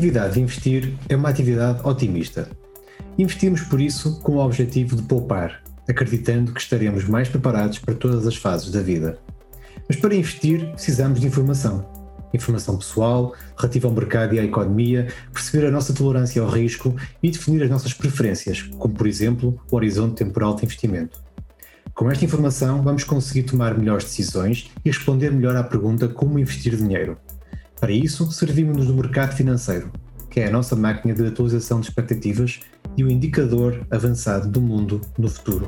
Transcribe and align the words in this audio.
Atividade 0.00 0.32
de 0.32 0.40
investir 0.40 0.94
é 1.10 1.14
uma 1.14 1.28
atividade 1.28 1.86
otimista. 1.86 2.48
Investimos 3.18 3.60
por 3.60 3.78
isso 3.78 4.18
com 4.20 4.36
o 4.36 4.38
objetivo 4.38 4.96
de 4.96 5.02
poupar, 5.02 5.62
acreditando 5.86 6.54
que 6.54 6.60
estaremos 6.62 7.04
mais 7.04 7.28
preparados 7.28 7.78
para 7.80 7.94
todas 7.94 8.26
as 8.26 8.34
fases 8.34 8.70
da 8.70 8.80
vida. 8.80 9.18
Mas 9.86 9.98
para 9.98 10.14
investir 10.14 10.70
precisamos 10.70 11.20
de 11.20 11.26
informação. 11.26 11.86
Informação 12.32 12.78
pessoal, 12.78 13.34
relativa 13.58 13.88
ao 13.88 13.92
mercado 13.92 14.34
e 14.34 14.38
à 14.38 14.42
economia, 14.42 15.08
perceber 15.34 15.66
a 15.66 15.70
nossa 15.70 15.92
tolerância 15.92 16.40
ao 16.40 16.48
risco 16.48 16.96
e 17.22 17.30
definir 17.30 17.62
as 17.62 17.68
nossas 17.68 17.92
preferências, 17.92 18.62
como 18.78 18.94
por 18.94 19.06
exemplo 19.06 19.60
o 19.70 19.76
horizonte 19.76 20.24
temporal 20.24 20.56
de 20.56 20.64
investimento. 20.64 21.22
Com 21.92 22.10
esta 22.10 22.24
informação, 22.24 22.80
vamos 22.80 23.04
conseguir 23.04 23.42
tomar 23.42 23.76
melhores 23.76 24.04
decisões 24.04 24.70
e 24.82 24.88
responder 24.88 25.30
melhor 25.30 25.54
à 25.56 25.62
pergunta 25.62 26.08
como 26.08 26.38
investir 26.38 26.74
dinheiro. 26.74 27.18
Para 27.80 27.92
isso, 27.92 28.30
servimos-nos 28.30 28.88
do 28.88 28.94
mercado 28.94 29.34
financeiro, 29.34 29.90
que 30.28 30.38
é 30.38 30.48
a 30.48 30.50
nossa 30.50 30.76
máquina 30.76 31.14
de 31.14 31.26
atualização 31.26 31.80
de 31.80 31.88
expectativas 31.88 32.60
e 32.94 33.02
o 33.02 33.10
indicador 33.10 33.86
avançado 33.90 34.50
do 34.50 34.60
mundo 34.60 35.00
no 35.18 35.30
futuro. 35.30 35.66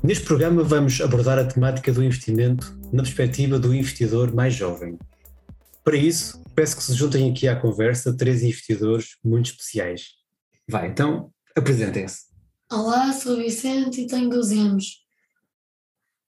Neste 0.00 0.24
programa 0.24 0.62
vamos 0.62 1.00
abordar 1.00 1.40
a 1.40 1.44
temática 1.44 1.92
do 1.92 2.04
investimento 2.04 2.78
na 2.92 3.02
perspectiva 3.02 3.58
do 3.58 3.74
investidor 3.74 4.32
mais 4.32 4.54
jovem. 4.54 4.96
Para 5.82 5.96
isso, 5.96 6.40
peço 6.54 6.76
que 6.76 6.84
se 6.84 6.94
juntem 6.94 7.28
aqui 7.28 7.48
à 7.48 7.56
conversa 7.56 8.16
três 8.16 8.44
investidores 8.44 9.16
muito 9.24 9.50
especiais. 9.50 10.10
Vai, 10.68 10.88
então, 10.88 11.32
apresentem-se. 11.56 12.26
Olá, 12.70 13.12
sou 13.12 13.36
Vicente 13.36 14.02
e 14.02 14.06
tenho 14.06 14.28
12 14.28 14.58
anos. 14.58 15.06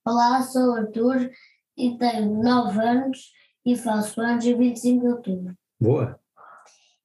Olá, 0.07 0.43
sou 0.43 0.75
Arthur 0.75 1.31
e 1.77 1.99
tenho 1.99 2.43
9 2.43 2.81
anos 2.81 3.33
e 3.65 3.77
faço 3.77 4.21
anos 4.21 4.45
em 4.47 4.57
25 4.57 5.01
de 5.01 5.13
outubro. 5.13 5.59
Boa. 5.79 6.19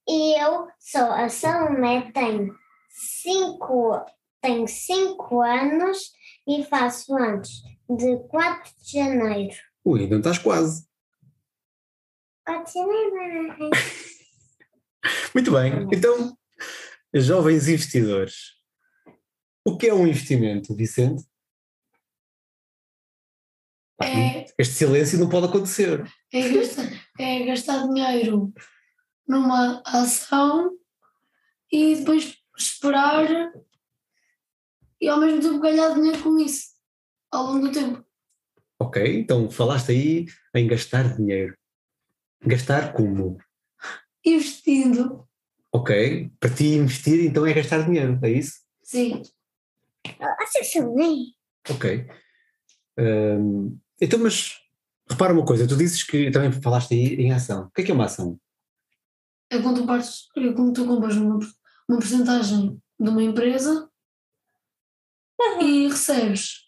E 0.08 0.42
eu 0.42 0.68
sou 0.80 1.12
a 1.12 1.28
Salomé, 1.28 2.12
tenho 2.14 2.56
5 2.90 4.06
tenho 4.42 4.68
cinco 4.68 5.42
anos 5.42 6.12
e 6.46 6.66
faço 6.66 7.16
anos 7.16 7.64
de 7.90 8.18
4 8.28 8.72
de 8.84 8.92
janeiro. 8.92 9.56
Ui, 9.86 10.04
então 10.04 10.18
estás 10.18 10.38
quase. 10.38 10.86
4 12.46 12.66
de 12.66 12.74
janeiro. 12.74 13.70
Muito 15.34 15.52
bem. 15.52 15.88
Então, 15.94 16.38
jovens 17.14 17.67
investidores. 17.67 18.53
O 19.66 19.78
que 19.78 19.88
é 19.88 19.94
um 19.94 20.08
investimento, 20.08 20.75
Vicente? 20.75 21.23
É, 24.02 24.45
Este 24.58 24.73
silêncio 24.73 25.19
não 25.19 25.30
pode 25.30 25.47
acontecer. 25.47 26.03
é, 26.34 26.50
gastar, 26.50 26.89
é 27.19 27.45
gastar 27.45 27.88
dinheiro 27.88 28.53
numa 29.28 29.81
ação 29.86 30.78
e 31.72 31.95
depois 31.95 32.36
esperar 32.58 33.28
e 35.00 35.08
ao 35.08 35.19
mesmo 35.19 35.41
tempo 35.41 35.59
ganhar 35.59 35.94
dinheiro 35.94 36.22
com 36.22 36.38
isso 36.39 36.73
ao 37.31 37.45
longo 37.45 37.67
do 37.67 37.72
tempo. 37.72 38.06
Ok, 38.80 39.19
então 39.19 39.50
falaste 39.50 39.91
aí 39.91 40.25
em 40.53 40.67
gastar 40.67 41.16
dinheiro. 41.16 41.58
Gastar 42.45 42.94
como? 42.94 43.38
Investindo, 44.25 45.28
Ok, 45.75 46.29
para 46.39 46.53
ti 46.53 46.75
investir 46.75 47.25
então 47.25 47.45
é 47.45 47.53
gastar 47.53 47.84
dinheiro, 47.84 48.19
é 48.22 48.29
isso? 48.29 48.61
sim. 48.84 49.23
Nossa, 50.19 50.63
Salomé. 50.63 51.16
Ok. 51.69 52.07
Hum, 53.00 53.78
então, 54.00 54.19
mas 54.19 54.61
repara 55.09 55.34
uma 55.34 55.45
coisa, 55.45 55.67
tu 55.67 55.75
dizes 55.75 56.03
que 56.03 56.29
também 56.29 56.51
falaste 56.51 56.94
aí 56.94 57.16
em 57.16 57.31
ação. 57.31 57.66
O 57.66 57.72
que 57.72 57.81
é 57.81 57.85
que 57.85 57.91
é 57.91 57.94
uma 57.94 58.06
ação? 58.06 58.39
É 59.50 59.59
quando 59.61 59.81
tu, 59.81 59.88
partes, 59.88 60.28
é 60.38 60.53
quando 60.53 60.73
tu 60.73 60.85
compras 60.85 61.16
uma, 61.16 61.39
uma 61.90 62.00
porcentagem 62.00 62.81
de 63.00 63.09
uma 63.09 63.23
empresa 63.23 63.90
e 65.61 65.88
recebes, 65.88 66.66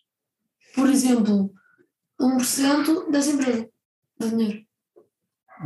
por 0.74 0.90
exemplo, 0.90 1.54
1% 2.20 3.12
dessa 3.12 3.32
empresa, 3.32 3.70
de 4.20 4.30
dinheiro. 4.30 4.66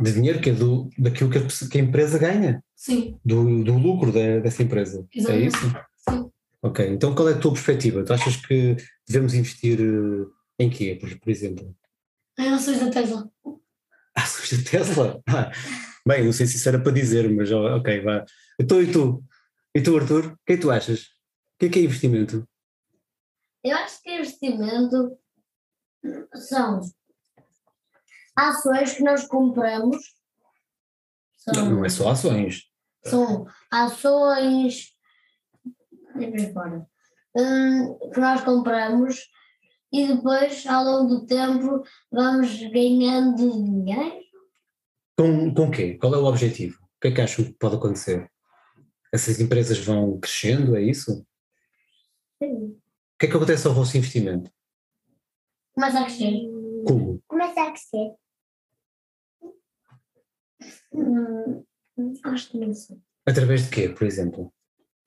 De 0.00 0.12
dinheiro 0.12 0.40
que 0.40 0.50
é 0.50 0.52
do, 0.52 0.88
daquilo 0.98 1.30
que 1.30 1.38
a, 1.38 1.68
que 1.68 1.78
a 1.78 1.80
empresa 1.80 2.18
ganha, 2.18 2.62
Sim, 2.76 3.18
do, 3.24 3.64
do 3.64 3.76
lucro 3.76 4.12
da- 4.12 4.38
dessa 4.40 4.62
empresa. 4.62 5.06
É 5.14 5.18
Exatamente. 5.18 5.56
isso? 5.56 5.70
sim. 6.08 6.30
Ok, 6.62 6.86
então 6.88 7.14
qual 7.14 7.28
é 7.28 7.32
a 7.34 7.38
tua 7.38 7.52
perspectiva? 7.52 8.04
Tu 8.04 8.12
achas 8.12 8.36
que 8.36 8.76
devemos 9.08 9.34
investir 9.34 9.80
eh, 9.80 10.26
em 10.64 10.68
quê, 10.70 10.96
por, 11.00 11.18
por 11.18 11.30
exemplo? 11.30 11.74
Em 12.38 12.48
ações 12.48 12.78
da 12.80 12.90
Tesla. 12.90 13.30
Ações 14.14 14.62
da 14.62 14.70
Tesla? 14.70 15.22
Ah, 15.28 15.50
bem, 16.06 16.24
não 16.24 16.32
sei 16.32 16.46
se 16.46 16.56
isso 16.56 16.68
era 16.68 16.78
para 16.80 16.92
dizer, 16.92 17.28
mas 17.30 17.50
ok, 17.50 18.00
vá. 18.02 18.24
Então 18.60 18.82
e 18.82 18.90
tu? 18.92 19.24
E 19.74 19.80
tu, 19.80 19.96
Arthur? 19.96 20.26
O 20.32 20.36
que 20.46 20.52
é 20.52 20.56
que 20.56 20.62
tu 20.62 20.70
achas? 20.70 21.00
O 21.02 21.06
que 21.60 21.66
é 21.66 21.68
que 21.68 21.78
é 21.78 21.82
investimento? 21.82 22.46
Eu 23.64 23.76
acho 23.76 24.02
que 24.02 24.10
investimento 24.14 25.16
são 26.34 26.80
ações 28.36 28.92
que 28.94 29.02
nós 29.02 29.26
compramos. 29.26 29.98
São, 31.36 31.54
Não, 31.54 31.70
não 31.76 31.84
é 31.84 31.88
só 31.88 32.10
ações. 32.10 32.64
são 33.04 33.46
ações 33.70 34.94
fora, 36.52 36.86
hum, 37.36 37.98
que 38.12 38.20
nós 38.20 38.42
compramos 38.42 39.28
e 39.92 40.06
depois, 40.06 40.66
ao 40.66 40.84
longo 40.84 41.08
do 41.16 41.26
tempo, 41.26 41.82
vamos 42.12 42.56
ganhando 42.70 43.36
dinheiro. 43.36 44.20
Com, 45.16 45.52
com 45.52 45.70
quê? 45.70 45.94
Qual 45.98 46.14
é 46.14 46.18
o 46.18 46.24
objetivo? 46.26 46.78
O 46.82 47.00
que 47.00 47.08
é 47.08 47.10
que 47.12 47.20
acham 47.20 47.44
que 47.44 47.52
pode 47.52 47.76
acontecer? 47.76 48.30
Essas 49.12 49.40
empresas 49.40 49.78
vão 49.78 50.18
crescendo, 50.20 50.76
é 50.76 50.82
isso? 50.82 51.26
Sim. 52.40 52.66
O 52.66 53.18
que 53.18 53.26
é 53.26 53.28
que 53.30 53.36
acontece 53.36 53.66
ao 53.66 53.74
vosso 53.74 53.96
investimento? 53.96 54.50
Começa 55.74 56.00
a 56.00 56.04
crescer. 56.04 56.34
Como? 56.86 57.20
Começa 57.26 57.49
crescer. 57.80 58.14
Hum, 60.92 61.64
acho 62.24 62.50
que 62.50 62.58
não 62.58 62.74
sei. 62.74 62.98
Através 63.26 63.64
de 63.64 63.70
quê, 63.70 63.88
por 63.88 64.06
exemplo? 64.06 64.52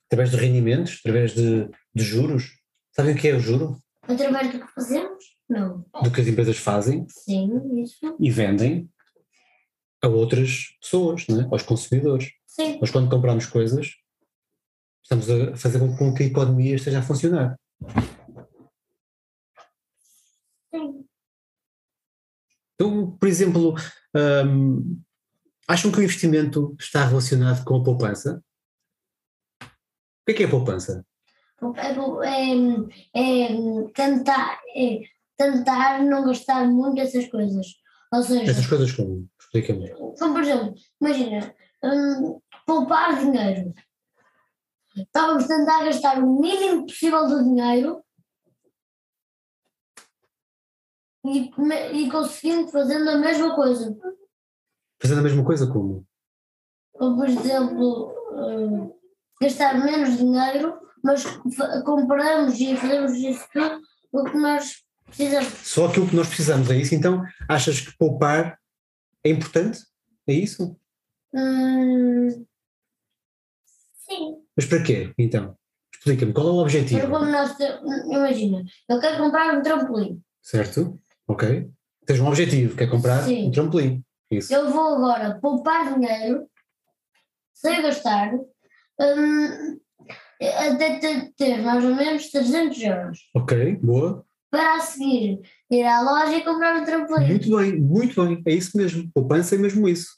Através 0.07 0.31
de 0.31 0.37
rendimentos? 0.37 0.99
Através 0.99 1.33
de, 1.33 1.69
de 1.93 2.03
juros? 2.03 2.59
Sabem 2.91 3.15
o 3.15 3.17
que 3.17 3.27
é 3.27 3.35
o 3.35 3.39
juro? 3.39 3.77
Através 4.03 4.51
do 4.51 4.59
que 4.59 4.71
fazemos? 4.73 5.23
Não. 5.49 5.85
Do 6.03 6.11
que 6.11 6.21
as 6.21 6.27
empresas 6.27 6.57
fazem 6.57 7.05
Sim, 7.09 7.81
isso. 7.81 8.15
e 8.19 8.29
vendem 8.29 8.89
a 10.01 10.07
outras 10.07 10.75
pessoas, 10.81 11.27
não 11.27 11.41
é? 11.41 11.47
aos 11.51 11.63
consumidores. 11.63 12.31
Sim. 12.45 12.79
Nós, 12.79 12.91
quando 12.91 13.09
compramos 13.09 13.45
coisas, 13.45 13.95
estamos 15.01 15.29
a 15.29 15.55
fazer 15.55 15.79
com 15.79 16.13
que 16.13 16.23
a 16.23 16.25
economia 16.27 16.75
esteja 16.75 16.99
a 16.99 17.03
funcionar. 17.03 17.57
Sim. 20.73 21.02
Então, 22.75 23.11
por 23.17 23.27
exemplo, 23.27 23.75
hum, 24.45 25.01
acham 25.67 25.91
que 25.91 25.99
o 25.99 26.03
investimento 26.03 26.75
está 26.79 27.05
relacionado 27.05 27.63
com 27.63 27.77
a 27.77 27.83
poupança? 27.83 28.43
O 29.61 30.25
que 30.25 30.31
é 30.31 30.33
que 30.33 30.43
é 30.43 30.45
a 30.47 30.49
poupança? 30.49 31.05
É, 31.77 31.91
é, 33.13 33.43
é 33.45 33.87
tentar, 33.93 34.59
é 34.75 35.01
tentar 35.37 36.03
não 36.03 36.25
gastar 36.25 36.67
muito 36.67 36.99
essas 36.99 37.27
coisas. 37.27 37.67
Ou 38.11 38.21
seja, 38.21 38.51
Essas 38.51 38.67
coisas 38.67 38.91
como? 38.91 39.27
Explica-me. 39.39 39.89
como 39.91 40.33
por 40.33 40.43
exemplo, 40.43 40.73
imagina, 41.01 41.55
hum, 41.83 42.39
poupar 42.65 43.19
dinheiro. 43.19 43.73
Estávamos 44.95 45.45
a 45.45 45.47
tentar 45.47 45.83
gastar 45.85 46.19
o 46.23 46.39
mínimo 46.39 46.85
possível 46.85 47.27
do 47.27 47.43
dinheiro 47.43 48.02
e, 51.25 51.51
e 51.93 52.11
conseguindo 52.11 52.67
fazendo 52.69 53.09
a 53.09 53.17
mesma 53.17 53.55
coisa. 53.55 53.95
Fazendo 55.01 55.19
a 55.19 55.23
mesma 55.23 55.43
coisa 55.43 55.67
como? 55.67 56.05
Como 56.93 57.17
por 57.17 57.27
exemplo, 57.27 58.13
hum, 58.31 58.93
gastar 59.41 59.83
menos 59.83 60.17
dinheiro, 60.17 60.77
mas 61.03 61.23
compramos 61.83 62.59
e 62.59 62.75
fazemos 62.75 63.13
isso 63.13 63.45
tudo 63.51 63.81
o 64.11 64.23
que 64.25 64.37
nós 64.37 64.83
precisamos. 65.05 65.49
Só 65.63 65.87
aquilo 65.87 66.07
que 66.07 66.15
nós 66.15 66.27
precisamos, 66.27 66.69
é 66.69 66.77
isso? 66.77 66.95
Então, 66.95 67.23
achas 67.49 67.81
que 67.81 67.97
poupar 67.97 68.59
é 69.23 69.29
importante? 69.29 69.79
É 70.27 70.33
isso? 70.33 70.77
Hum, 71.33 72.45
Sim. 74.13 74.43
Mas 74.55 74.65
para 74.65 74.83
quê, 74.83 75.13
então? 75.17 75.57
Explica-me, 75.93 76.33
qual 76.33 76.47
é 76.47 76.51
o 76.51 76.57
objetivo? 76.57 77.07
Imagina, 78.11 78.63
eu 78.89 78.99
quero 78.99 79.17
comprar 79.17 79.57
um 79.57 79.61
trampolim. 79.61 80.21
Certo? 80.41 80.99
Ok. 81.27 81.69
Tens 82.05 82.19
um 82.19 82.27
objetivo, 82.27 82.75
que 82.75 82.83
é 82.83 82.87
comprar 82.87 83.23
Sim. 83.23 83.47
um 83.47 83.51
trampolim. 83.51 84.03
Isso. 84.29 84.53
Eu 84.53 84.69
vou 84.71 84.95
agora 84.95 85.39
poupar 85.39 85.93
dinheiro 85.93 86.47
sem 87.53 87.81
gastar 87.81 88.33
hum, 88.33 89.79
até 90.41 90.99
ter- 91.37 91.61
mais 91.61 91.83
ou 91.85 91.95
menos 91.95 92.29
300 92.29 92.81
euros. 92.81 93.19
Ok, 93.35 93.75
boa. 93.77 94.25
Para 94.49 94.75
a 94.75 94.79
seguir 94.81 95.41
ir 95.71 95.83
à 95.83 96.01
loja 96.01 96.35
e 96.37 96.43
comprar 96.43 96.75
um 96.79 96.85
trampolim. 96.85 97.27
Muito 97.27 97.57
bem, 97.57 97.79
muito 97.79 98.23
bem. 98.25 98.43
É 98.45 98.53
isso 98.53 98.77
mesmo. 98.77 99.09
Poupança 99.13 99.55
é 99.55 99.57
mesmo 99.57 99.87
isso. 99.87 100.17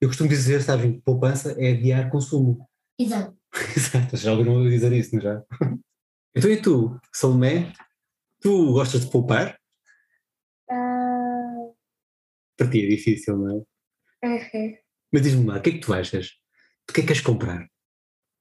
Eu 0.00 0.08
costumo 0.08 0.28
dizer, 0.28 0.62
sabem, 0.62 1.00
poupança 1.04 1.52
é 1.58 1.72
adiar 1.72 2.10
consumo. 2.10 2.68
Exato. 2.98 3.36
Exato, 3.76 4.16
já 4.16 4.32
ouviram 4.32 4.62
dizer 4.68 4.92
isso, 4.92 5.14
não 5.14 5.20
é 5.20 5.24
já? 5.24 5.42
Então 6.34 6.50
e 6.50 6.56
tu, 6.60 6.98
Salomé? 7.12 7.74
Tu 8.40 8.72
gostas 8.72 9.02
de 9.04 9.10
poupar? 9.10 9.58
Ah, 10.70 11.68
Para 12.62 12.70
ti 12.70 12.84
é 12.84 12.88
difícil, 12.90 13.36
não 13.36 13.50
é? 13.50 14.26
uhum. 14.28 14.76
Mas 15.12 15.22
diz-me 15.22 15.46
lá, 15.46 15.56
o 15.56 15.60
que 15.60 15.70
é 15.70 15.72
que 15.72 15.80
tu 15.80 15.92
achas? 15.92 16.28
O 16.88 16.92
que 16.92 17.00
é 17.00 17.02
que 17.02 17.08
queres 17.08 17.20
comprar? 17.20 17.64
O 17.64 17.66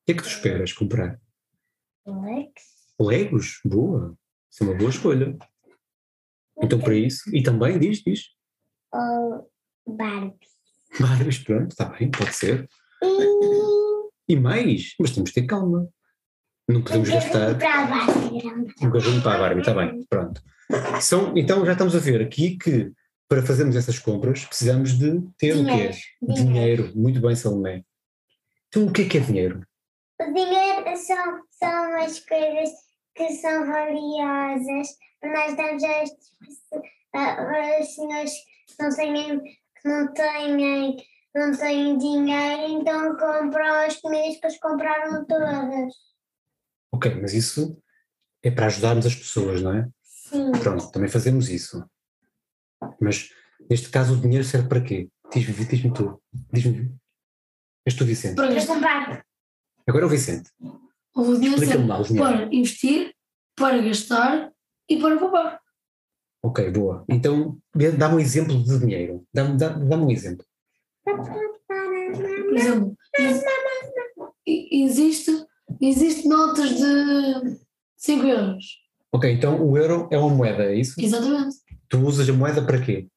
que 0.05 0.11
é 0.11 0.13
que 0.13 0.21
tu 0.21 0.29
esperas 0.29 0.71
comprar? 0.73 1.19
Lex. 2.05 2.51
Legos? 2.99 3.59
Boa. 3.65 4.15
Isso 4.51 4.63
é 4.63 4.67
uma 4.67 4.77
boa 4.77 4.91
escolha. 4.91 5.35
Então 6.61 6.79
para 6.79 6.93
isso, 6.93 7.35
e 7.35 7.41
também 7.41 7.79
diz, 7.79 8.03
diz. 8.03 8.27
Ou 8.93 9.51
Barbie. 9.87 10.37
Barbies, 10.99 11.39
pronto, 11.39 11.71
está 11.71 11.85
bem, 11.85 12.11
pode 12.11 12.35
ser. 12.35 12.69
E 13.01 14.33
E 14.33 14.35
mais, 14.35 14.93
mas 14.99 15.15
temos 15.15 15.31
de 15.31 15.41
ter 15.41 15.47
calma. 15.47 15.89
Não 16.69 16.83
podemos 16.83 17.09
gastar 17.09 17.57
Para 17.57 17.85
a 17.85 17.87
Barbie. 17.87 18.47
um 18.85 19.21
para 19.21 19.33
a 19.33 19.39
Barbie, 19.39 19.61
está 19.61 19.73
bem, 19.73 20.05
pronto. 20.07 20.43
São, 21.01 21.35
então 21.35 21.65
já 21.65 21.71
estamos 21.71 21.95
a 21.95 21.99
ver 21.99 22.21
aqui 22.21 22.55
que 22.55 22.93
para 23.31 23.41
fazermos 23.41 23.77
essas 23.77 23.97
compras 23.97 24.43
precisamos 24.43 24.91
de 24.99 25.21
ter 25.37 25.53
o 25.53 25.63
Dinheiro. 25.63 25.93
quê? 25.93 26.33
Dinheiro. 26.33 26.91
Muito 26.93 27.21
bem, 27.21 27.33
Salomé. 27.33 27.81
Então 28.67 28.87
o 28.87 28.91
que 28.91 29.03
é 29.03 29.07
que 29.07 29.17
é 29.19 29.21
dinheiro? 29.21 29.65
O 30.19 30.33
dinheiro 30.33 30.97
são, 30.97 31.41
são 31.49 32.01
as 32.01 32.19
coisas 32.19 32.69
que 33.15 33.29
são 33.35 33.65
valiosas. 33.65 34.89
Nós 35.23 35.55
damos 35.55 35.81
a 35.81 35.87
estas 35.87 36.29
pessoas- 36.41 38.31
que 38.67 38.83
não 38.83 38.93
têm, 38.97 39.41
que 39.41 39.87
não 39.87 40.13
têm, 40.13 40.97
não 41.33 41.57
têm 41.57 41.97
dinheiro, 41.97 42.81
então 42.81 43.15
compram 43.15 43.75
as 43.87 43.95
comidas 43.95 44.41
que 44.41 44.45
eles 44.45 44.59
compraram 44.59 45.25
todas. 45.25 45.93
Ok, 46.93 47.15
mas 47.21 47.33
isso 47.33 47.81
é 48.43 48.51
para 48.51 48.65
ajudarmos 48.65 49.05
as 49.05 49.15
pessoas, 49.15 49.61
não 49.61 49.73
é? 49.73 49.87
Sim. 50.03 50.51
Pronto, 50.51 50.91
também 50.91 51.07
fazemos 51.09 51.47
isso. 51.49 51.81
Mas 53.01 53.29
neste 53.69 53.89
caso 53.89 54.13
o 54.13 54.17
dinheiro 54.21 54.43
serve 54.43 54.67
para 54.69 54.81
quê? 54.81 55.09
Diz-me 55.33 55.65
diz 55.65 55.81
tu. 55.93 56.21
Diz-me. 56.53 56.93
És 57.85 57.95
tu, 57.95 58.05
Vicente. 58.05 58.35
Para 58.35 58.65
comprar. 58.65 59.25
Agora 59.87 60.03
é 60.03 60.07
o 60.07 60.09
Vicente. 60.09 60.49
O 61.15 61.35
dinheiro 61.35 61.57
serve 61.65 61.87
lá 61.87 61.99
o 61.99 62.03
dinheiro. 62.03 62.29
para 62.29 62.55
investir, 62.55 63.13
para 63.55 63.81
gastar 63.81 64.51
e 64.87 64.99
para 64.99 65.17
poupar. 65.17 65.59
Ok, 66.43 66.69
boa. 66.71 67.03
Então 67.09 67.57
dá-me 67.97 68.15
um 68.15 68.19
exemplo 68.19 68.63
de 68.63 68.79
dinheiro. 68.79 69.25
Dá-me 69.33 69.57
dá, 69.57 69.69
dá-me 69.69 70.03
um 70.03 70.11
exemplo. 70.11 70.45
Por 71.03 72.57
exemplo, 72.57 72.97
ex- 73.17 73.43
existe, 74.71 75.45
existe 75.81 76.27
notas 76.27 76.69
de 76.69 77.59
5 77.97 78.25
euros. 78.27 78.65
Ok, 79.13 79.31
então 79.31 79.61
o 79.65 79.77
euro 79.77 80.07
é 80.11 80.17
uma 80.17 80.29
moeda, 80.33 80.63
é 80.65 80.75
isso? 80.75 80.99
Exatamente. 80.99 81.55
Tu 81.91 81.97
usas 81.99 82.27
a 82.29 82.33
moeda 82.33 82.61
para 82.65 82.79
quê? 82.81 83.07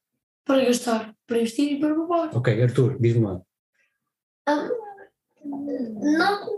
Para 0.44 0.64
gastar, 0.64 1.14
para 1.28 1.38
investir 1.38 1.74
e 1.74 1.80
para 1.80 1.94
poupar. 1.94 2.36
Ok, 2.36 2.60
Arthur, 2.62 2.98
diz-me 3.00 3.24
lá. 3.24 3.40
Não, 5.44 6.48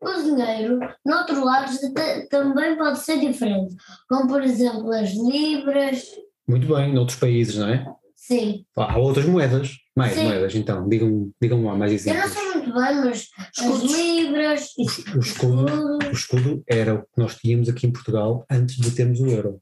o 0.00 0.22
dinheiro, 0.22 0.80
noutros 1.06 1.38
lados, 1.38 1.78
ta- 1.94 2.26
também 2.28 2.76
pode 2.76 2.98
ser 2.98 3.20
diferente. 3.20 3.76
Como, 4.08 4.26
por 4.28 4.42
exemplo, 4.42 4.92
as 4.92 5.10
libras. 5.12 6.04
Muito 6.48 6.66
bem, 6.74 6.92
noutros 6.92 7.18
países, 7.18 7.56
não 7.56 7.68
é? 7.68 7.86
Sim. 8.16 8.64
Há 8.76 8.98
outras 8.98 9.24
moedas. 9.26 9.70
Mais 9.94 10.14
Sim. 10.14 10.24
moedas, 10.24 10.54
então. 10.54 10.88
Digam, 10.88 11.30
digam 11.40 11.64
lá 11.64 11.74
mais 11.76 12.06
Eu 12.06 12.14
não 12.14 12.20
exemplos. 12.24 12.32
sei 12.38 12.50
muito 12.54 12.72
bem, 12.74 12.94
mas 12.96 13.28
as 13.38 13.58
Escudos. 13.58 13.92
libras. 13.92 14.68
O, 14.78 15.16
o 15.16 15.20
escudo, 15.20 15.98
o 15.98 16.10
escudo 16.12 16.64
era 16.66 16.94
o 16.94 17.02
que 17.02 17.08
nós 17.18 17.36
tínhamos 17.36 17.68
aqui 17.68 17.86
em 17.86 17.92
Portugal 17.92 18.44
antes 18.50 18.76
de 18.76 18.90
termos 18.90 19.20
o 19.20 19.26
euro. 19.28 19.60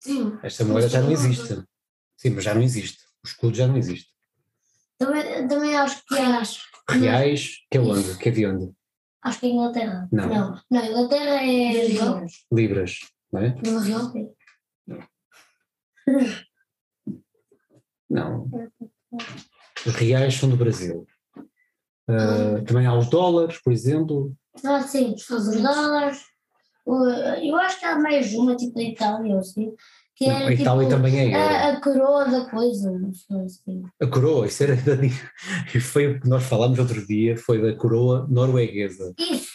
Sim. 0.00 0.38
Esta 0.42 0.64
moeda 0.64 0.88
já 0.88 1.00
não 1.02 1.12
existe. 1.12 1.62
Sim, 2.16 2.30
mas 2.30 2.44
já 2.44 2.54
não 2.54 2.62
existe. 2.62 3.04
O 3.22 3.26
escudo 3.26 3.54
já 3.56 3.66
não 3.66 3.76
existe. 3.76 4.10
Também, 4.98 5.48
também 5.48 5.76
acho 5.76 6.04
que 6.04 6.14
é. 6.14 6.18
Reais. 6.18 6.58
Reais, 6.88 7.56
que 7.70 7.78
é 7.78 7.80
onde? 7.80 8.18
Que 8.18 8.28
é 8.28 8.32
de 8.32 8.46
onde? 8.46 8.72
Acho 9.22 9.40
que 9.40 9.46
é 9.46 9.48
Inglaterra. 9.50 10.08
Não. 10.10 10.28
Não, 10.28 10.62
não 10.70 10.84
Inglaterra 10.84 11.42
é. 11.42 11.86
Libras. 11.86 12.32
Libras, 12.52 12.98
não 13.32 13.40
é? 13.40 13.54
Real. 13.84 14.12
Não. 18.08 18.50
Os 19.86 19.94
reais 19.94 20.34
são 20.34 20.48
do 20.48 20.56
Brasil. 20.56 21.06
Ah, 22.08 22.62
também 22.66 22.86
há 22.86 22.94
os 22.94 23.08
dólares, 23.08 23.58
por 23.62 23.72
exemplo. 23.72 24.34
Ah, 24.64 24.82
sim, 24.82 25.14
os 25.14 25.62
dólares. 25.62 26.24
Eu 26.86 27.56
acho 27.56 27.78
que 27.78 27.84
há 27.84 27.98
mais 27.98 28.32
uma, 28.34 28.56
tipo 28.56 28.74
da 28.74 28.82
Itália, 28.82 29.34
ou 29.34 29.40
assim. 29.40 29.72
Que 30.16 30.26
Não, 30.26 30.36
é, 30.36 30.46
a 30.48 30.52
Itália 30.52 30.86
tipo, 30.88 30.90
também 30.96 31.32
é 31.32 31.34
a, 31.34 31.68
a 31.72 31.80
coroa 31.80 32.24
da 32.26 32.44
coisa. 32.50 32.90
Assim. 33.44 33.82
A 34.02 34.06
coroa, 34.06 34.46
isso 34.46 34.62
era 34.62 34.76
da, 34.76 34.92
e 35.74 35.80
foi 35.80 36.08
o 36.08 36.20
que 36.20 36.28
nós 36.28 36.42
falámos 36.44 36.78
outro 36.78 37.06
dia, 37.06 37.36
foi 37.38 37.60
da 37.62 37.74
coroa 37.74 38.26
norueguesa. 38.28 39.14
Isso. 39.18 39.50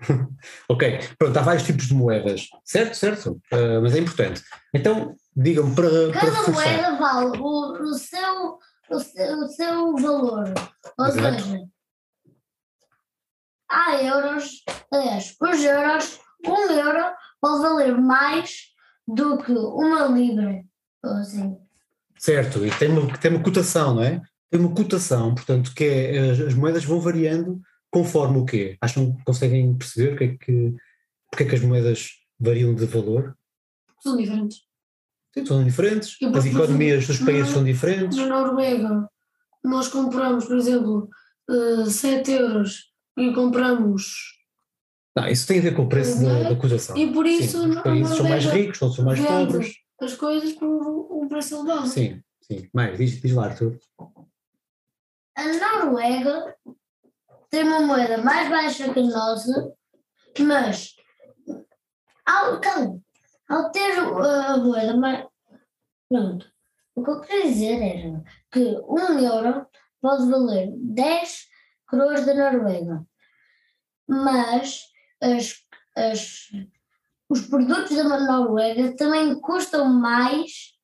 Ok, 0.68 0.98
pronto, 1.18 1.36
há 1.38 1.42
vários 1.42 1.64
tipos 1.64 1.86
de 1.86 1.94
moedas, 1.94 2.48
certo? 2.64 2.94
Certo, 2.94 3.40
Ah, 3.50 3.80
mas 3.82 3.94
é 3.94 3.98
importante. 4.00 4.42
Então, 4.74 5.14
digam-me 5.34 5.74
para, 5.74 5.88
para 5.88 6.20
Cada 6.20 6.30
reforçar. 6.30 6.52
moeda 6.52 6.96
vale 6.98 7.38
o, 7.38 7.72
o, 7.90 7.94
seu, 7.94 8.58
o, 8.90 8.98
seu, 9.00 9.38
o 9.38 9.48
seu 9.48 9.96
valor. 9.96 10.52
Ou 10.98 11.06
Exato. 11.06 11.42
seja, 11.42 11.60
há 13.74 14.02
euros, 14.02 14.62
aliás, 14.92 15.34
os 15.40 15.64
euros, 15.64 16.20
um 16.46 16.70
euro 16.70 17.14
pode 17.40 17.62
valer 17.62 17.96
mais 17.96 18.68
do 19.06 19.38
que 19.38 19.52
uma 19.52 20.06
libra. 20.06 20.62
Ou 21.04 21.12
assim. 21.12 21.56
Certo, 22.16 22.64
e 22.64 22.70
tem 22.78 22.88
uma, 22.88 23.18
tem 23.18 23.30
uma 23.30 23.42
cotação, 23.42 23.96
não 23.96 24.02
é? 24.02 24.22
Tem 24.50 24.60
uma 24.60 24.74
cotação, 24.74 25.34
portanto, 25.34 25.74
que 25.74 25.84
é, 25.84 26.30
as, 26.30 26.40
as 26.40 26.54
moedas 26.54 26.84
vão 26.84 27.00
variando 27.00 27.60
conforme 27.90 28.38
o 28.38 28.44
quê? 28.44 28.76
Acham 28.80 29.14
que 29.14 29.24
conseguem 29.24 29.76
perceber 29.76 30.14
o 30.14 30.16
que 30.16 30.24
é 30.24 30.28
que, 30.36 30.74
porque 31.30 31.42
é 31.44 31.46
que 31.46 31.54
as 31.54 31.60
moedas 31.60 32.10
variam 32.38 32.74
de 32.74 32.86
valor? 32.86 33.36
São 34.00 34.16
diferentes. 34.16 34.58
Sim, 35.34 35.46
são 35.46 35.64
diferentes, 35.64 36.16
as 36.34 36.46
economias 36.46 37.06
dos 37.06 37.18
países 37.18 37.48
na- 37.48 37.54
são 37.54 37.64
diferentes. 37.64 38.16
Na 38.16 38.26
Noruega, 38.26 39.08
nós 39.64 39.88
compramos, 39.88 40.44
por 40.44 40.56
exemplo, 40.56 41.08
7 41.88 42.30
euros 42.30 42.93
e 43.16 43.32
compramos. 43.32 44.34
Não, 45.16 45.28
isso 45.28 45.46
tem 45.46 45.60
a 45.60 45.62
ver 45.62 45.76
com 45.76 45.82
o 45.82 45.88
preço 45.88 46.22
da, 46.22 46.50
da 46.50 46.56
cotação. 46.56 46.96
E 46.96 47.12
por 47.12 47.26
isso 47.26 47.62
Sim, 47.62 47.68
os 47.70 47.82
países 47.82 48.16
são 48.16 48.28
mais 48.28 48.44
ricos, 48.46 48.82
outros 48.82 48.96
são 48.96 49.04
mais 49.04 49.20
pobres. 49.20 49.74
as 50.00 50.14
coisas 50.14 50.52
por 50.54 51.22
um 51.22 51.28
preço 51.28 51.54
elevado. 51.54 51.86
Sim, 51.86 52.20
sim. 52.42 52.68
Mais, 52.74 52.98
diz, 52.98 53.20
diz 53.20 53.32
lá, 53.32 53.44
Arthur. 53.46 53.78
A 55.36 55.44
Noruega 55.44 56.56
tem 57.48 57.62
uma 57.62 57.80
moeda 57.80 58.18
mais 58.18 58.48
baixa 58.48 58.92
que 58.92 58.98
a 58.98 59.02
nossa, 59.02 59.72
mas 60.40 60.94
ao, 62.26 62.60
calma, 62.60 63.00
ao 63.48 63.70
ter 63.70 63.98
a 63.98 64.56
moeda 64.56 64.96
mais. 64.96 65.26
Pronto. 66.08 66.52
O 66.96 67.04
que 67.04 67.10
eu 67.10 67.20
queria 67.20 67.42
dizer 67.44 67.82
era 67.82 68.24
que 68.52 68.60
um 68.88 69.18
euro 69.18 69.66
pode 70.00 70.28
valer 70.30 70.72
10 70.76 71.48
coroas 71.86 72.24
da 72.24 72.34
Noruega, 72.34 73.04
mas 74.08 74.80
as, 75.20 75.54
as, 75.96 76.50
os 77.28 77.42
produtos 77.42 77.96
da 77.96 78.04
Noruega 78.04 78.94
também 78.96 79.38
custam 79.40 79.92
mais 79.92 80.74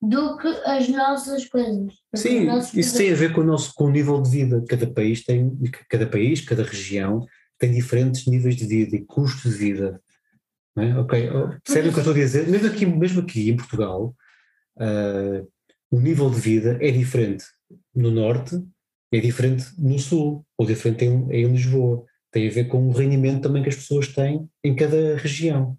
do 0.00 0.36
que 0.38 0.46
as 0.46 0.88
nossas 0.88 1.44
coisas. 1.46 1.92
Sim, 2.14 2.48
isso 2.74 2.96
tem 2.96 3.12
a 3.12 3.16
ver 3.16 3.32
com 3.32 3.40
o 3.40 3.44
nosso 3.44 3.74
com 3.74 3.84
o 3.84 3.90
nível 3.90 4.22
de 4.22 4.30
vida. 4.30 4.64
Cada 4.68 4.86
país 4.86 5.24
tem, 5.24 5.58
cada 5.88 6.06
país, 6.06 6.40
cada 6.40 6.62
região 6.62 7.26
tem 7.58 7.72
diferentes 7.72 8.26
níveis 8.26 8.54
de 8.54 8.66
vida 8.66 8.96
e 8.96 9.04
custos 9.04 9.52
de 9.52 9.58
vida. 9.58 10.00
Não 10.76 10.84
é? 10.84 10.98
Ok, 10.98 11.30
oh, 11.30 11.48
percebem 11.64 11.90
o 11.90 11.92
que 11.92 11.98
eu 11.98 12.02
estou 12.02 12.12
a 12.12 12.16
dizer? 12.16 12.46
Mesmo 12.46 12.68
aqui, 12.68 12.86
mesmo 12.86 13.20
aqui 13.20 13.50
em 13.50 13.56
Portugal, 13.56 14.14
ah, 14.78 15.42
o 15.90 16.00
nível 16.00 16.30
de 16.30 16.40
vida 16.40 16.78
é 16.80 16.90
diferente 16.90 17.44
no 17.94 18.10
norte, 18.10 18.56
é 19.12 19.20
diferente 19.20 19.66
no 19.78 19.98
sul, 19.98 20.44
ou 20.56 20.66
diferente 20.66 21.04
em, 21.04 21.30
em 21.32 21.46
Lisboa. 21.52 22.04
Tem 22.30 22.46
a 22.46 22.50
ver 22.52 22.64
com 22.68 22.86
o 22.88 22.92
rendimento 22.92 23.42
também 23.42 23.62
que 23.62 23.68
as 23.70 23.76
pessoas 23.76 24.08
têm 24.08 24.48
em 24.62 24.76
cada 24.76 25.16
região. 25.16 25.78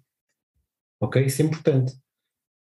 Ok? 1.00 1.24
Isso 1.24 1.42
é 1.42 1.44
importante. 1.44 1.92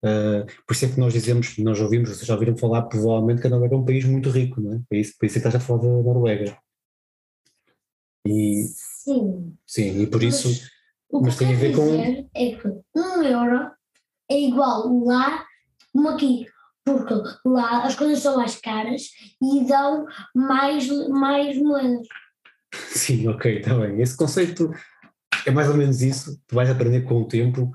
Uh, 0.04 0.46
por 0.66 0.74
isso 0.74 0.84
é 0.84 0.88
que 0.90 1.00
nós 1.00 1.12
dizemos, 1.12 1.56
nós 1.58 1.80
ouvimos, 1.80 2.10
vocês 2.10 2.26
já 2.26 2.34
ouviram 2.34 2.56
falar 2.56 2.82
provavelmente 2.82 3.40
que 3.40 3.46
a 3.48 3.50
Noruega 3.50 3.74
é 3.74 3.78
um 3.78 3.84
país 3.84 4.04
muito 4.04 4.30
rico, 4.30 4.60
não 4.60 4.74
é? 4.74 4.80
Por 4.88 4.96
isso, 4.96 5.14
por 5.18 5.26
isso 5.26 5.38
é 5.38 5.40
que 5.40 5.48
estás 5.48 5.54
a 5.56 5.66
falar 5.66 5.80
da 5.80 5.88
Noruega. 5.88 6.56
E 8.26 8.64
Sim. 9.02 9.56
sim, 9.66 10.02
e 10.02 10.06
por 10.06 10.22
isso 10.22 10.48
O 11.10 11.20
que 11.20 11.26
Mas 11.26 11.36
tem 11.38 11.54
a 11.54 11.56
ver 11.56 11.74
com- 11.74 12.28
é 12.34 12.52
que 12.56 12.68
um 12.94 13.22
euro 13.22 13.70
é 14.30 14.38
igual 14.38 15.04
lá 15.04 15.44
como 15.92 16.10
aqui. 16.10 16.46
Porque 16.96 17.14
lá 17.44 17.84
as 17.84 17.94
coisas 17.94 18.20
são 18.20 18.36
mais 18.36 18.56
caras 18.56 19.02
e 19.42 19.66
dão 19.66 20.06
mais, 20.34 20.88
mais 21.08 21.56
moedas. 21.58 22.06
Sim, 22.90 23.28
ok, 23.28 23.58
está 23.58 23.74
bem. 23.74 24.00
Esse 24.00 24.16
conceito 24.16 24.70
é 25.46 25.50
mais 25.50 25.68
ou 25.68 25.76
menos 25.76 26.02
isso. 26.02 26.40
Tu 26.46 26.54
vais 26.54 26.70
aprender 26.70 27.02
com 27.02 27.22
o 27.22 27.28
tempo 27.28 27.72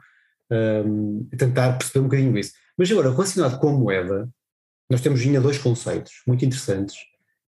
e 1.31 1.37
tentar 1.37 1.77
perceber 1.77 1.99
um 1.99 2.07
bocadinho 2.07 2.37
isso. 2.37 2.53
Mas 2.77 2.91
agora, 2.91 3.11
relacionado 3.11 3.59
com 3.59 3.69
a 3.69 3.73
moeda, 3.73 4.29
nós 4.89 5.01
temos 5.01 5.21
ainda 5.21 5.41
dois 5.41 5.57
conceitos 5.57 6.21
muito 6.27 6.45
interessantes 6.45 6.95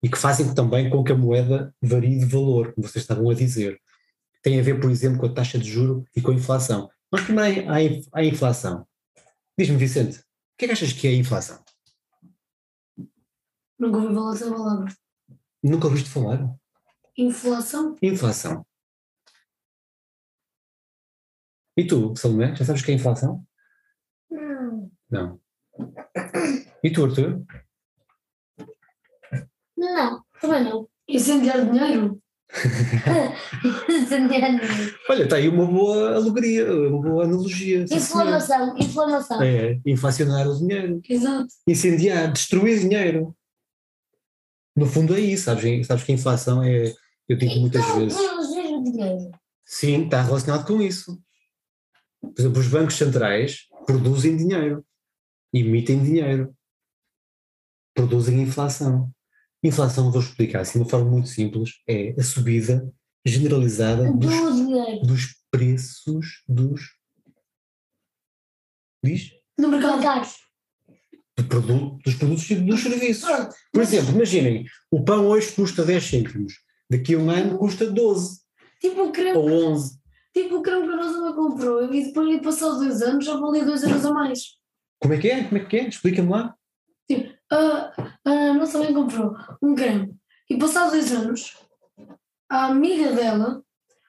e 0.02 0.08
que 0.08 0.18
fazem 0.18 0.52
também 0.54 0.90
com 0.90 1.02
que 1.02 1.12
a 1.12 1.16
moeda 1.16 1.74
varie 1.80 2.18
de 2.18 2.24
valor, 2.24 2.72
como 2.72 2.86
vocês 2.86 3.02
estavam 3.02 3.28
a 3.30 3.34
dizer. 3.34 3.78
Tem 4.42 4.58
a 4.58 4.62
ver, 4.62 4.80
por 4.80 4.90
exemplo, 4.90 5.20
com 5.20 5.26
a 5.26 5.32
taxa 5.32 5.58
de 5.58 5.68
juro 5.68 6.04
e 6.16 6.20
com 6.20 6.32
a 6.32 6.34
inflação. 6.34 6.90
Mas 7.10 7.22
primeiro 7.22 7.68
há 7.70 7.76
a 8.18 8.24
inflação. 8.24 8.86
Diz-me, 9.56 9.76
Vicente, 9.76 10.20
que 10.62 10.66
é 10.66 10.68
que 10.68 10.72
achas 10.74 10.92
que 10.92 11.08
é 11.08 11.10
a 11.10 11.16
inflação? 11.16 11.64
Nunca 13.76 13.98
ouvi 13.98 14.14
falar 14.14 14.30
dessa 14.30 14.48
palavra. 14.48 14.96
Nunca 15.60 15.86
ouviste 15.88 16.08
falar? 16.08 16.56
Inflação? 17.18 17.96
Inflação. 18.00 18.64
E 21.76 21.84
tu, 21.84 22.14
Salomé, 22.14 22.54
já 22.54 22.64
sabes 22.64 22.80
o 22.80 22.84
que 22.84 22.92
é 22.92 22.94
inflação? 22.94 23.44
Não. 24.30 24.92
Não. 25.10 25.40
E 26.84 26.92
tu, 26.92 27.06
Arthur? 27.06 27.44
Não, 29.76 30.24
também 30.40 30.62
não. 30.62 30.88
Incendiar 31.08 31.68
dinheiro? 31.68 32.21
Olha, 35.08 35.24
está 35.24 35.36
aí 35.36 35.48
uma 35.48 35.66
boa 35.66 36.16
alegoria, 36.16 36.70
uma 36.72 37.02
boa 37.02 37.24
analogia. 37.24 37.84
inflamação, 37.90 38.76
inflamação. 38.78 39.42
É, 39.42 39.80
inflacionar 39.86 40.46
o 40.48 40.58
dinheiro, 40.58 41.00
Exato. 41.08 41.48
incendiar, 41.66 42.30
destruir 42.32 42.80
dinheiro. 42.80 43.34
No 44.76 44.86
fundo 44.86 45.14
é 45.14 45.20
isso, 45.20 45.44
sabes? 45.44 45.86
Sabes 45.86 46.04
que 46.04 46.12
a 46.12 46.14
inflação 46.14 46.62
é, 46.62 46.92
eu 47.28 47.36
digo 47.36 47.60
muitas 47.60 47.86
Não, 47.88 47.98
vezes, 48.00 48.18
dinheiro. 48.84 49.30
sim, 49.64 50.04
está 50.04 50.22
relacionado 50.22 50.66
com 50.66 50.80
isso. 50.82 51.18
Por 52.20 52.34
exemplo, 52.38 52.60
os 52.60 52.68
bancos 52.68 52.96
centrais 52.96 53.66
produzem 53.86 54.36
dinheiro, 54.36 54.84
emitem 55.52 56.02
dinheiro, 56.02 56.54
produzem 57.94 58.40
inflação. 58.40 59.10
Inflação, 59.62 60.10
vou 60.10 60.20
explicar 60.20 60.60
assim 60.60 60.78
de 60.78 60.84
uma 60.84 60.90
forma 60.90 61.10
muito 61.10 61.28
simples, 61.28 61.80
é 61.88 62.14
a 62.18 62.22
subida 62.22 62.92
generalizada 63.24 64.12
dos 64.12 64.32
dos 65.06 65.36
preços 65.50 66.42
dos. 66.48 66.80
Diz? 69.04 69.32
No 69.58 69.68
mercado. 69.68 70.28
Do 71.36 71.44
produto, 71.44 71.98
dos 72.04 72.14
produtos 72.14 72.50
e 72.50 72.54
dos 72.56 72.82
serviços. 72.82 73.28
Por 73.72 73.82
exemplo, 73.82 74.14
imaginem, 74.14 74.64
o 74.90 75.04
pão 75.04 75.26
hoje 75.26 75.52
custa 75.52 75.84
10 75.84 76.04
cêntimos, 76.04 76.54
daqui 76.90 77.14
a 77.14 77.18
um 77.18 77.30
ano 77.30 77.58
custa 77.58 77.90
12 77.90 78.42
Tipo 78.80 79.04
o 79.04 79.12
creme, 79.12 79.38
ou 79.38 79.50
11. 79.70 79.98
tipo 80.32 80.56
o 80.56 80.62
creme 80.62 80.86
que 80.88 80.92
a 80.92 80.96
nossa 80.96 81.20
mãe 81.20 81.32
comprou 81.34 81.94
e 81.94 82.04
depois 82.04 82.28
de 82.28 82.42
passar 82.42 82.68
os 82.68 82.78
dois 82.78 83.00
anos 83.02 83.24
já 83.24 83.36
valia 83.36 83.64
2 83.64 83.82
euros 83.84 84.04
a 84.04 84.12
mais. 84.12 84.40
Como 85.00 85.14
é 85.14 85.18
que 85.18 85.28
é? 85.28 85.44
Como 85.44 85.56
é 85.56 85.64
que 85.64 85.76
é? 85.76 85.88
Explica-me 85.88 86.30
lá. 86.30 86.54
A, 87.52 87.92
a 88.24 88.54
nossa 88.54 88.78
mãe 88.78 88.94
comprou 88.94 89.36
um 89.62 89.74
creme 89.74 90.14
e 90.48 90.56
passados 90.56 90.92
dois 90.92 91.12
anos 91.12 91.56
a 92.50 92.66
amiga 92.66 93.12
dela 93.12 93.62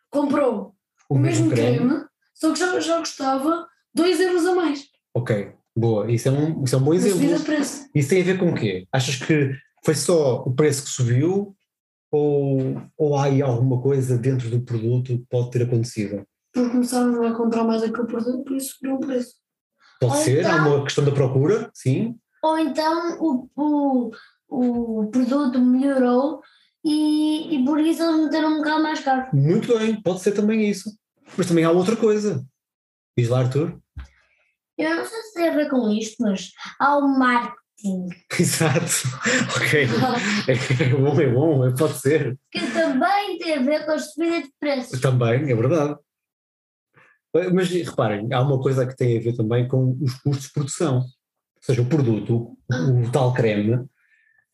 comprou 0.10 0.76
o, 1.10 1.18
mesmo 1.18 1.50
creme, 1.50 2.06
só 2.34 2.52
que 2.54 2.60
já, 2.60 2.80
já 2.80 3.00
custava 3.00 3.68
2 3.94 4.20
euros 4.20 4.46
a 4.46 4.56
mais. 4.56 4.86
Ok, 5.16 5.54
boa. 5.76 6.12
Isso 6.12 6.28
é 6.28 6.32
um, 6.32 6.64
isso 6.64 6.76
é 6.76 6.78
um 6.78 6.84
bom 6.84 6.94
exemplo. 6.94 7.20
Isso 7.96 8.10
tem 8.10 8.22
a 8.22 8.26
ver 8.26 8.38
com 8.38 8.52
o 8.52 8.56
quê? 8.56 8.88
Achas 8.92 9.16
que 9.16 9.52
foi 9.86 9.96
só 9.96 10.42
o 10.44 10.54
preço 10.54 10.84
que 10.84 10.90
subiu 10.90 11.56
ou, 12.12 12.82
ou 12.98 13.16
há 13.18 13.26
aí 13.26 13.42
alguma 13.42 13.82
coisa 13.82 14.18
dentro 14.18 14.50
do 14.50 14.62
produto 14.62 15.18
que 15.18 15.26
pode 15.30 15.52
ter 15.52 15.64
acontecido? 15.64 16.26
Porque 16.54 16.70
começaram 16.70 17.26
a 17.26 17.34
comprar 17.34 17.64
mais 17.64 17.82
aquele 17.82 18.08
produto, 18.08 18.44
por 18.44 18.56
isso 18.56 18.76
subiu 18.76 18.96
o 18.96 19.00
preço. 19.00 19.36
Pode 20.00 20.14
Ou 20.18 20.20
ser, 20.20 20.46
há 20.46 20.54
então- 20.54 20.76
uma 20.76 20.84
questão 20.84 21.04
da 21.06 21.12
procura, 21.12 21.72
sim. 21.74 22.16
Ou 22.44 22.58
então 22.58 23.18
o, 23.22 23.50
o, 23.56 24.12
o 24.50 25.08
produto 25.10 25.60
melhorou 25.60 26.42
e, 26.84 27.56
e 27.56 27.66
por 27.66 27.80
isso 27.80 28.04
eles 28.04 28.26
meteram 28.26 28.56
um 28.56 28.58
bocado 28.58 28.84
mais 28.84 29.00
caro. 29.00 29.34
Muito 29.34 29.78
bem, 29.78 30.02
pode 30.02 30.20
ser 30.20 30.34
também 30.34 30.70
isso. 30.70 30.92
Mas 31.38 31.48
também 31.48 31.64
há 31.64 31.72
outra 31.72 31.96
coisa. 31.96 32.46
Diz 33.18 33.30
lá, 33.30 33.40
Arthur. 33.40 33.80
Eu 34.78 34.96
não 34.96 35.06
sei 35.06 35.22
se 35.22 35.34
tem 35.36 35.50
a 35.50 35.56
ver 35.56 35.70
com 35.70 35.90
isto, 35.90 36.22
mas 36.22 36.52
há 36.80 36.98
o 36.98 37.08
marketing, 37.08 38.10
Exato. 38.40 38.92
Ok. 39.56 39.84
É 40.48 40.90
bom, 40.90 41.22
é 41.22 41.30
bom, 41.30 41.66
é- 41.68 41.76
pode 41.76 42.00
ser. 42.00 42.38
que 42.52 42.60
também 42.72 43.38
tem 43.38 43.56
a 43.56 43.62
ver 43.62 43.86
com 43.86 43.92
a 43.92 44.00
subida 44.00 44.42
de 44.42 44.52
preços. 44.60 45.00
Também, 45.00 45.50
é 45.50 45.56
verdade. 45.56 45.98
Mas 47.54 47.70
reparem, 47.70 48.32
há 48.32 48.42
uma 48.42 48.60
coisa 48.60 48.86
que 48.86 48.96
tem 48.96 49.18
a 49.18 49.22
ver 49.22 49.36
também 49.36 49.68
com 49.68 49.98
os 50.02 50.14
custos 50.22 50.48
de 50.48 50.54
produção. 50.54 51.04
Ou 51.64 51.66
seja, 51.66 51.82
o 51.82 51.86
produto, 51.86 52.58
o, 52.70 53.02
o 53.08 53.12
tal 53.12 53.34
creme, 53.34 53.86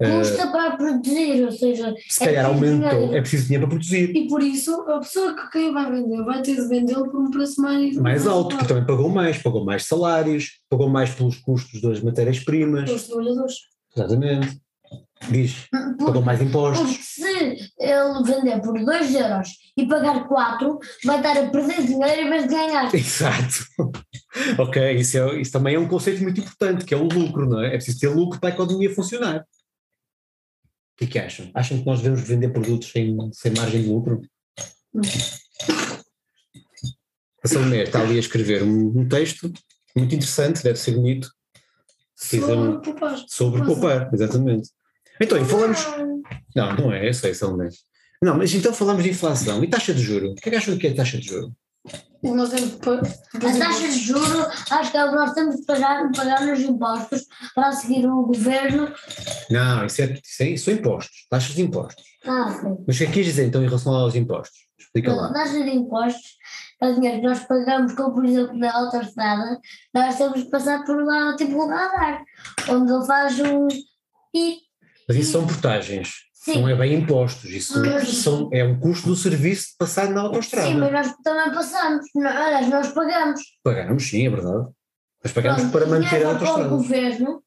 eh, 0.02 0.18
Custa 0.20 0.48
para 0.48 0.78
produzir, 0.78 1.44
ou 1.44 1.52
seja, 1.52 1.94
se 2.08 2.24
é 2.24 2.28
calhar 2.28 2.46
aumentou, 2.46 2.90
dinheiro. 2.90 3.16
é 3.16 3.20
preciso 3.22 3.44
dinheiro 3.46 3.64
para 3.68 3.76
produzir. 3.76 4.16
E 4.16 4.28
por 4.28 4.42
isso 4.42 4.74
a 4.90 5.00
pessoa 5.00 5.36
que 5.36 5.50
quem 5.52 5.74
vai 5.74 5.92
vender 5.92 6.24
vai 6.24 6.42
ter 6.42 6.56
de 6.56 6.68
vendê-lo 6.68 7.10
por 7.12 7.20
um 7.20 7.32
preço 7.32 7.62
mais, 7.62 7.98
Mais 7.98 8.26
alto, 8.26 8.50
que 8.50 8.54
elevado. 8.54 8.68
também 8.70 8.86
pagou 8.86 9.10
mais, 9.10 9.38
pagou 9.42 9.66
mais 9.66 9.86
salários, 9.86 10.62
pagou 10.70 10.88
mais 10.88 11.10
pelos 11.10 11.38
custos 11.38 11.82
das 11.82 12.00
matérias-primas. 12.02 12.86
Pelos 12.86 13.08
trabalhadores. 13.08 13.56
Exatamente. 13.94 14.62
Diz, 15.30 15.68
pagou 15.70 15.98
Porque, 15.98 16.20
mais 16.22 16.40
porque 16.40 16.50
impostos. 16.50 16.98
se 17.06 17.22
ele 17.78 18.24
vender 18.24 18.62
por 18.62 18.74
2 18.84 19.16
euros 19.16 19.50
e 19.76 19.86
pagar 19.86 20.28
4, 20.28 20.80
vai 21.04 21.18
estar 21.18 21.38
a 21.38 21.50
perder 21.50 21.86
dinheiro 21.86 22.22
em 22.22 22.30
vez 22.30 22.44
de 22.44 22.50
ganhar. 22.50 22.90
Exato. 22.96 23.66
ok, 24.58 24.96
isso, 24.96 25.18
é- 25.18 25.42
isso 25.42 25.52
também 25.52 25.76
é 25.76 25.80
um 25.80 25.88
conceito 25.90 26.24
muito 26.24 26.40
importante, 26.40 26.86
que 26.86 26.94
é 26.94 26.98
o 26.98 27.04
lucro, 27.04 27.48
não 27.50 27.60
é? 27.62 27.68
É 27.68 27.72
preciso 27.72 28.00
ter 28.00 28.08
lucro 28.08 28.40
para 28.40 28.50
a 28.50 28.54
economia 28.54 28.94
funcionar. 28.96 29.42
O 29.42 30.98
que 30.98 31.04
é 31.04 31.08
que 31.08 31.20
acham? 31.20 31.52
Acham 31.54 31.78
que 31.80 31.86
nós 31.86 32.00
devemos 32.02 32.22
vender 32.28 32.50
produtos 32.54 32.90
sem, 32.90 33.16
sem 33.34 33.54
margem 33.54 33.82
de 33.84 33.90
lucro? 33.90 34.22
Não. 34.94 35.02
A 37.44 37.48
Salomé 37.48 37.84
está 37.84 38.02
ali 38.02 38.18
a 38.18 38.20
escrever 38.20 38.64
um, 38.64 39.00
um 39.00 39.08
texto 39.08 39.52
muito 39.96 40.16
interessante, 40.16 40.64
deve 40.64 40.78
ser 40.80 40.92
bonito, 40.94 41.30
Sobre 42.16 42.80
poupar. 42.82 43.26
sobre 43.28 43.64
poupar, 43.66 44.10
exatamente. 44.14 44.70
Então, 45.20 45.38
e 45.38 45.46
falamos. 45.46 45.80
Não, 46.56 46.76
não 46.76 46.94
é, 46.94 47.08
eu 47.08 47.14
sei, 47.14 47.34
Salomé. 47.34 47.70
Não, 48.22 48.38
mas 48.38 48.54
então 48.54 48.74
falamos 48.74 49.04
de 49.04 49.10
inflação. 49.10 49.64
E 49.64 49.68
taxa 49.68 49.94
de 49.94 50.02
juro? 50.02 50.32
O 50.32 50.36
que 50.36 50.50
é 50.50 50.52
que 50.52 50.58
acham 50.58 50.78
que 50.78 50.88
é 50.88 50.94
taxa 50.94 51.18
de 51.18 51.28
juro? 51.28 51.54
Nós 52.22 52.50
temos 52.50 52.74
A 52.76 53.58
taxa 53.60 53.88
de 53.88 54.00
juro, 54.00 54.46
acho 54.72 54.92
que 54.92 54.98
é 54.98 55.06
o 55.06 55.10
que 55.10 55.16
nós 55.16 55.34
temos 55.34 55.56
de 55.56 55.66
pagar, 55.66 56.12
pagar 56.12 56.46
nos 56.46 56.60
impostos 56.60 57.26
para 57.56 57.72
seguir 57.72 58.06
o 58.06 58.24
governo. 58.24 58.94
Não, 59.50 59.86
isso, 59.86 60.02
é, 60.02 60.20
isso, 60.22 60.44
é, 60.44 60.50
isso 60.50 60.66
são 60.66 60.74
impostos, 60.74 61.26
taxas 61.30 61.56
de 61.56 61.62
impostos. 61.62 62.04
Ah, 62.26 62.52
sim. 62.52 62.76
Mas 62.86 62.96
o 62.98 63.00
que 63.00 63.04
é 63.06 63.08
que 63.08 63.14
quis 63.14 63.26
dizer 63.26 63.46
então 63.48 63.62
em 63.64 63.68
relação 63.68 63.94
aos 63.96 64.16
impostos? 64.16 64.60
Explica 64.78 65.12
A 65.12 65.16
lá. 65.16 65.34
taxa 65.34 65.64
de 65.64 65.70
impostos 65.70 66.38
é 66.82 66.90
o 66.90 66.96
dinheiro 66.96 67.22
que 67.22 67.28
nós 67.28 67.40
pagamos, 67.46 67.94
como 67.94 68.14
por 68.16 68.26
exemplo 68.26 68.58
na 68.58 68.76
autostrada, 68.76 69.58
nós 69.94 70.18
temos 70.18 70.44
que 70.44 70.50
passar 70.50 70.84
por 70.84 71.02
lá, 71.02 71.36
tipo 71.38 71.54
um 71.54 71.68
radar, 71.70 72.22
onde 72.70 72.92
ele 72.92 73.06
faz 73.06 73.40
um. 73.40 73.68
E 74.36 74.58
Mas 75.10 75.18
isso 75.18 75.32
são 75.32 75.46
portagens, 75.48 76.12
sim, 76.34 76.62
não 76.62 76.70
é 76.70 76.76
bem 76.76 76.94
impostos. 76.94 77.50
Isso 77.52 77.74
são, 78.22 78.48
é 78.54 78.64
um 78.64 78.80
custo 78.80 79.08
do 79.10 79.16
serviço 79.16 79.72
de 79.72 79.78
passar 79.80 80.08
na 80.12 80.22
autostrada. 80.22 80.68
sim, 80.68 80.76
mas 80.78 80.92
nós 80.92 81.16
também 81.24 81.52
passamos, 81.52 82.06
aliás, 82.16 82.70
nós 82.70 82.88
pagamos. 82.94 83.42
Pagamos, 83.64 84.04
sim, 84.08 84.28
é 84.28 84.30
verdade. 84.30 84.68
Mas 85.24 85.34
pagamos 85.34 85.62
Pronto, 85.64 85.72
para 85.74 85.86
manter 85.88 86.06
a 86.06 86.10
dinheiro 86.10 86.26
vai 86.30 86.38
para 86.38 86.44
o 86.46 86.48
autostrada. 86.50 86.70
governo, 86.70 87.44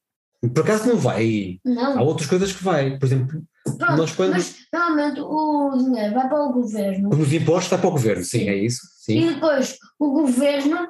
Por 0.53 0.59
acaso 0.61 0.89
não 0.89 0.97
vai. 0.97 1.59
Há 1.65 1.69
não. 1.69 2.03
outras 2.03 2.27
coisas 2.29 2.51
que 2.51 2.63
vai. 2.63 2.99
Por 2.99 3.05
exemplo, 3.05 3.41
Pronto, 3.63 3.95
nós 3.95 4.11
quando. 4.11 4.31
mas 4.31 4.55
normalmente 4.73 5.21
o 5.21 5.77
dinheiro 5.77 6.13
vai 6.13 6.27
para 6.27 6.43
o 6.43 6.51
governo 6.51 7.09
Os 7.17 7.31
impostos 7.31 7.63
está 7.63 7.77
para 7.77 7.87
o 7.87 7.91
governo, 7.91 8.23
sim, 8.25 8.39
Sim. 8.39 8.49
é 8.49 8.55
isso. 8.57 8.81
Sim. 9.05 9.19
e 9.29 9.33
depois 9.35 9.77
o 9.97 10.11
governo 10.11 10.85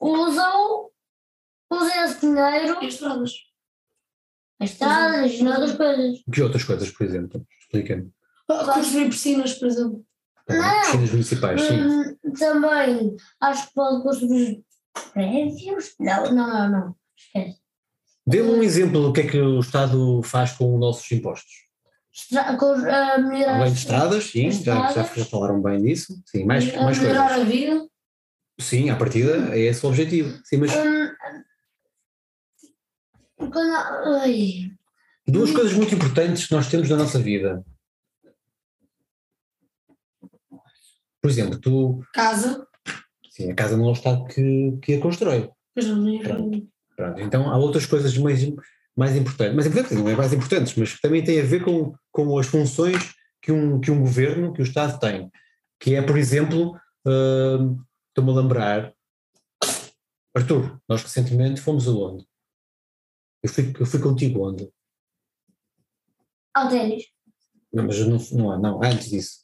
usa-o, 0.00 0.90
usa 1.72 2.04
esse 2.04 2.20
dinheiro 2.20 2.78
E 2.80 2.86
estradas. 2.86 3.32
Em 4.62 4.64
estradas 4.64 5.32
e 5.32 5.46
outras 5.46 5.72
coisas. 5.72 6.18
Que 6.32 6.42
outras 6.42 6.64
coisas, 6.64 6.90
por 6.90 7.04
exemplo? 7.06 7.46
Explica-me. 7.60 8.10
Ah, 8.48 8.64
Construir 8.74 9.08
piscinas, 9.08 9.54
por 9.54 9.68
exemplo. 9.68 10.04
Não. 10.48 10.80
Piscinas 10.80 11.10
municipais, 11.10 11.60
sim. 11.62 11.80
Hum, 11.82 12.16
também 12.38 13.16
acho 13.40 13.68
que 13.68 13.74
pode 13.74 14.02
construir 14.02 14.62
prédios. 15.12 15.94
Não, 15.98 16.34
não, 16.34 16.48
não, 16.48 16.70
não. 16.70 16.94
Esquece. 17.16 17.58
Dê-me 18.26 18.50
um 18.50 18.62
exemplo 18.62 19.02
do 19.02 19.12
que 19.12 19.22
é 19.22 19.26
que 19.26 19.40
o 19.40 19.60
Estado 19.60 20.22
faz 20.22 20.52
com 20.52 20.74
os 20.74 20.80
nossos 20.80 21.10
impostos. 21.12 21.50
estra- 22.14 22.56
com, 22.56 22.66
a 22.72 23.18
melhorar 23.18 23.54
Além 23.56 23.66
de 23.66 23.72
as- 23.72 23.78
estradas, 23.78 24.24
sim, 24.24 24.50
já, 24.50 24.74
já, 24.74 24.86
estradas. 24.88 25.14
já 25.16 25.24
falaram 25.24 25.60
bem 25.62 25.82
disso. 25.82 26.14
Sim, 26.26 26.44
mais, 26.44 26.72
mais 26.76 26.98
melhorar 26.98 27.28
coisas. 27.34 27.46
a 27.46 27.50
vida. 27.50 27.86
Sim, 28.60 28.90
à 28.90 28.96
partida 28.96 29.48
é 29.54 29.60
esse 29.60 29.84
o 29.84 29.88
objetivo. 29.88 30.38
Sim, 30.44 30.58
mas 30.58 30.72
quando, 30.72 31.12
ai, 34.20 34.70
duas 35.26 35.50
coisas 35.50 35.72
muito 35.72 35.94
importantes 35.94 36.46
que 36.46 36.54
nós 36.54 36.68
temos 36.68 36.88
na 36.88 36.96
nossa 36.96 37.18
vida. 37.18 37.64
Por 41.20 41.30
exemplo, 41.30 41.58
tu, 41.60 42.04
Casa. 42.12 42.66
sim, 43.30 43.50
a 43.50 43.54
casa 43.54 43.76
não 43.76 43.86
é 43.86 43.90
o 43.90 43.92
Estado 43.92 44.24
que, 44.26 44.78
que 44.82 44.94
a 44.94 45.00
constrói. 45.00 45.50
Pois 45.74 45.86
não, 45.86 45.96
nem 45.96 46.20
Pronto. 46.20 46.68
Pronto, 46.96 47.20
então 47.20 47.50
há 47.50 47.56
outras 47.56 47.86
coisas 47.86 48.16
mais, 48.18 48.40
mais 48.96 49.16
importantes, 49.16 49.54
mais 49.54 49.66
importantes, 49.66 49.98
não 49.98 50.08
é 50.08 50.16
mais 50.16 50.32
importantes, 50.32 50.74
mas 50.74 50.94
que 50.94 51.00
também 51.00 51.24
têm 51.24 51.40
a 51.40 51.44
ver 51.44 51.64
com, 51.64 51.94
com 52.10 52.38
as 52.38 52.46
funções 52.46 53.14
que 53.40 53.50
um, 53.50 53.80
que 53.80 53.90
um 53.90 54.00
governo, 54.00 54.52
que 54.52 54.60
o 54.60 54.64
Estado 54.64 54.98
tem, 54.98 55.30
que 55.80 55.94
é, 55.94 56.02
por 56.02 56.18
exemplo, 56.18 56.78
hum, 57.06 57.80
estou-me 58.08 58.30
a 58.30 58.42
lembrar, 58.42 58.92
Arthur, 60.34 60.80
nós 60.88 61.02
recentemente 61.02 61.60
fomos 61.60 61.88
aonde? 61.88 62.24
Eu 63.42 63.48
fui, 63.48 63.72
eu 63.78 63.86
fui 63.86 64.00
contigo 64.00 64.48
onde? 64.48 64.70
ao 66.54 66.68
ténis. 66.68 67.04
Não, 67.72 67.84
mas 67.86 67.98
não, 68.06 68.18
não, 68.32 68.60
não, 68.60 68.84
antes 68.84 69.08
disso. 69.08 69.38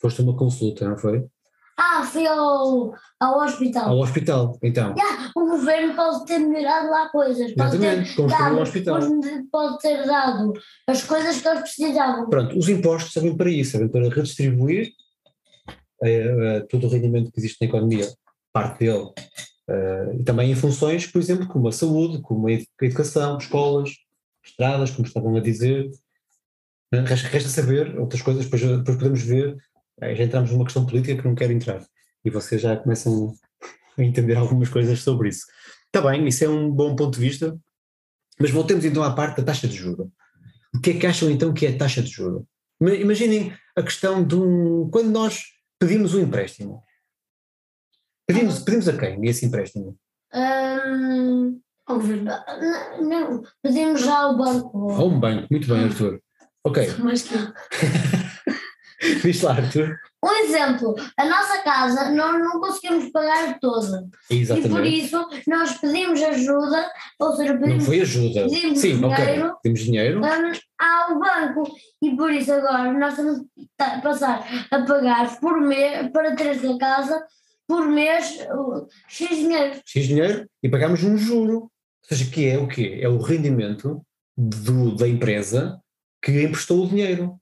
Foste 0.00 0.20
a 0.20 0.24
uma 0.24 0.36
consulta, 0.36 0.88
não 0.88 0.96
foi? 0.96 1.26
Ah, 1.76 2.04
fui 2.04 2.26
ao, 2.26 2.94
ao 3.20 3.38
hospital. 3.40 3.88
Ao 3.90 3.98
hospital, 3.98 4.58
então. 4.62 4.94
Ah, 4.98 5.30
o 5.34 5.46
governo 5.46 5.94
pode 5.96 6.24
ter 6.24 6.38
melhorado 6.38 6.88
lá 6.88 7.08
coisas. 7.10 7.52
Pode 7.54 7.78
ter, 7.78 7.84
Exatamente, 7.84 8.14
construiu 8.14 8.46
um 8.46 8.50
dado, 8.50 8.60
hospital. 8.62 9.00
pode- 9.50 9.78
ter 9.78 10.06
dado 10.06 10.52
as 10.86 11.02
coisas 11.02 11.40
que 11.42 11.48
eles 11.48 11.60
precisavam. 11.62 12.30
Pronto, 12.30 12.56
os 12.56 12.68
impostos 12.68 13.12
servem 13.12 13.36
para 13.36 13.50
isso, 13.50 13.72
servem 13.72 13.88
para 13.90 14.08
redistribuir 14.08 14.92
eh, 16.02 16.56
eh, 16.56 16.60
todo 16.70 16.86
o 16.86 16.90
rendimento 16.90 17.32
que 17.32 17.40
existe 17.40 17.58
na 17.60 17.66
economia, 17.66 18.08
parte 18.52 18.78
dele, 18.78 19.10
eh, 19.68 20.16
e 20.20 20.24
também 20.24 20.50
em 20.50 20.54
funções, 20.54 21.06
por 21.06 21.20
exemplo, 21.20 21.46
como 21.48 21.68
a 21.68 21.72
saúde, 21.72 22.20
como 22.22 22.46
a 22.48 22.52
edu- 22.52 22.66
a 22.80 22.84
educação, 22.84 23.38
escolas, 23.38 23.90
estradas, 24.44 24.90
como 24.90 25.06
estavam 25.06 25.36
a 25.36 25.40
dizer. 25.40 25.90
Eh, 26.92 27.00
Resta, 27.00 27.28
resta 27.28 27.48
saber 27.48 27.98
outras 27.98 28.22
coisas, 28.22 28.44
depois, 28.44 28.62
depois 28.62 28.96
podemos 28.96 29.22
ver, 29.22 29.56
eh, 30.00 30.14
já 30.14 30.24
entramos 30.24 30.50
numa 30.50 30.64
questão 30.64 30.86
política 30.86 31.20
que 31.20 31.28
não 31.28 31.34
quero 31.34 31.52
entrar, 31.52 31.84
e 32.24 32.30
vocês 32.30 32.60
já 32.60 32.76
começam 32.76 33.34
a 33.98 34.02
entender 34.02 34.36
algumas 34.36 34.68
coisas 34.68 35.00
sobre 35.00 35.28
isso. 35.30 35.46
Está 35.86 36.00
bem, 36.08 36.26
isso 36.28 36.44
é 36.44 36.48
um 36.48 36.70
bom 36.70 36.94
ponto 36.94 37.14
de 37.18 37.20
vista, 37.26 37.58
mas 38.38 38.50
voltemos 38.50 38.84
então 38.84 39.02
à 39.02 39.12
parte 39.14 39.38
da 39.38 39.44
taxa 39.44 39.66
de 39.66 39.74
juros. 39.74 40.08
O 40.74 40.80
que 40.80 40.90
é 40.90 40.94
que 40.98 41.06
acham 41.06 41.30
então 41.30 41.54
que 41.54 41.64
é 41.66 41.70
a 41.70 41.78
taxa 41.78 42.02
de 42.02 42.10
juro? 42.10 42.46
Ima- 42.80 42.94
Imaginem 42.94 43.52
a 43.74 43.82
questão 43.82 44.22
de 44.22 44.34
um. 44.34 44.90
Quando 44.90 45.08
nós 45.10 45.44
pedimos 45.78 46.12
um 46.14 46.20
empréstimo. 46.20 46.82
Pedimos, 48.26 48.58
pedimos 48.60 48.88
a 48.88 48.96
quem 48.96 49.24
esse 49.26 49.46
empréstimo? 49.46 49.96
Hum, 50.34 51.60
Ao 51.86 51.96
governo. 51.96 52.30
não, 53.00 53.42
pedimos 53.62 54.00
já 54.00 54.18
ao 54.18 54.36
banco. 54.36 54.90
A 54.92 55.04
um 55.04 55.18
banco. 55.20 55.46
Muito 55.50 55.68
bem, 55.68 55.84
Arthur. 55.84 56.20
Ok, 56.64 56.84
Mais 56.98 57.22
que 57.22 57.34
diz 59.22 59.40
lá, 59.42 59.52
Arthur. 59.52 59.96
Um 60.24 60.30
exemplo, 60.38 60.96
a 61.16 61.24
nossa 61.26 61.58
casa 61.62 62.10
nós 62.10 62.40
não 62.40 62.58
conseguimos 62.60 63.12
pagar 63.12 63.56
toda. 63.60 64.08
E 64.28 64.44
por 64.44 64.56
Exatamente. 64.56 64.98
isso 65.04 65.28
nós 65.46 65.78
pedimos 65.78 66.20
ajuda, 66.20 66.90
ou 67.20 67.32
seja, 67.36 67.52
Não 67.52 67.60
pedimos 67.60 67.86
foi 67.86 68.00
ajuda. 68.00 68.42
pedimos 68.48 68.78
Sim, 68.80 69.04
ok. 69.04 69.24
dinheiro. 69.24 69.56
Temos 69.62 69.80
dinheiro. 69.80 70.20
hum, 70.20 70.52
ao 70.80 71.20
banco. 71.20 71.62
E 72.02 72.16
por 72.16 72.32
isso 72.32 72.52
agora 72.52 72.92
nós 72.92 73.14
que 73.14 73.68
ta- 73.76 74.00
passar 74.00 74.44
a 74.72 74.82
pagar 74.82 75.38
por 75.38 75.60
mês, 75.60 76.10
para 76.10 76.34
ter 76.34 76.48
esta 76.48 76.76
casa, 76.78 77.24
por 77.66 77.88
mês, 77.88 78.38
X 79.08 79.28
dinheiro. 79.30 79.80
X 79.84 80.06
dinheiro 80.06 80.50
e 80.62 80.68
pagamos 80.68 81.02
um 81.02 81.16
juro. 81.16 81.62
Ou 81.62 81.70
seja, 82.02 82.30
que 82.30 82.46
é 82.46 82.58
o 82.58 82.68
quê? 82.68 82.98
É 83.02 83.08
o 83.08 83.18
rendimento 83.18 84.04
do, 84.36 84.94
da 84.94 85.08
empresa 85.08 85.80
que 86.22 86.42
emprestou 86.42 86.84
o 86.84 86.88
dinheiro. 86.88 87.40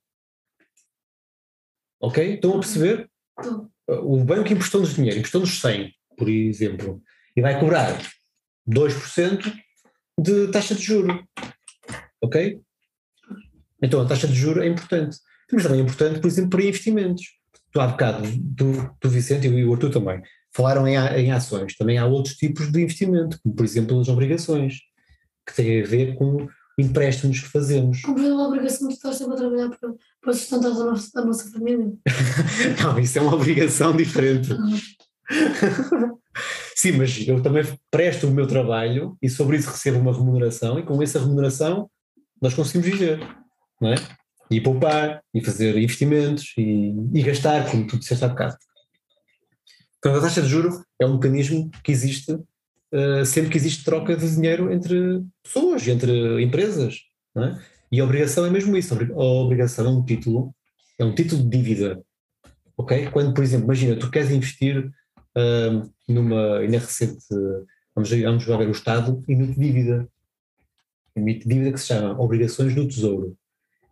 Ok? 2.00 2.34
Estão 2.34 2.52
a 2.52 2.60
perceber? 2.60 3.10
Estou. 3.38 3.70
O 3.86 4.24
banco 4.24 4.50
emprestou-nos 4.50 4.94
dinheiro, 4.94 5.18
emprestou-nos 5.18 5.60
100, 5.60 5.92
por 6.16 6.28
exemplo, 6.28 7.02
e 7.36 7.42
vai 7.42 7.60
cobrar 7.60 8.00
2% 8.66 9.54
de 10.18 10.50
taxa 10.50 10.74
de 10.74 10.82
juro. 10.82 11.22
Ok? 12.22 12.60
Então 13.82 14.00
a 14.00 14.08
taxa 14.08 14.26
de 14.26 14.34
juro 14.34 14.62
é 14.62 14.66
importante. 14.66 15.18
Mas 15.52 15.62
também 15.62 15.80
é 15.80 15.82
importante, 15.82 16.20
por 16.20 16.26
exemplo, 16.26 16.50
para 16.50 16.64
investimentos. 16.64 17.24
Tu 17.74 17.80
há 17.80 17.88
bocado, 17.88 18.22
tu 19.00 19.08
Vicente 19.08 19.48
e 19.48 19.64
o 19.64 19.72
Arthur 19.72 19.90
também, 19.90 20.22
falaram 20.54 20.86
em, 20.86 20.96
em 20.96 21.32
ações. 21.32 21.76
Também 21.76 21.98
há 21.98 22.06
outros 22.06 22.36
tipos 22.36 22.70
de 22.70 22.80
investimento, 22.80 23.36
como 23.42 23.56
por 23.56 23.64
exemplo 23.64 24.00
as 24.00 24.08
obrigações, 24.08 24.78
que 25.44 25.56
têm 25.56 25.82
a 25.82 25.86
ver 25.86 26.14
com 26.14 26.46
empréstimos 26.78 27.40
que 27.40 27.48
fazemos. 27.48 28.00
Cumprir 28.02 28.32
uma 28.32 28.46
obrigação 28.46 28.86
de 28.86 28.94
estar 28.94 29.12
sempre 29.12 29.34
a 29.34 29.36
trabalhar 29.38 29.70
para, 29.70 29.92
para 30.22 30.32
sustentar 30.32 30.68
a 30.68 30.74
nossa, 30.74 31.20
a 31.20 31.24
nossa 31.24 31.50
família. 31.50 31.92
Não, 32.82 32.98
isso 32.98 33.18
é 33.18 33.22
uma 33.22 33.34
obrigação 33.34 33.96
diferente. 33.96 34.50
Sim, 36.76 36.92
mas 36.92 37.26
eu 37.26 37.42
também 37.42 37.64
presto 37.90 38.28
o 38.28 38.30
meu 38.30 38.46
trabalho 38.46 39.16
e 39.20 39.28
sobre 39.28 39.56
isso 39.56 39.70
recebo 39.70 39.98
uma 39.98 40.12
remuneração 40.12 40.78
e 40.78 40.84
com 40.84 41.02
essa 41.02 41.18
remuneração 41.18 41.90
nós 42.40 42.54
conseguimos 42.54 42.86
viver, 42.86 43.18
não 43.80 43.92
é? 43.92 43.94
E 44.50 44.60
poupar, 44.60 45.22
e 45.32 45.42
fazer 45.42 45.76
investimentos 45.78 46.52
e, 46.58 46.94
e 47.12 47.22
gastar, 47.22 47.70
como 47.70 47.86
tu 47.86 47.98
disseste 47.98 48.24
há 48.24 48.28
bocado. 48.28 48.56
Portanto, 50.02 50.18
a 50.18 50.28
taxa 50.28 50.42
de 50.42 50.48
juro 50.48 50.84
é 51.00 51.06
um 51.06 51.14
mecanismo 51.14 51.70
que 51.82 51.90
existe 51.90 52.38
eh, 52.92 53.24
sempre 53.24 53.50
que 53.50 53.56
existe 53.56 53.84
troca 53.84 54.14
de 54.14 54.34
dinheiro 54.34 54.70
entre 54.72 55.22
pessoas, 55.42 55.88
entre 55.88 56.42
empresas, 56.42 57.00
é? 57.36 57.58
E 57.90 58.00
a 58.00 58.04
obrigação 58.04 58.44
é 58.44 58.50
mesmo 58.50 58.76
isso. 58.76 58.94
A 58.94 59.22
obrigação 59.22 59.86
é 59.86 59.88
um 59.88 60.04
título, 60.04 60.54
é 60.98 61.04
um 61.04 61.14
título 61.14 61.42
de 61.42 61.48
dívida 61.48 62.02
ok? 62.76 63.10
Quando, 63.10 63.34
por 63.34 63.42
exemplo, 63.42 63.66
imagina, 63.66 63.96
tu 63.96 64.10
queres 64.10 64.30
investir 64.30 64.90
ahm, 65.34 65.88
numa, 66.08 66.58
ainda 66.58 66.78
recente, 66.78 67.24
vamos, 67.94 68.10
vamos 68.10 68.44
ver 68.44 68.68
o 68.68 68.72
Estado, 68.72 69.22
emite 69.28 69.58
dívida, 69.58 70.08
emite 71.16 71.48
dívida 71.48 71.72
que 71.72 71.80
se 71.80 71.86
chama 71.86 72.20
obrigações 72.20 72.74
do 72.74 72.86
Tesouro. 72.86 73.36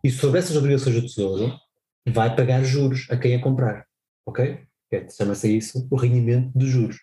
E 0.03 0.11
sobre 0.11 0.39
essas 0.39 0.57
obrigações 0.57 0.95
do 0.95 1.01
Tesouro, 1.07 1.57
vai 2.05 2.35
pagar 2.35 2.63
juros 2.63 3.07
a 3.09 3.15
quem 3.15 3.35
a 3.35 3.41
comprar, 3.41 3.85
ok? 4.25 4.59
É, 4.91 5.09
Chama-se 5.09 5.55
isso 5.55 5.87
o 5.89 5.95
rendimento 5.95 6.51
dos 6.53 6.69
juros. 6.69 6.97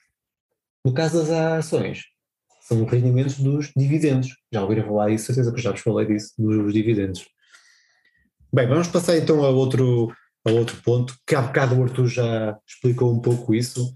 No 0.84 0.92
caso 0.92 1.18
das 1.18 1.30
ações, 1.30 2.04
são 2.60 2.84
os 2.84 2.90
rendimentos 2.90 3.38
dos 3.38 3.72
dividendos. 3.76 4.36
Já 4.52 4.62
ouviram 4.62 4.86
falar 4.86 5.10
disso, 5.10 5.26
certeza 5.26 5.52
que 5.52 5.60
já 5.60 5.72
vos 5.72 5.80
falei 5.80 6.06
disso, 6.06 6.32
dos 6.38 6.72
dividendos. 6.72 7.26
Bem, 8.52 8.68
vamos 8.68 8.88
passar 8.88 9.16
então 9.16 9.44
a 9.44 9.48
outro, 9.48 10.12
a 10.46 10.50
outro 10.50 10.76
ponto, 10.82 11.16
que 11.26 11.34
há 11.34 11.42
bocado 11.42 11.76
o 11.76 11.82
Arthur 11.82 12.06
já 12.06 12.58
explicou 12.66 13.12
um 13.12 13.20
pouco 13.20 13.54
isso, 13.54 13.92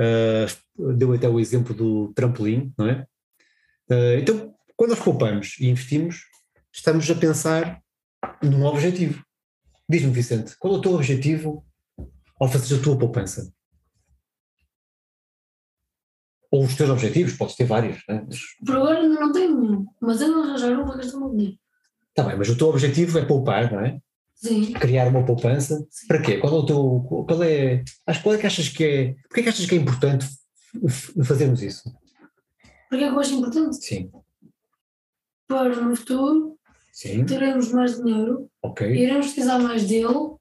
uh, 0.00 0.92
deu 0.94 1.12
até 1.12 1.28
o 1.28 1.38
exemplo 1.38 1.74
do 1.74 2.12
trampolim, 2.14 2.72
não 2.76 2.88
é? 2.88 3.06
Uh, 3.90 4.18
então, 4.18 4.54
quando 4.76 4.90
nós 4.90 5.00
poupamos 5.00 5.56
e 5.60 5.68
investimos, 5.68 6.22
estamos 6.72 7.08
a 7.10 7.14
pensar 7.14 7.82
num 8.42 8.64
objetivo. 8.64 9.24
Diz-me, 9.88 10.12
Vicente, 10.12 10.56
qual 10.58 10.74
é 10.74 10.78
o 10.78 10.80
teu 10.80 10.92
objetivo 10.94 11.64
ao 12.40 12.48
fazer 12.48 12.76
a 12.78 12.82
tua 12.82 12.98
poupança? 12.98 13.52
Ou 16.50 16.64
os 16.64 16.74
teus 16.74 16.90
objetivos, 16.90 17.34
podes 17.36 17.54
ter 17.54 17.64
vários, 17.64 18.02
né? 18.08 18.24
Mas, 18.26 18.40
Por 18.64 18.76
agora 18.76 19.02
não 19.08 19.32
tenho 19.32 19.60
nenhum, 19.60 19.86
mas 20.00 20.20
eu 20.20 20.28
não 20.28 20.42
arranjar 20.42 20.78
um 20.78 20.84
para 20.84 20.96
gastar 20.96 21.16
o 21.16 21.20
meu 21.20 21.30
dinheiro. 21.30 21.58
tá 22.14 22.24
bem, 22.24 22.36
mas 22.36 22.48
o 22.48 22.56
teu 22.58 22.68
objetivo 22.68 23.18
é 23.18 23.24
poupar, 23.24 23.70
não 23.72 23.80
é? 23.80 24.00
Sim. 24.34 24.72
criar 24.72 25.06
uma 25.08 25.24
poupança. 25.24 25.86
Para 26.08 26.22
quê? 26.22 26.38
Qual 26.38 26.54
é 26.54 26.58
o 26.58 26.66
teu. 26.66 27.24
Qual 27.28 27.42
é. 27.42 27.84
Qual 28.22 28.34
é 28.34 28.38
que 28.38 28.46
achas 28.46 28.68
que 28.70 28.84
é. 28.84 29.14
Porquê 29.28 29.40
é 29.40 29.42
que 29.42 29.48
achas 29.50 29.66
que 29.66 29.74
é 29.74 29.78
importante 29.78 30.26
fazermos 31.24 31.62
isso? 31.62 31.92
Porque 32.88 33.04
é 33.04 33.08
que 33.08 33.14
eu 33.14 33.20
acho 33.20 33.34
importante? 33.34 33.76
Sim. 33.84 34.10
Para 35.46 35.76
no 35.76 35.94
futuro 35.94 36.58
Sim. 36.92 37.24
teremos 37.24 37.70
mais 37.72 37.96
dinheiro, 37.96 38.48
Ok. 38.62 38.86
iremos 38.90 39.26
precisar 39.26 39.58
mais 39.58 39.86
dele 39.86 40.34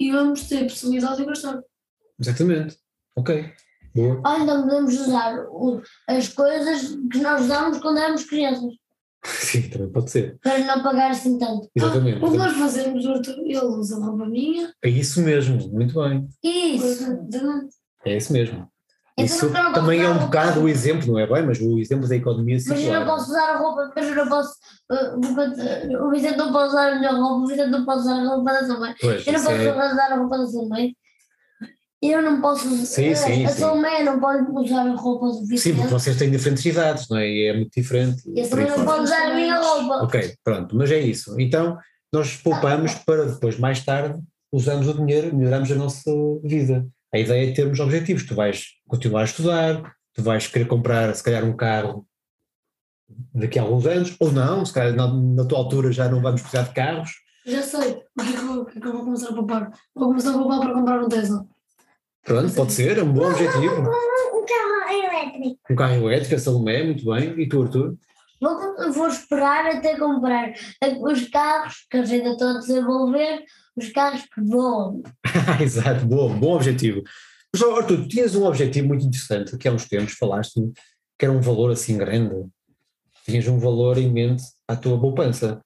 e 0.00 0.12
vamos 0.12 0.48
ter 0.48 0.64
possibilidade 0.64 1.16
de 1.18 1.24
gastar. 1.26 1.60
Exatamente. 2.20 2.76
Ok. 3.16 3.52
Boa. 3.94 4.22
Ou 4.24 4.42
então 4.42 4.62
podemos 4.62 4.94
usar 5.00 5.34
as 6.06 6.28
coisas 6.28 6.96
que 7.10 7.18
nós 7.18 7.42
usávamos 7.42 7.78
quando 7.78 7.98
éramos 7.98 8.24
crianças, 8.24 8.72
Sim, 9.24 9.68
também 9.68 9.90
pode 9.90 10.10
ser. 10.10 10.38
para 10.40 10.58
não 10.60 10.82
pagar 10.82 11.10
assim 11.10 11.38
tanto. 11.38 11.68
Exatamente. 11.74 12.22
Ah, 12.22 12.26
o 12.26 12.30
que 12.30 12.36
nós 12.36 12.52
fazemos, 12.56 13.04
ele 13.04 13.58
usa 13.58 13.96
roupa 13.98 14.26
minha. 14.26 14.72
É 14.84 14.88
isso 14.88 15.20
mesmo. 15.22 15.56
Muito 15.70 15.94
bem. 16.00 16.28
Isso! 16.44 17.18
É 18.04 18.16
isso 18.16 18.32
mesmo. 18.32 18.70
Então 19.20 19.24
Isso 19.24 19.50
posso 19.50 19.72
também 19.72 20.00
é 20.00 20.08
um 20.08 20.18
bocado 20.18 20.60
o 20.60 20.68
exemplo, 20.68 21.08
não 21.12 21.18
é 21.18 21.26
bem? 21.26 21.42
Mas 21.44 21.60
o 21.60 21.76
exemplo 21.78 22.08
da 22.08 22.14
economia 22.14 22.54
Mas 22.54 22.66
eu 22.68 22.76
circular. 22.76 23.00
não 23.00 23.06
posso 23.06 23.30
usar 23.30 23.50
a 23.50 23.56
roupa, 23.56 23.92
mas 23.96 24.06
eu 24.06 24.14
não 24.14 24.28
posso. 24.28 24.52
uh, 24.92 25.16
uh, 25.16 26.06
o 26.06 26.10
Vicente 26.10 26.36
não 26.36 26.52
pode 26.52 26.68
usar 26.68 26.92
a 26.92 26.98
minha 26.98 27.10
roupa, 27.12 27.34
o 27.42 27.46
Vicente 27.46 27.70
não 27.70 27.84
pode 27.84 28.00
usar 28.00 28.14
a 28.20 28.28
roupa 28.28 28.52
da 28.52 28.64
sua 28.66 28.78
mãe. 28.78 28.94
Pois, 29.00 29.26
Eu 29.26 29.32
não 29.32 29.40
posso 29.42 29.56
é- 29.56 29.92
usar 29.92 30.12
a 30.12 30.16
roupa 30.16 30.38
da 30.38 30.46
sua 30.46 30.68
mãe. 30.68 30.96
Eu 32.00 32.22
não 32.22 32.40
posso 32.40 32.68
usar. 32.68 32.84
Sim, 32.86 33.14
sim, 33.16 33.44
a 33.44 33.48
sim. 33.48 33.60
sua 33.60 33.74
mãe 33.74 34.04
não 34.04 34.20
pode 34.20 34.48
usar 34.52 34.86
a 34.86 34.92
roupa 34.94 35.26
do 35.26 35.32
Sim, 35.34 35.46
Vicente. 35.48 35.76
porque 35.78 35.90
vocês 35.92 36.16
têm 36.16 36.30
diferentes 36.30 36.64
idades, 36.64 37.08
não 37.10 37.18
é? 37.18 37.28
E 37.28 37.46
é 37.48 37.56
muito 37.56 37.72
diferente. 37.74 38.22
E 38.32 38.40
a 38.40 38.44
sua 38.44 38.56
mãe 38.56 38.68
não 38.68 38.84
pode 38.84 39.02
usar 39.02 39.32
a 39.32 39.34
minha 39.34 39.60
roupa. 39.60 40.04
Ok, 40.04 40.34
pronto, 40.44 40.76
mas 40.76 40.92
é 40.92 41.00
isso. 41.00 41.34
Então, 41.40 41.76
nós 42.12 42.36
poupamos 42.36 42.94
para 42.94 43.24
depois, 43.24 43.58
mais 43.58 43.84
tarde, 43.84 44.16
usarmos 44.52 44.86
o 44.86 44.94
dinheiro, 44.94 45.36
melhoramos 45.36 45.72
a 45.72 45.74
nossa 45.74 46.10
vida. 46.44 46.86
A 47.12 47.18
ideia 47.18 47.50
é 47.50 47.54
termos 47.54 47.80
objetivos. 47.80 48.24
Tu 48.24 48.34
vais 48.34 48.66
continuar 48.86 49.22
a 49.22 49.24
estudar, 49.24 49.94
tu 50.14 50.22
vais 50.22 50.46
querer 50.46 50.66
comprar, 50.66 51.14
se 51.14 51.22
calhar, 51.22 51.44
um 51.44 51.56
carro 51.56 52.06
daqui 53.34 53.58
a 53.58 53.62
alguns 53.62 53.86
anos, 53.86 54.16
ou 54.20 54.30
não, 54.30 54.64
se 54.64 54.72
calhar 54.72 54.94
na, 54.94 55.12
na 55.12 55.44
tua 55.46 55.58
altura 55.58 55.90
já 55.90 56.08
não 56.08 56.20
vamos 56.20 56.42
precisar 56.42 56.64
de 56.64 56.74
carros. 56.74 57.10
Já 57.46 57.62
sei. 57.62 58.02
O 58.18 58.22
que 58.22 58.28
é 58.28 58.72
que 58.72 58.78
é 58.78 58.80
que 58.80 58.86
eu 58.86 58.92
vou 58.92 59.04
começar 59.04 59.30
a 59.30 59.34
poupar? 59.34 59.70
Vou 59.94 60.08
começar 60.08 60.30
a 60.30 60.38
poupar 60.38 60.60
para 60.60 60.74
comprar 60.74 61.02
um 61.02 61.08
Tesla. 61.08 61.46
Pronto, 62.24 62.54
pode 62.54 62.72
ser, 62.72 62.98
é 62.98 63.02
um 63.02 63.12
bom 63.12 63.30
objetivo. 63.30 63.80
Um 63.80 64.44
carro 64.44 64.90
elétrico. 64.90 65.60
Um 65.70 65.76
carro 65.76 65.94
elétrico, 65.94 66.34
a 66.34 66.38
Salomé, 66.38 66.84
muito 66.84 67.04
bem. 67.06 67.40
E 67.40 67.48
tu, 67.48 67.62
Arthur? 67.62 67.96
Vou, 68.40 68.92
vou 68.92 69.08
esperar 69.08 69.66
até 69.66 69.96
comprar 69.96 70.52
os 71.00 71.28
carros 71.28 71.86
que 71.90 71.96
eu 71.96 72.02
ainda 72.02 72.30
estou 72.30 72.48
a 72.48 72.58
desenvolver, 72.58 73.44
os 73.78 73.90
carros 73.90 74.22
que 74.22 74.40
voam. 74.42 75.02
Exato, 75.60 76.06
bom, 76.06 76.38
bom 76.38 76.54
objetivo. 76.56 77.02
Mas, 77.52 77.62
Arthur, 77.62 77.96
tu 78.02 78.08
tinhas 78.08 78.34
um 78.34 78.44
objetivo 78.44 78.88
muito 78.88 79.06
interessante, 79.06 79.56
que 79.56 79.66
há 79.68 79.72
uns 79.72 79.86
tempos 79.88 80.12
falaste 80.14 80.60
que 81.18 81.24
era 81.24 81.32
um 81.32 81.40
valor 81.40 81.70
assim 81.72 81.96
grande. 81.96 82.34
Tinhas 83.24 83.46
um 83.48 83.58
valor 83.58 83.98
em 83.98 84.10
mente 84.10 84.42
à 84.66 84.76
tua 84.76 85.00
poupança. 85.00 85.60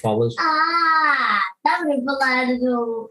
Falas. 0.00 0.34
Ah, 0.38 1.40
estava 1.56 1.92
a 1.92 2.04
falar 2.04 2.46
do 2.58 3.10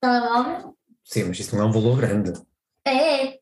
telemóvel? 0.00 0.76
Sim, 1.04 1.24
mas 1.24 1.38
isso 1.38 1.56
não 1.56 1.64
é 1.64 1.66
um 1.66 1.72
valor 1.72 1.96
grande. 1.98 2.32
É. 2.86 3.38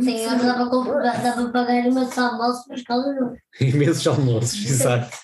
Sim, 0.00 0.16
eu 0.16 0.70
comprar- 0.70 1.22
dá 1.22 1.32
para 1.32 1.50
pagar 1.50 1.86
uma 1.88 2.04
de 2.04 2.20
almoço 2.20 2.64
para 2.66 2.76
a 2.76 2.78
escola 2.78 3.12
não. 3.14 3.36
Imensos 3.60 4.06
almoços, 4.06 4.64
exato. 4.70 5.16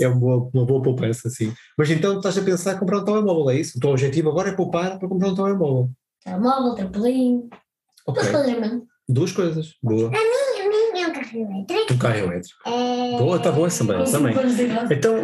É 0.00 0.06
uma 0.08 0.18
boa, 0.20 0.50
uma 0.54 0.66
boa 0.66 0.82
poupança, 0.82 1.28
sim. 1.30 1.52
Mas 1.78 1.90
então 1.90 2.16
estás 2.16 2.36
a 2.38 2.42
pensar 2.42 2.74
em 2.74 2.78
comprar 2.78 2.98
um 2.98 3.04
telemóvel, 3.04 3.50
é 3.50 3.56
isso? 3.60 3.78
O 3.78 3.80
teu 3.80 3.90
objetivo 3.90 4.28
agora 4.30 4.50
é 4.50 4.52
poupar 4.56 4.98
para 4.98 5.08
comprar 5.08 5.28
um 5.28 5.34
telemóvel. 5.34 5.90
Telemóvel, 6.24 6.74
trampolim, 6.74 7.48
Ok, 8.06 8.22
tudo 8.22 8.32
fazer 8.32 8.60
mesmo. 8.60 8.86
duas 9.08 9.32
coisas. 9.32 9.74
Boa. 9.82 10.08
A 10.08 10.10
minha, 10.10 10.64
a 10.64 10.68
minha 10.68 11.04
é 11.04 11.08
um 11.08 11.12
carro 11.12 11.36
elétrico. 11.38 11.94
Um 11.94 11.98
carro 11.98 12.16
elétrico. 12.18 12.58
É... 12.68 13.18
Boa, 13.18 13.36
está 13.36 13.52
boa 13.52 13.66
essa 13.66 13.86
também. 13.86 14.04
Também. 14.10 14.34
Então. 14.90 15.14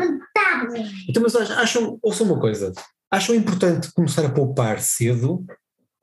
Então, 1.08 1.22
mas 1.22 1.36
ach- 1.36 1.50
acham, 1.58 1.98
ouçam 2.02 2.26
uma 2.26 2.40
coisa, 2.40 2.72
acham 3.10 3.34
importante 3.34 3.92
começar 3.92 4.24
a 4.24 4.30
poupar 4.30 4.80
cedo 4.80 5.44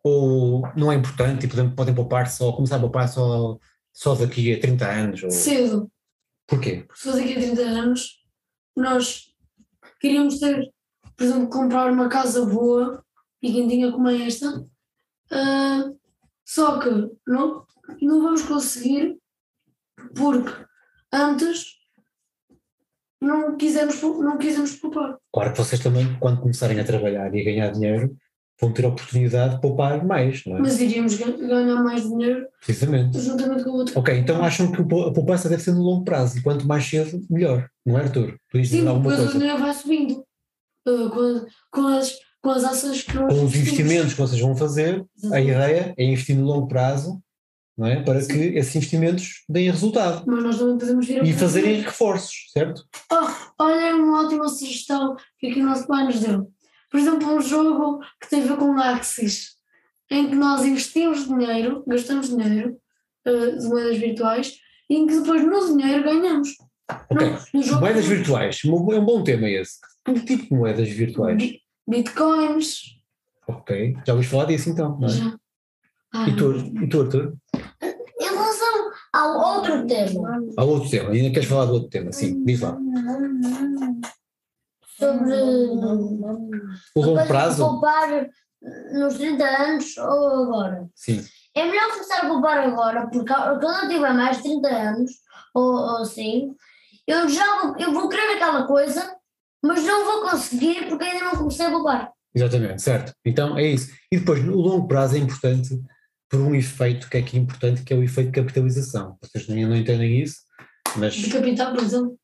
ou 0.04 0.62
não 0.78 0.92
é 0.92 0.96
importante 0.96 1.46
e 1.46 1.50
podem, 1.50 1.70
podem 1.72 1.96
poupar 1.96 2.30
só, 2.30 2.52
começar 2.54 2.76
a 2.78 2.80
poupar 2.80 3.08
só, 3.10 3.58
só 3.94 4.16
daqui 4.16 4.54
a 4.54 4.60
30 4.60 4.86
anos? 4.88 5.24
Ou... 5.24 5.32
Cedo. 5.32 5.90
Porquê? 6.48 6.86
Se 6.94 7.04
fosse 7.10 7.20
daqui 7.22 7.34
a 7.34 7.42
30 7.42 7.62
anos, 7.64 8.10
nós 8.76 9.34
queríamos 10.00 10.40
ter, 10.40 10.72
por 11.16 11.24
exemplo, 11.24 11.50
comprar 11.50 11.92
uma 11.92 12.10
casa 12.10 12.46
boa 12.46 13.04
e 13.42 13.52
quentinha 13.52 13.92
como 13.92 14.10
é 14.10 14.28
esta. 14.28 14.66
ah, 15.32 15.92
só 16.46 16.80
que 16.80 16.90
não, 17.28 17.66
não 18.02 18.22
vamos 18.22 18.44
conseguir 18.44 19.18
porque 20.16 20.52
antes 21.12 21.76
não 23.20 23.58
quisemos, 23.58 24.02
não 24.02 24.38
quisemos 24.38 24.76
poupar. 24.76 25.18
Claro 25.34 25.52
que 25.52 25.58
vocês 25.58 25.82
também, 25.82 26.18
quando 26.20 26.42
começarem 26.42 26.80
a 26.80 26.86
trabalhar 26.86 27.34
e 27.34 27.42
a 27.42 27.44
ganhar 27.44 27.72
dinheiro, 27.72 28.16
vão 28.60 28.72
ter 28.72 28.86
a 28.86 28.90
oportunidade 28.90 29.56
de 29.56 29.62
poupar 29.62 30.06
mais, 30.06 30.44
não 30.46 30.58
é? 30.58 30.62
Mas 30.62 30.80
iríamos 30.80 31.16
ga- 31.16 31.32
ganhar 31.32 31.84
mais 31.84 32.04
dinheiro 32.04 32.46
Precisamente. 32.60 33.20
juntamente 33.20 33.64
com 33.64 33.70
o 33.72 33.74
outro. 33.76 34.00
Ok, 34.00 34.18
então 34.18 34.44
acham 34.44 34.72
que 34.72 34.82
o 34.82 35.02
a 35.04 35.14
poupança 35.14 35.50
deve 35.50 35.62
ser 35.62 35.74
no 35.74 35.82
longo 35.82 36.06
prazo 36.06 36.38
e 36.38 36.42
quanto 36.42 36.66
mais 36.68 36.86
cedo, 36.86 37.22
melhor, 37.30 37.68
não 37.86 37.98
é, 37.98 38.04
Arthur? 38.04 38.38
Tu 38.52 38.64
Sim, 38.66 38.86
depois 38.86 39.20
o 39.20 39.24
coisa? 39.24 39.32
dinheiro 39.40 39.58
vai 39.60 39.74
subindo 39.74 40.24
ah, 40.88 41.10
com, 41.12 41.46
com 41.72 41.88
as, 41.88 42.16
com 42.42 42.50
as 42.52 42.64
ações 42.64 43.04
que 43.04 43.14
nós 43.16 43.34
Com 43.34 43.44
os 43.46 43.56
investimentos 43.56 44.14
que 44.14 44.20
vocês 44.22 44.40
vão 44.42 44.56
fazer, 44.56 45.06
a 45.34 45.40
ideia 45.42 45.94
é 45.98 46.04
investir 46.06 46.36
no 46.38 46.46
longo 46.46 46.68
prazo, 46.68 47.22
não 47.78 47.88
é? 47.88 48.02
Para 48.04 48.26
que 48.26 48.38
esses 48.38 48.74
investimentos 48.74 49.44
deem 49.50 49.70
resultado. 49.70 50.24
Mas 50.26 50.42
nós 50.44 50.58
também 50.58 50.78
podemos 50.78 51.06
vir 51.06 51.20
a 51.20 51.26
E 51.26 51.34
fazerem 51.34 51.82
reforços, 51.82 52.50
certo? 52.54 52.86
Oh, 53.12 53.64
olha 53.64 53.96
uma 53.98 54.24
ótima 54.26 54.48
sugestão 54.48 55.18
que 55.38 55.48
aqui 55.48 55.60
o 55.62 55.66
nosso 55.66 55.86
pai 55.86 56.06
nos 56.06 56.22
deu. 56.22 56.50
Por 56.96 57.00
exemplo, 57.00 57.28
um 57.36 57.42
jogo 57.42 58.00
que 58.22 58.30
tem 58.30 58.42
a 58.42 58.46
ver 58.46 58.56
com 58.56 58.72
Axis, 58.80 59.58
em 60.10 60.30
que 60.30 60.36
nós 60.36 60.64
investimos 60.64 61.28
dinheiro, 61.28 61.84
gastamos 61.86 62.30
dinheiro 62.30 62.78
eh, 63.26 63.52
de 63.58 63.68
moedas 63.68 63.98
virtuais, 63.98 64.54
e 64.90 64.96
em 64.96 65.06
que 65.06 65.20
depois 65.20 65.44
no 65.44 65.76
dinheiro 65.78 66.06
ganhamos. 66.06 66.56
Ok. 67.12 67.28
No, 67.28 67.38
no 67.60 67.64
jogo 67.64 67.82
Moedas 67.82 68.06
virtuais, 68.06 68.62
um- 68.64 68.94
é 68.94 68.98
um 69.00 69.04
bom 69.06 69.22
tema 69.26 69.50
esse. 69.50 69.74
Que 70.06 70.14
tipo 70.22 70.44
de 70.46 70.54
moedas 70.54 70.88
virtuais? 70.88 71.36
Bi- 71.36 71.60
Bitcoins. 71.86 72.80
Ok, 73.46 73.98
já 74.08 74.14
ouviste 74.14 74.32
falar 74.32 74.46
disso 74.46 74.70
então, 74.70 74.98
não 74.98 75.08
é? 75.10 75.12
Já. 75.12 75.36
Ah, 76.14 76.30
E 76.30 76.36
tu, 76.38 76.56
e 76.82 76.88
tu 76.88 77.02
Arthur? 77.02 77.34
Em 78.22 78.24
relação 78.30 78.92
ao 79.12 79.58
outro 79.58 79.86
tema, 79.86 80.42
Há 80.58 80.64
outro 80.64 80.90
tema, 80.90 81.10
ainda 81.10 81.30
queres 81.32 81.50
falar 81.50 81.66
do 81.66 81.74
outro 81.74 81.90
tema? 81.90 82.14
Sim, 82.14 82.42
diz 82.46 82.62
lá. 82.62 82.78
Sobre 84.98 85.34
O 86.96 87.02
longo 87.02 87.28
prazo? 87.28 87.64
poupar 87.66 88.28
nos 88.94 89.16
30 89.16 89.44
anos 89.44 89.98
ou 89.98 90.44
agora. 90.44 90.88
Sim. 90.96 91.24
É 91.56 91.66
melhor 91.66 91.92
começar 91.92 92.22
a 92.22 92.28
poupar 92.28 92.58
agora, 92.60 93.08
porque 93.10 93.34
quando 93.34 93.84
eu 93.84 93.90
tiver 93.90 94.14
mais 94.14 94.38
de 94.38 94.44
30 94.44 94.68
anos, 94.68 95.12
ou, 95.54 95.74
ou 95.74 95.98
assim, 96.02 96.54
eu 97.08 97.30
já 97.30 97.62
vou, 97.62 97.78
eu 97.78 97.94
vou 97.94 98.10
querer 98.10 98.36
aquela 98.36 98.66
coisa, 98.68 99.16
mas 99.64 99.84
não 99.84 100.06
vou 100.06 100.30
conseguir 100.30 100.88
porque 100.90 101.06
ainda 101.06 101.26
não 101.26 101.36
comecei 101.38 101.66
a 101.66 101.72
poupar. 101.72 102.12
Exatamente, 102.34 102.82
certo. 102.82 103.14
Então 103.24 103.58
é 103.58 103.64
isso. 103.64 103.94
E 104.12 104.18
depois, 104.20 104.44
no 104.44 104.58
longo 104.58 104.88
prazo 104.88 105.16
é 105.16 105.20
importante 105.20 105.70
por 106.30 106.42
um 106.42 106.54
efeito 106.54 107.10
que 107.10 107.16
é 107.16 107.22
aqui 107.22 107.38
importante, 107.38 107.84
que 107.84 107.94
é 107.94 107.96
o 107.96 108.04
efeito 108.04 108.32
de 108.32 108.42
capitalização. 108.42 109.18
Vocês 109.22 109.50
ainda 109.50 109.70
não 109.70 109.76
entendem 109.78 110.20
isso, 110.22 110.40
mas 110.98 111.14
De 111.14 111.30
capital, 111.30 111.74
por 111.74 111.84
exemplo. 111.84 112.20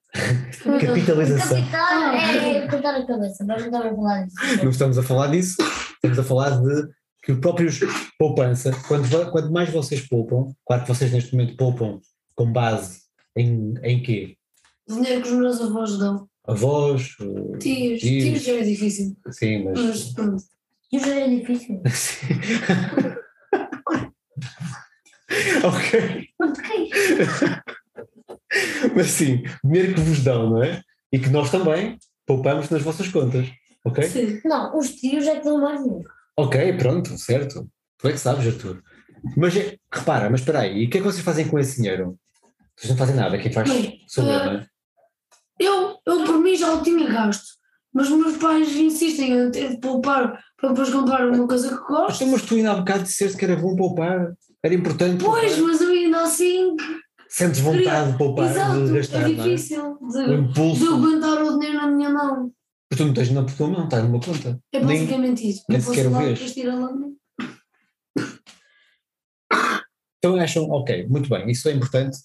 Capitalização. 0.79 1.57
Capital 1.61 2.13
é 2.13 2.67
cortar 2.67 2.95
a 2.95 3.05
cabeça, 3.05 3.45
mas 3.45 3.61
não 3.61 3.69
estamos 3.69 3.87
a 3.87 3.95
falar 3.95 4.25
disso. 4.25 4.63
Não 4.63 4.69
estamos 4.71 4.97
a 4.97 5.03
falar 5.03 5.27
disso, 5.27 5.55
estamos 5.95 6.19
a 6.19 6.23
falar 6.23 6.49
de 6.61 6.87
que 7.23 7.31
os 7.31 7.39
próprios 7.39 7.79
poupança, 8.17 8.71
quando, 8.87 9.05
va- 9.05 9.29
quanto 9.31 9.51
mais 9.51 9.69
vocês 9.69 10.01
poupam, 10.07 10.53
claro 10.65 10.81
que 10.83 10.87
vocês 10.89 11.11
neste 11.11 11.33
momento 11.33 11.55
poupam 11.55 11.99
com 12.35 12.51
base 12.51 12.99
em, 13.37 13.73
em 13.83 14.01
quê? 14.03 14.35
Dinheiro 14.87 15.21
que 15.21 15.29
os 15.29 15.35
meus 15.37 15.61
avós 15.61 15.97
dão. 15.97 16.27
Avós, 16.45 17.15
Tios. 17.59 18.01
Tios. 18.01 18.23
Tios 18.23 18.43
já 18.43 18.53
é 18.53 18.61
difícil. 18.63 19.15
sim, 19.31 19.63
mas 19.65 19.79
Mas 19.79 20.03
pronto. 20.13 20.43
E 20.91 20.99
já 20.99 21.15
é 21.15 21.29
difícil. 21.29 21.81
Sim. 21.87 22.27
ok, 25.63 26.27
Porque 26.37 27.61
mas 28.95 29.07
sim, 29.07 29.43
dinheiro 29.63 29.93
que 29.95 30.01
vos 30.01 30.23
dão, 30.23 30.49
não 30.49 30.63
é? 30.63 30.81
E 31.11 31.19
que 31.19 31.29
nós 31.29 31.49
também 31.51 31.97
poupamos 32.25 32.69
nas 32.69 32.81
vossas 32.81 33.07
contas, 33.07 33.47
ok? 33.85 34.03
Sim. 34.03 34.41
Não, 34.45 34.77
os 34.77 34.91
tios 34.95 35.27
é 35.27 35.37
que 35.39 35.43
dão 35.45 35.59
mais 35.59 35.83
dinheiro. 35.83 36.09
Ok, 36.37 36.73
pronto, 36.77 37.17
certo. 37.17 37.67
Tu 37.97 38.07
é 38.07 38.11
que 38.13 38.17
sabes, 38.17 38.47
Arthur. 38.47 38.81
Mas 39.37 39.55
é- 39.55 39.77
repara, 39.93 40.29
mas 40.29 40.39
espera 40.41 40.59
aí, 40.61 40.83
e 40.83 40.87
o 40.87 40.89
que 40.89 40.97
é 40.97 41.01
que 41.01 41.07
vocês 41.07 41.23
fazem 41.23 41.47
com 41.47 41.59
esse 41.59 41.77
dinheiro? 41.77 42.17
Vocês 42.75 42.89
não 42.89 42.97
fazem 42.97 43.15
nada, 43.15 43.37
quem 43.37 43.51
faz 43.51 43.69
sou 44.07 44.23
eu, 44.25 44.39
ah, 44.39 44.45
não 44.45 44.51
é? 44.53 44.65
Eu, 45.59 45.97
eu 46.05 46.23
por 46.25 46.39
mim 46.39 46.55
já 46.55 46.73
o 46.73 46.81
tinha 46.81 47.07
gasto. 47.07 47.45
Mas 47.93 48.09
meus 48.09 48.37
pais 48.37 48.73
insistem 48.73 49.33
em 49.33 49.51
ter 49.51 49.71
de 49.71 49.77
poupar 49.81 50.41
para 50.57 50.69
depois 50.69 50.89
comprar 50.89 51.27
uma 51.29 51.45
coisa 51.45 51.67
que 51.69 51.83
gosto. 51.83 52.15
Então, 52.23 52.27
mas 52.31 52.41
tu 52.43 52.55
ainda 52.55 52.71
há 52.71 52.75
bocado 52.75 53.03
disseste 53.03 53.37
que 53.37 53.43
era 53.43 53.57
bom 53.57 53.75
poupar, 53.75 54.33
era 54.63 54.73
importante 54.73 55.21
Pois, 55.23 55.51
poupar. 55.55 55.67
mas 55.69 55.81
eu 55.81 55.89
ainda 55.89 56.21
assim. 56.23 56.75
Sentes 57.33 57.61
vontade 57.61 58.11
de 58.11 58.17
poupar, 58.17 58.51
Exato, 58.51 58.85
de 58.87 58.91
gastar, 58.93 59.19
é 59.19 59.33
não 59.33 59.43
é? 59.45 59.47
difícil 59.47 59.97
O 60.01 60.07
de, 60.11 60.25
de 60.25 60.33
impulso, 60.33 60.93
aguentar 60.95 61.41
o 61.41 61.57
dinheiro 61.57 61.77
na 61.77 61.87
minha 61.87 62.09
mão. 62.09 62.51
mas 62.91 62.97
tu 62.97 63.05
não 63.05 63.13
tens 63.13 63.31
na 63.31 63.43
tua 63.45 63.67
mão, 63.69 63.85
está 63.85 64.03
numa 64.03 64.19
conta. 64.19 64.61
É 64.73 64.79
Nem- 64.83 65.05
basicamente 65.05 65.49
isso. 65.49 65.63
nem 65.69 65.77
Eu 65.79 65.85
posso 65.85 65.95
sequer 65.95 66.11
o 66.11 66.17
vês. 66.17 66.55
Então 70.17 70.35
acham, 70.35 70.69
ok, 70.69 71.07
muito 71.07 71.29
bem, 71.29 71.49
isso 71.49 71.69
é 71.69 71.71
importante, 71.71 72.17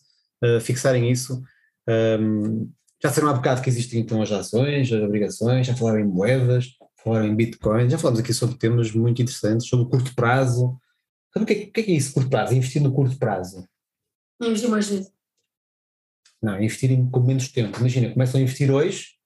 uh, 0.45 0.61
fixarem 0.61 1.09
isso. 1.09 1.41
Um, 1.89 2.69
já 3.01 3.09
disseram 3.11 3.29
há 3.29 3.33
bocado 3.35 3.63
que 3.63 3.69
existem 3.69 4.01
então 4.01 4.21
as 4.21 4.33
ações, 4.33 4.93
as 4.93 5.03
obrigações, 5.03 5.69
já 5.69 5.75
falaram 5.77 6.01
em 6.01 6.05
moedas, 6.05 6.67
falaram 7.03 7.27
em 7.29 7.37
Bitcoin, 7.37 7.89
já 7.89 7.97
falamos 7.97 8.19
aqui 8.19 8.35
sobre 8.35 8.59
temas 8.59 8.91
muito 8.91 9.23
interessantes, 9.23 9.69
sobre 9.69 9.87
o 9.87 9.89
curto 9.89 10.13
prazo. 10.17 10.77
Sabe 11.33 11.45
o 11.45 11.47
que 11.47 11.53
é, 11.53 11.57
o 11.69 11.73
que 11.73 11.81
é 11.81 11.83
que 11.85 11.93
é 11.93 11.95
isso, 11.95 12.13
curto 12.13 12.29
prazo? 12.29 12.55
Investir 12.55 12.83
no 12.83 12.93
curto 12.93 13.17
prazo. 13.19 13.65
Investir 14.41 14.69
mais 14.69 14.87
cedo. 14.87 15.07
Não, 16.43 16.63
investir 16.63 16.91
em, 16.91 17.09
com 17.09 17.21
menos 17.21 17.49
tempo. 17.49 17.79
Imagina, 17.79 18.13
começam 18.13 18.39
a 18.39 18.43
investir 18.43 18.71
hoje 18.71 19.17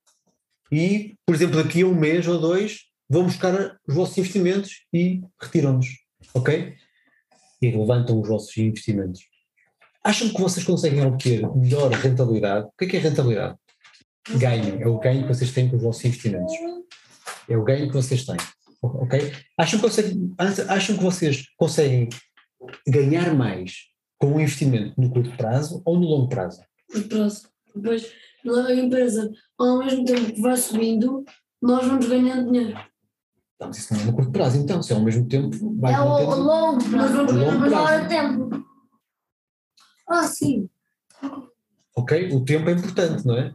e, 0.71 1.17
por 1.27 1.35
exemplo, 1.35 1.63
daqui 1.63 1.83
a 1.83 1.87
um 1.87 1.95
mês 1.95 2.27
ou 2.29 2.41
dois, 2.41 2.85
vão 3.09 3.25
buscar 3.25 3.79
os 3.87 3.95
vossos 3.95 4.17
investimentos 4.19 4.87
e 4.93 5.21
retiram-nos. 5.41 5.89
Ok? 6.33 6.77
E 7.61 7.71
levantam 7.71 8.21
os 8.21 8.29
vossos 8.29 8.57
investimentos. 8.57 9.21
Acham 10.03 10.29
que 10.29 10.41
vocês 10.41 10.65
conseguem 10.65 11.05
obter 11.05 11.47
melhor 11.55 11.91
rentabilidade? 11.91 12.67
O 12.67 12.73
que 12.79 12.85
é 12.85 12.89
que 12.89 12.97
é 12.97 13.01
rentabilidade? 13.01 13.59
Ganho. 14.37 14.81
É 14.81 14.87
o 14.87 14.99
ganho 14.99 15.23
que 15.23 15.29
vocês 15.29 15.53
têm 15.53 15.69
com 15.69 15.77
os 15.77 15.83
vossos 15.83 16.05
investimentos. 16.05 16.55
É 17.49 17.57
o 17.57 17.65
ganho 17.65 17.89
que 17.89 17.93
vocês 17.93 18.25
têm. 18.25 18.37
Ok? 18.81 19.33
Acham 19.59 19.79
que, 19.79 19.87
conseguem, 19.87 20.35
acham 20.69 20.97
que 20.97 21.03
vocês 21.03 21.45
conseguem 21.59 22.09
ganhar 22.87 23.35
mais 23.35 23.90
com 24.21 24.29
um 24.35 24.41
investimento 24.41 25.01
no 25.01 25.11
curto 25.11 25.35
prazo 25.37 25.83
ou 25.85 25.99
no 25.99 26.07
longo 26.07 26.29
prazo? 26.29 26.63
Curto 26.93 27.09
prazo. 27.09 27.49
Depois, 27.75 28.13
a 28.67 28.75
empresa, 28.75 29.33
ao 29.59 29.79
mesmo 29.79 30.05
tempo 30.05 30.33
que 30.33 30.41
vai 30.41 30.57
subindo, 30.57 31.25
nós 31.63 31.87
vamos 31.87 32.07
ganhando 32.07 32.51
dinheiro. 32.53 32.79
Não, 33.59 33.69
mas 33.69 33.79
isso 33.79 33.95
não 33.95 34.01
é 34.01 34.05
no 34.05 34.13
curto 34.15 34.31
prazo, 34.31 34.59
então. 34.59 34.83
Se 34.83 34.93
é 34.93 34.97
ao 34.97 35.03
mesmo 35.03 35.27
tempo, 35.29 35.57
vai 35.79 35.95
É 35.95 36.01
o, 36.01 36.05
o 36.05 36.09
mantendo- 36.09 36.43
longo 36.43 36.73
Nós 36.77 36.91
prazo. 36.91 37.15
vamos 37.17 37.33
ganhando 37.33 37.59
Mas 37.61 37.71
prazo. 37.71 37.85
hora 37.85 38.09
tempo. 38.09 38.67
Ah, 40.09 40.23
sim. 40.25 40.69
Ok? 41.97 42.33
O 42.33 42.45
tempo 42.45 42.69
é 42.69 42.73
importante, 42.73 43.27
não 43.27 43.37
é? 43.37 43.55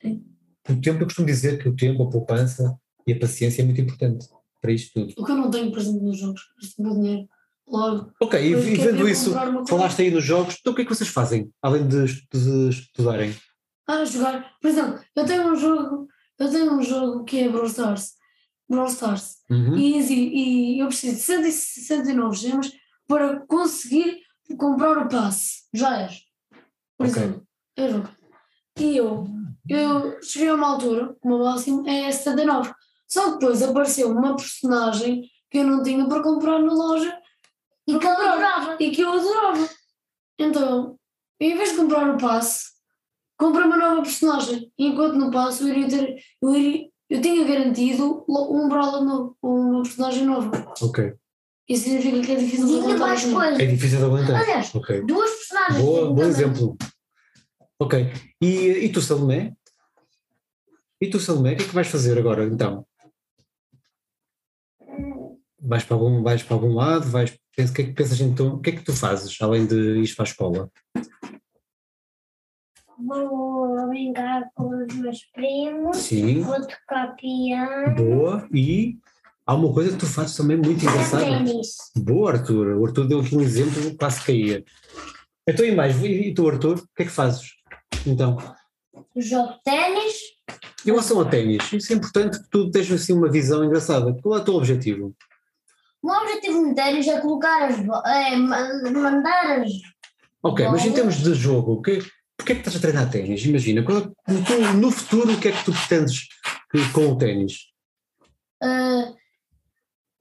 Sim. 0.00 0.24
O 0.68 0.80
tempo, 0.80 1.00
eu 1.00 1.06
costumo 1.06 1.26
dizer 1.26 1.60
que 1.62 1.68
o 1.68 1.74
tempo, 1.76 2.02
a 2.02 2.10
poupança 2.10 2.78
e 3.06 3.12
a 3.12 3.18
paciência 3.18 3.62
é 3.62 3.64
muito 3.64 3.80
importante 3.80 4.26
para 4.60 4.70
isto 4.72 4.92
tudo. 4.94 5.14
O 5.18 5.24
que 5.24 5.32
eu 5.32 5.36
não 5.36 5.50
tenho 5.50 5.72
presente 5.72 6.02
nos 6.02 6.18
jogos, 6.18 6.42
meu 6.78 6.94
dinheiro. 6.94 7.28
Logo. 7.70 8.12
Ok, 8.20 8.40
e, 8.40 8.76
quero 8.76 8.92
vendo 8.92 9.08
ir 9.08 9.12
isso, 9.12 9.34
falaste 9.68 10.00
aí 10.00 10.10
dos 10.10 10.24
jogos, 10.24 10.56
então 10.58 10.72
o 10.72 10.76
que 10.76 10.82
é 10.82 10.84
que 10.84 10.94
vocês 10.94 11.10
fazem, 11.10 11.52
além 11.62 11.86
de, 11.86 12.06
de 12.32 12.68
estudarem? 12.70 13.36
Ah, 13.86 14.04
jogar. 14.04 14.52
Por 14.60 14.68
exemplo, 14.68 15.00
eu 15.14 15.24
tenho 15.26 15.52
um 15.52 15.56
jogo, 15.56 16.08
eu 16.38 16.50
tenho 16.50 16.72
um 16.72 16.82
jogo 16.82 17.24
que 17.24 17.40
é 17.40 17.48
Brawl 17.48 17.66
Stars. 17.66 18.12
Brawl 18.68 18.88
Stars. 18.88 19.36
Uhum. 19.50 19.76
E, 19.76 19.98
e, 19.98 20.76
e 20.76 20.78
eu 20.80 20.88
preciso 20.88 21.16
de 21.16 21.22
169 21.22 22.36
gemas 22.36 22.72
para 23.06 23.40
conseguir 23.46 24.18
comprar 24.58 24.98
o 24.98 25.08
passe. 25.08 25.64
Já 25.74 26.02
és. 26.02 26.20
Por 26.96 27.06
Ok. 27.06 27.22
exemplo, 27.22 27.46
eu 27.76 27.90
jogo. 27.90 28.08
E 28.78 28.96
eu, 28.96 29.26
eu 29.68 30.22
cheguei 30.22 30.48
a 30.48 30.54
uma 30.54 30.68
altura, 30.68 31.16
o 31.22 31.28
meu 31.28 31.38
máximo 31.38 31.88
é 31.88 32.10
79. 32.12 32.72
Só 33.08 33.32
que 33.32 33.38
depois 33.38 33.62
apareceu 33.62 34.10
uma 34.10 34.36
personagem 34.36 35.22
que 35.50 35.58
eu 35.58 35.64
não 35.64 35.82
tinha 35.82 36.06
para 36.06 36.22
comprar 36.22 36.60
na 36.60 36.72
loja 36.72 37.17
E 37.88 37.98
que 37.98 38.06
eu 38.06 38.10
adorava. 38.10 38.76
e 38.78 38.90
que 38.90 39.00
eu 39.00 39.12
adorava. 39.12 39.68
Então, 40.38 40.98
em 41.40 41.56
vez 41.56 41.70
de 41.70 41.76
comprar 41.78 42.14
o 42.14 42.18
passe, 42.18 42.66
comprei 43.38 43.64
uma 43.64 43.76
nova 43.76 44.02
personagem. 44.02 44.70
Enquanto 44.78 45.14
no 45.16 45.30
passe 45.30 45.62
eu 45.62 45.68
iria 45.68 45.88
ter. 45.88 46.22
Eu, 46.42 46.54
iria, 46.54 46.88
eu 47.10 47.20
tinha 47.22 47.44
garantido 47.44 48.24
um 48.28 48.68
brawler 48.68 49.02
novo, 49.02 49.36
uma 49.42 49.82
personagem 49.82 50.24
nova. 50.26 50.72
Ok. 50.82 51.14
Isso 51.68 51.84
significa 51.84 52.20
que 52.20 52.32
é 52.32 52.36
difícil 52.36 52.66
de 52.66 52.72
E 52.72 52.80
dinheiro. 52.80 53.62
É 53.62 53.66
difícil 53.66 53.98
de 53.98 54.04
aguentar. 54.04 54.40
Aliás, 54.42 54.74
Ok. 54.74 55.02
duas 55.02 55.30
personagens. 55.30 55.82
Boa, 55.84 56.06
bom 56.08 56.14
também. 56.16 56.28
exemplo. 56.28 56.76
Ok. 57.80 58.12
E, 58.42 58.46
e 58.46 58.92
tu, 58.92 59.00
Salomé? 59.02 59.54
E 61.00 61.08
tu, 61.10 61.20
Salomé, 61.20 61.52
o 61.52 61.56
que 61.56 61.62
é 61.64 61.66
que 61.66 61.74
vais 61.74 61.86
fazer 61.88 62.18
agora, 62.18 62.44
então? 62.44 62.86
Vais 65.60 65.84
para 65.84 65.96
algum, 65.96 66.22
vais 66.22 66.42
para 66.42 66.54
algum 66.54 66.74
lado? 66.74 67.08
Vais, 67.10 67.30
o 67.30 67.72
que 67.72 67.82
é 67.82 67.84
que 67.86 67.92
pensas 67.92 68.20
então? 68.20 68.54
O 68.54 68.60
que 68.60 68.70
é 68.70 68.72
que 68.74 68.84
tu 68.84 68.92
fazes, 68.92 69.36
além 69.40 69.66
de 69.66 69.74
ir 70.02 70.14
para 70.14 70.24
a 70.24 70.28
escola? 70.28 70.70
Vou 72.98 73.88
brincar 73.88 74.50
com 74.54 74.84
os 74.84 74.94
meus 74.96 75.20
primos, 75.32 75.96
Sim, 75.98 76.40
vou 76.42 76.60
tocar 76.66 77.14
piano, 77.16 77.94
boa. 77.94 78.48
E 78.52 78.98
há 79.46 79.54
uma 79.54 79.72
coisa 79.72 79.92
que 79.92 79.98
tu 79.98 80.06
fazes 80.06 80.36
também 80.36 80.56
muito 80.56 80.84
engraçada. 80.84 81.24
ténis. 81.24 81.76
Boa, 81.96 82.32
Arthur. 82.32 82.76
O 82.76 82.86
Arthur 82.86 83.06
deu 83.06 83.20
aqui 83.20 83.36
um 83.36 83.40
exemplo, 83.40 83.96
quase 83.96 84.20
caía. 84.24 84.64
Então, 85.48 85.64
e 85.64 85.74
mais? 85.74 85.96
E 86.02 86.34
tu, 86.34 86.48
Arthur, 86.48 86.78
o 86.78 86.88
que 86.96 87.02
é 87.02 87.04
que 87.04 87.10
fazes? 87.12 87.52
Então, 88.06 88.36
Jogo 89.16 89.54
ténis. 89.64 90.14
em 90.84 90.90
relação 90.90 91.18
ao 91.18 91.24
ténis, 91.24 91.72
isso 91.72 91.92
é 91.92 91.96
importante 91.96 92.38
que 92.40 92.50
tu 92.50 92.70
tenhas 92.70 92.90
assim 92.90 93.12
uma 93.12 93.30
visão 93.30 93.64
engraçada. 93.64 94.12
Qual 94.20 94.36
é 94.38 94.40
o 94.40 94.44
teu 94.44 94.54
objetivo? 94.54 95.14
O 96.02 96.06
meu 96.06 96.16
objetivo 96.22 96.62
no 96.62 96.74
ténis 96.74 97.06
é 97.08 97.20
colocar 97.20 97.64
as 97.68 97.78
é 97.78 98.36
ma- 98.36 98.90
mandar 98.92 99.60
as. 99.62 99.72
Ok, 100.42 100.64
mas 100.68 100.80
em 100.82 100.90
Bolas. 100.90 100.94
termos 100.94 101.16
de 101.16 101.34
jogo, 101.34 101.72
o 101.74 101.82
que, 101.82 101.98
porquê 102.36 102.52
é 102.52 102.54
que 102.54 102.60
estás 102.60 102.76
a 102.76 102.80
treinar 102.80 103.10
ténis? 103.10 103.44
Imagina, 103.44 103.82
qual 103.82 103.98
é- 103.98 104.32
no, 104.32 104.72
no 104.74 104.90
futuro, 104.90 105.32
o 105.32 105.40
que 105.40 105.48
é 105.48 105.52
que 105.52 105.64
tu 105.64 105.72
pretendes 105.72 106.28
que- 106.70 106.92
com 106.92 107.08
o 107.12 107.18
ténis? 107.18 107.66
ah, 108.62 109.12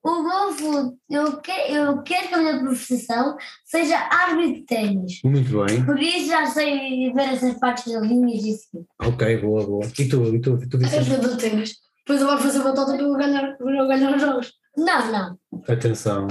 o 0.04 0.52
fu- 0.54 0.98
eu, 1.10 1.38
que, 1.42 1.52
eu 1.52 2.02
quero 2.02 2.28
que 2.30 2.34
a 2.34 2.38
minha 2.38 2.60
profissão 2.60 3.36
seja 3.66 3.98
árbitro 3.98 4.54
de 4.56 4.62
ténis. 4.62 5.20
Muito 5.24 5.66
bem. 5.66 5.86
Por 5.86 6.00
isso 6.02 6.28
já 6.28 6.46
sei 6.48 7.12
ver 7.14 7.34
essas 7.34 7.54
partes 7.60 7.92
das 7.92 8.02
linhas 8.04 8.44
e 8.44 8.52
assim. 8.52 8.86
Ok, 9.02 9.38
boa, 9.42 9.66
boa. 9.66 9.86
E 10.00 10.08
tu, 10.08 10.34
e 10.36 10.40
tu, 10.42 10.58
tu 10.70 10.78
disseste? 10.78 11.10
jogador 11.12 11.36
de 11.36 11.42
ténis. 11.50 11.76
Depois 12.00 12.22
eu 12.22 12.28
vou 12.28 12.38
fazer 12.38 12.60
uma 12.60 12.74
tota 12.74 12.94
para 12.94 13.02
eu 13.04 13.14
ganhar, 13.18 13.58
para 13.58 13.76
eu 13.78 13.88
ganhar 13.88 14.16
os 14.16 14.22
jogos. 14.22 14.54
Não, 14.78 15.12
não. 15.12 15.38
Atenção. 15.68 16.28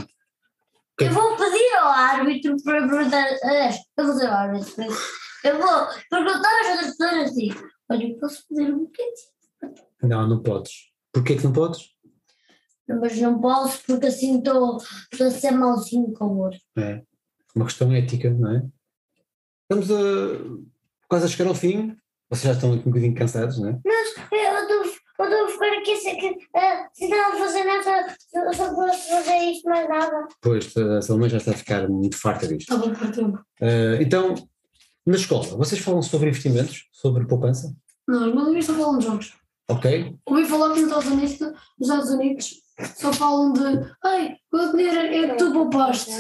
Eu 0.99 1.13
vou 1.13 1.37
pedir 1.37 1.75
ao 1.77 1.89
árbitro 1.89 2.57
para 2.65 2.89
perguntar. 2.89 3.33
Eu 3.33 4.05
vou 4.05 4.15
dizer 4.15 4.27
ao 4.27 4.35
árbitro. 4.35 4.85
Eu 5.45 5.59
vou 5.59 5.87
perguntar 6.11 6.61
às 6.61 6.69
outras 6.71 6.97
pessoas 6.97 7.31
assim: 7.31 7.51
olha, 7.91 8.09
eu 8.09 8.19
posso 8.19 8.45
pedir 8.49 8.73
um 8.73 8.85
bocadinho. 8.85 9.77
Não, 10.03 10.29
não 10.29 10.43
podes. 10.43 10.73
Porquê 11.13 11.37
que 11.37 11.45
não 11.45 11.53
podes? 11.53 11.91
Mas 12.89 13.19
não 13.19 13.41
posso 13.41 13.83
porque 13.87 14.07
assim 14.07 14.39
estou 14.39 14.79
estou 15.13 15.27
a 15.27 15.31
ser 15.31 15.51
malzinho 15.51 16.13
com 16.15 16.27
o 16.27 16.39
outro. 16.39 16.61
É 16.79 17.03
uma 17.55 17.65
questão 17.65 17.93
ética, 17.93 18.31
não 18.31 18.53
é? 18.53 18.63
Estamos 19.63 19.91
a 19.91 20.39
quase 21.09 21.27
a 21.27 21.29
chegar 21.29 21.49
ao 21.49 21.55
fim. 21.55 21.97
Vocês 22.31 22.45
já 22.45 22.53
estão 22.53 22.73
aqui 22.73 22.89
um 22.89 22.91
bocadinho 22.91 23.15
cansados, 23.15 23.59
não 23.59 23.69
é? 23.69 23.81
Eu 23.85 24.06
estou 25.17 25.27
eu 25.27 25.47
estou 25.47 25.47
a 25.47 25.49
ficar 25.49 25.79
aqui 25.79 25.97
sem 25.97 26.19
que, 26.19 26.37
ah, 26.55 26.89
se 26.93 27.09
não 27.09 27.39
fazer 27.39 27.65
nada, 27.65 28.17
eu 28.35 28.53
só 28.55 28.75
posso 28.75 29.09
fazer 29.09 29.37
isto 29.51 29.69
mais 29.69 29.89
nada. 29.89 30.29
Pois, 30.41 30.77
a 30.77 31.03
Salomé 31.03 31.29
já 31.29 31.39
está 31.39 31.53
a 31.53 31.55
ficar 31.55 31.89
muito 31.89 32.19
farta 32.19 32.47
disto. 32.47 32.73
Está 32.73 32.77
bom 32.77 33.11
tempo. 33.11 33.39
Ah, 33.61 34.01
então, 34.01 34.35
na 35.07 35.17
escola, 35.17 35.45
vocês 35.57 35.81
falam 35.81 36.03
sobre 36.03 36.29
investimentos, 36.29 36.87
sobre 36.93 37.27
poupança? 37.27 37.75
Não, 38.07 38.29
os 38.29 38.35
meus 38.35 38.47
amigos 38.47 38.67
só 38.67 38.75
falam 38.75 38.99
de 38.99 39.05
jogos. 39.05 39.35
Ok? 39.69 40.17
Ouvi 40.27 40.45
falar 40.45 40.75
que 40.75 40.81
nos 40.81 40.89
Estados 40.89 41.11
Unidos, 41.11 41.39
nos 41.79 41.89
Estados 41.89 42.11
Unidos 42.11 42.55
só 42.97 43.13
falam 43.13 43.53
de 43.53 43.95
ai, 44.05 44.37
quanto 44.51 44.77
dinheiro 44.77 44.99
é 44.99 45.29
que 45.31 45.37
tu 45.37 45.53
poupaste? 45.53 46.11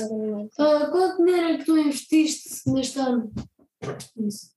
Ah, 0.59 0.89
quanto 0.91 1.25
dinheiro 1.25 1.49
é 1.49 1.59
que 1.59 1.65
tu 1.65 1.79
investiste 1.79 2.69
neste 2.71 2.99
ano? 2.99 3.33
Isso. 4.17 4.56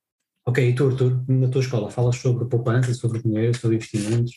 Ok, 0.49 0.67
e 0.67 0.73
tu, 0.73 0.87
Arthur, 0.87 1.23
na 1.27 1.47
tua 1.47 1.61
escola, 1.61 1.91
falas 1.91 2.15
sobre 2.15 2.43
poupança, 2.45 2.91
sobre 2.95 3.21
dinheiro, 3.21 3.55
sobre 3.55 3.75
investimentos? 3.75 4.31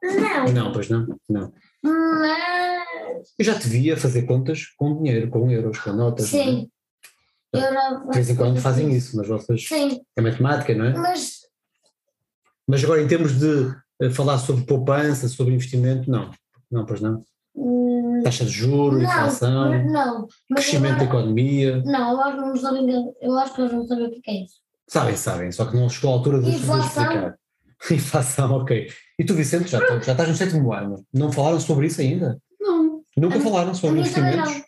Não, 0.00 0.52
Não, 0.52 0.72
pois 0.72 0.88
não? 0.88 1.18
Não. 1.28 1.52
Mas. 1.82 3.34
Eu 3.36 3.44
já 3.44 3.58
te 3.58 3.66
via 3.68 3.96
fazer 3.96 4.22
contas 4.22 4.66
com 4.76 4.96
dinheiro, 4.96 5.28
com 5.28 5.50
euros, 5.50 5.76
com 5.80 5.92
notas. 5.92 6.32
não 6.32 6.38
é? 6.40 6.44
Sim. 6.44 6.70
Já 7.52 7.94
De 7.98 8.14
vez 8.14 8.30
em 8.30 8.36
quando 8.36 8.60
fazem 8.60 8.92
isso 8.92 9.16
nas 9.16 9.26
vossas. 9.26 9.66
Sim, 9.66 10.00
É 10.16 10.20
matemática, 10.22 10.72
não 10.72 10.84
é? 10.84 10.94
mas 10.96 11.40
Mas 12.68 12.84
agora, 12.84 13.02
em 13.02 13.08
termos 13.08 13.36
de 13.40 13.74
eh, 14.02 14.10
falar 14.10 14.38
sobre 14.38 14.64
poupança, 14.66 15.26
sobre 15.28 15.52
investimento, 15.52 16.08
não. 16.08 16.30
Não, 16.70 16.86
pois 16.86 17.00
não. 17.00 17.24
hum, 17.56 17.91
Taxa 18.22 18.44
de 18.44 18.50
juros, 18.50 19.02
não, 19.02 19.08
inflação, 19.08 19.84
não. 19.84 20.26
Crescimento 20.54 20.98
da 20.98 21.02
agora, 21.04 21.18
economia. 21.20 21.82
não, 21.84 22.12
eu 22.12 22.20
acho 22.20 22.36
que 22.36 22.42
não 22.42 22.56
sabem, 22.56 23.12
eu 23.20 23.38
acho 23.38 23.54
que 23.54 23.60
eles 23.60 23.72
não 23.72 23.86
sabem 23.86 24.04
o 24.06 24.20
que 24.22 24.30
é 24.30 24.44
isso. 24.44 24.54
Sabem, 24.88 25.16
sabem, 25.16 25.52
só 25.52 25.64
que 25.66 25.76
não 25.76 25.88
chegou 25.88 26.10
à 26.10 26.14
altura 26.14 26.40
de 26.42 26.50
explicar. 26.50 27.36
Inflação, 27.90 28.52
ok. 28.52 28.88
E 29.18 29.24
tu, 29.24 29.34
Vicente, 29.34 29.68
já, 29.70 29.78
já 30.00 30.12
estás 30.12 30.28
no 30.28 30.34
sétimo 30.36 30.72
ano. 30.72 31.04
Não 31.12 31.32
falaram 31.32 31.58
sobre 31.58 31.86
isso 31.86 32.00
ainda? 32.00 32.38
Não, 32.60 33.02
Nunca 33.16 33.38
A 33.38 33.40
falaram 33.40 33.70
A 33.70 33.74
sobre 33.74 34.00
investimentos? 34.00 34.62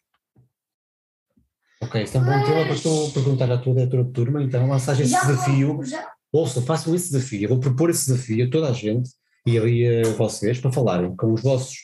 Ok, 1.83 2.03
isso 2.03 2.17
é 2.17 2.21
um 2.21 2.25
bom 2.25 2.31
Mas- 2.31 2.47
tema 2.49 2.65
para 2.67 2.77
tu 2.81 3.11
perguntar 3.13 3.53
à 3.53 3.59
tua 3.59 3.75
diretora 3.75 4.05
de 4.05 4.11
turma, 4.13 4.43
então 4.43 4.67
lançar 4.69 4.93
esse 5.01 5.11
Já 5.11 5.21
desafio. 5.21 5.75
vou- 5.75 5.85
já- 5.85 6.11
Ouça, 6.33 6.61
façam 6.63 6.93
esse 6.95 7.13
desafio. 7.13 7.43
Eu 7.45 7.49
vou 7.51 7.61
propor 7.61 7.91
esse 7.91 8.07
desafio 8.07 8.47
a 8.47 8.51
toda 8.51 8.69
a 8.69 8.73
gente 8.73 9.11
e 9.47 9.57
ali 9.57 9.87
a 9.87 10.09
vocês 10.15 10.59
para 10.59 10.73
falarem 10.73 11.15
com 11.15 11.33
os 11.33 11.41
vossos 11.43 11.77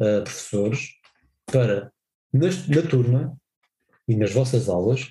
ah, 0.00 0.20
professores 0.22 0.90
para, 1.52 1.92
nas- 2.32 2.68
na 2.68 2.82
turma 2.82 3.36
e 4.06 4.16
nas 4.16 4.32
vossas 4.32 4.68
aulas, 4.68 5.10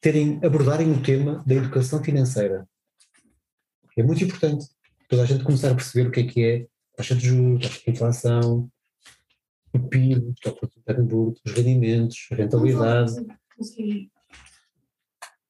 terem, 0.00 0.40
abordarem 0.44 0.92
o 0.92 1.02
tema 1.02 1.42
da 1.46 1.54
educação 1.54 2.02
financeira. 2.02 2.68
É 3.96 4.02
muito 4.02 4.22
importante 4.22 4.66
toda 5.08 5.22
a 5.22 5.26
gente 5.26 5.42
começar 5.44 5.70
a 5.70 5.74
perceber 5.74 6.08
o 6.08 6.12
que 6.12 6.20
é 6.20 6.26
que 6.26 6.44
é 6.44 6.66
taxa 6.96 7.14
de 7.14 7.26
juros, 7.28 7.62
taxa 7.66 7.80
de 7.84 7.90
inflação, 7.90 8.70
o 9.74 9.78
PIB, 9.88 10.34
o 10.46 10.52
produto 10.54 10.78
interno 10.78 11.04
bruto, 11.04 11.40
os 11.44 11.52
rendimentos, 11.52 12.16
a 12.30 12.34
rentabilidade, 12.36 13.12
os 13.58 13.74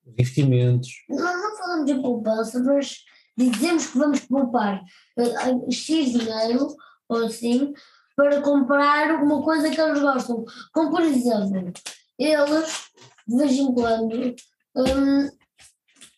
investimentos. 0.06 0.88
Nós 1.08 1.20
não 1.20 1.56
falamos 1.56 1.86
de 1.86 2.00
poupança, 2.00 2.62
mas 2.62 3.04
dizemos 3.36 3.86
que 3.86 3.98
vamos 3.98 4.20
poupar 4.20 4.82
eh, 5.18 5.70
X 5.70 6.12
dinheiro, 6.12 6.74
ou 7.08 7.24
assim, 7.26 7.72
para 8.18 8.42
comprar 8.42 9.22
uma 9.22 9.40
coisa 9.44 9.70
que 9.70 9.80
eles 9.80 10.00
gostam. 10.00 10.44
Como, 10.74 10.90
por 10.90 11.02
exemplo, 11.02 11.72
eles, 12.18 12.88
de 13.28 13.36
vez 13.36 13.52
em 13.52 13.72
quando, 13.72 14.34
hum, 14.74 15.28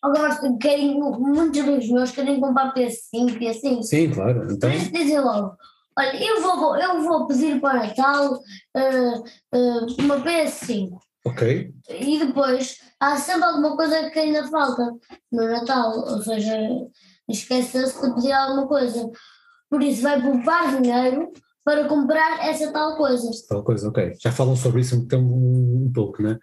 agora 0.01 0.41
querem, 0.59 0.99
muitos 0.99 1.61
amigos 1.61 1.91
meus 1.91 2.11
querem 2.11 2.41
comprar 2.41 2.73
PS5 2.73 3.39
e 3.39 3.49
assim. 3.49 3.83
Sim, 3.83 4.11
claro. 4.13 4.51
Então, 4.51 4.71
Mas 4.71 4.91
dizem 4.91 5.21
logo, 5.21 5.55
olha, 5.99 6.25
eu 6.25 6.41
vou, 6.41 6.75
eu 6.75 7.03
vou 7.03 7.27
pedir 7.27 7.61
para 7.61 7.87
Natal 7.87 8.33
uh, 8.33 9.19
uh, 9.55 10.03
uma 10.03 10.21
PS5. 10.23 10.99
ok. 11.27 11.71
E 11.87 12.19
depois 12.19 12.79
há 12.99 13.19
sempre 13.19 13.45
alguma 13.45 13.77
coisa 13.77 14.09
que 14.09 14.19
ainda 14.19 14.49
falta 14.49 14.91
no 15.31 15.47
Natal, 15.51 15.99
ou 15.99 16.23
seja, 16.23 16.57
esquece-se 17.29 18.09
de 18.09 18.15
pedir 18.15 18.33
alguma 18.33 18.67
coisa. 18.67 19.11
Por 19.69 19.83
isso 19.83 20.01
vai 20.01 20.21
poupar 20.21 20.81
dinheiro 20.81 21.31
para 21.65 21.87
comprar 21.89 22.47
essa 22.47 22.73
tal 22.73 22.97
coisa. 22.97 23.31
Tal 23.49 23.63
coisa, 23.63 23.89
ok. 23.89 24.15
Já 24.21 24.33
falam 24.33 24.57
sobre 24.57 24.81
isso 24.81 24.95
então, 24.97 25.21
um, 25.23 25.87
um 25.87 25.93
pouco, 25.93 26.23
né? 26.23 26.39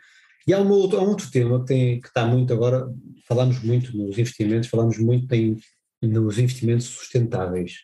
E 0.47 0.53
há, 0.53 0.59
uma 0.59 0.75
outra, 0.75 0.99
há 0.99 1.01
um 1.01 1.09
outro 1.09 1.29
tema 1.29 1.59
que, 1.59 1.65
tem, 1.65 1.99
que 1.99 2.07
está 2.07 2.25
muito 2.25 2.53
agora, 2.53 2.87
falamos 3.27 3.61
muito 3.61 3.95
nos 3.97 4.17
investimentos, 4.17 4.69
falamos 4.69 4.97
muito 4.97 5.31
em, 5.33 5.57
nos 6.01 6.37
investimentos 6.37 6.85
sustentáveis, 6.85 7.79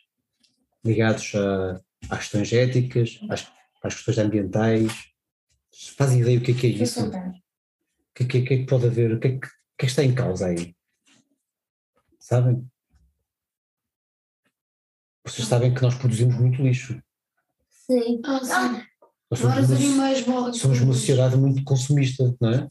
ligados 0.83 1.33
a, 1.35 1.81
às 2.09 2.19
questões 2.19 2.53
éticas, 2.53 3.19
às, 3.29 3.51
às 3.83 3.95
questões 3.95 4.17
ambientais. 4.17 4.93
Fazem 5.97 6.21
ideia 6.21 6.39
do 6.39 6.45
que 6.45 6.51
é 6.51 6.55
que 6.55 6.67
é 6.67 6.69
isso? 6.69 7.05
O 7.05 7.11
que, 8.15 8.23
é 8.23 8.25
que, 8.27 8.41
que 8.41 8.53
é 8.53 8.57
que 8.59 8.65
pode 8.65 8.85
haver? 8.85 9.13
O 9.13 9.19
que 9.19 9.27
é 9.27 9.31
que, 9.31 9.37
o 9.37 9.39
que 9.39 9.47
é 9.47 9.77
que 9.79 9.85
está 9.85 10.03
em 10.03 10.13
causa 10.13 10.47
aí? 10.47 10.73
Sabem? 12.19 12.65
Vocês 15.25 15.47
sabem 15.47 15.73
que 15.73 15.81
nós 15.81 15.95
produzimos 15.95 16.35
muito 16.35 16.61
lixo. 16.61 17.01
Sim. 17.85 18.21
Ah, 18.25 18.39
sim. 18.43 18.81
Nós 19.29 19.39
somos, 19.39 19.55
Vários 19.55 19.69
uma, 19.69 19.75
animais 19.77 20.27
morrem. 20.27 20.53
somos 20.53 20.81
uma 20.81 20.93
sociedade 20.93 21.35
muito 21.37 21.63
consumista, 21.63 22.35
não 22.39 22.49
é? 22.51 22.67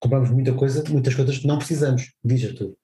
Compramos 0.00 0.30
muita 0.30 0.54
coisa, 0.54 0.82
muitas 0.88 1.14
coisas 1.14 1.38
que 1.38 1.46
não 1.46 1.58
precisamos. 1.58 2.12
Diz 2.24 2.44
Arthur. 2.44 2.74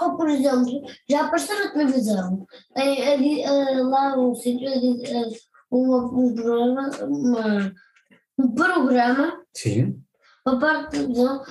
Ou, 0.00 0.16
por 0.16 0.28
exemplo, 0.30 0.82
já 1.08 1.26
apareceu 1.26 1.62
na 1.62 1.72
televisão, 1.72 2.46
eh, 2.74 3.14
eh, 3.42 3.82
lá 3.82 4.18
um 4.18 4.34
sítio, 4.34 4.66
eh, 4.66 5.28
uma- 5.70 6.06
um 6.06 6.34
programa, 6.34 6.90
uma- 7.06 7.72
um 8.38 8.54
programa 8.54 9.42
Sim, 9.54 10.02
a 10.46 10.56
parte 10.56 10.82
da 10.84 10.88
televisão 10.90 11.44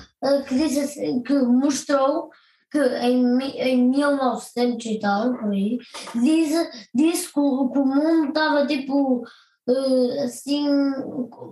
que, 0.47 0.55
disse 0.55 0.79
assim, 0.79 1.21
que 1.21 1.33
mostrou 1.33 2.31
que 2.71 2.79
em, 2.79 3.39
em 3.41 3.89
1900 3.89 4.85
e 4.85 4.99
tal, 4.99 5.33
por 5.37 5.51
aí, 5.51 5.77
diz, 6.15 6.51
disse 6.93 7.33
que, 7.33 7.39
o- 7.39 7.69
que 7.71 7.79
o 7.79 7.85
mundo 7.85 8.29
estava 8.29 8.65
tipo 8.67 9.23
eh, 9.67 10.23
assim 10.23 10.67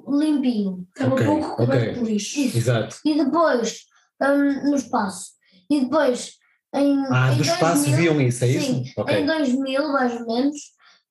limpinho. 0.07 0.85
Estava 0.95 1.15
Ok, 1.15 1.25
pouco 1.25 1.45
ok. 1.53 1.65
coberto 1.65 1.99
por 1.99 2.07
lixo. 2.07 2.39
Isso. 2.39 2.57
exato. 2.57 2.95
E 3.05 3.13
depois, 3.23 3.79
hum, 4.21 4.69
no 4.69 4.75
espaço, 4.75 5.31
e 5.69 5.81
depois 5.81 6.33
em. 6.73 7.03
Ah, 7.09 7.31
em 7.33 7.37
do 7.37 7.43
espaço 7.43 7.85
2000, 7.85 7.97
viam 7.97 8.21
isso, 8.21 8.43
é 8.43 8.47
isso? 8.49 8.65
Sim, 8.65 8.83
Ok. 8.97 9.15
em 9.19 9.25
2000, 9.25 9.87
mais 9.91 10.19
ou 10.21 10.27
menos, 10.27 10.57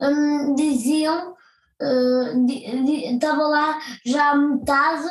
hum, 0.03 0.55
diziam, 0.55 1.35
eh, 1.81 2.35
di- 2.47 2.85
di- 2.85 3.14
estava 3.14 3.42
lá 3.49 3.79
já 4.05 4.31
a 4.31 4.37
metade 4.37 5.09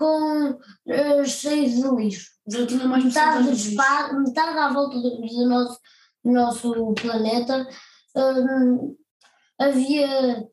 com 0.00 0.58
eh, 0.88 1.24
cheio 1.26 1.68
de 1.68 1.96
lixo. 2.02 2.30
Já 2.48 2.66
tinha 2.66 2.86
mais 2.86 3.04
Metade, 3.04 3.44
do 3.44 3.50
lixo. 3.50 3.68
espaço, 3.70 4.14
metade 4.18 4.58
à 4.58 4.72
volta 4.72 4.96
do, 4.98 5.20
do 5.20 5.46
nosso, 5.48 5.78
do 6.24 6.32
nosso 6.32 6.94
planeta 6.94 7.68
hum, 8.16 8.96
havia. 9.60 10.46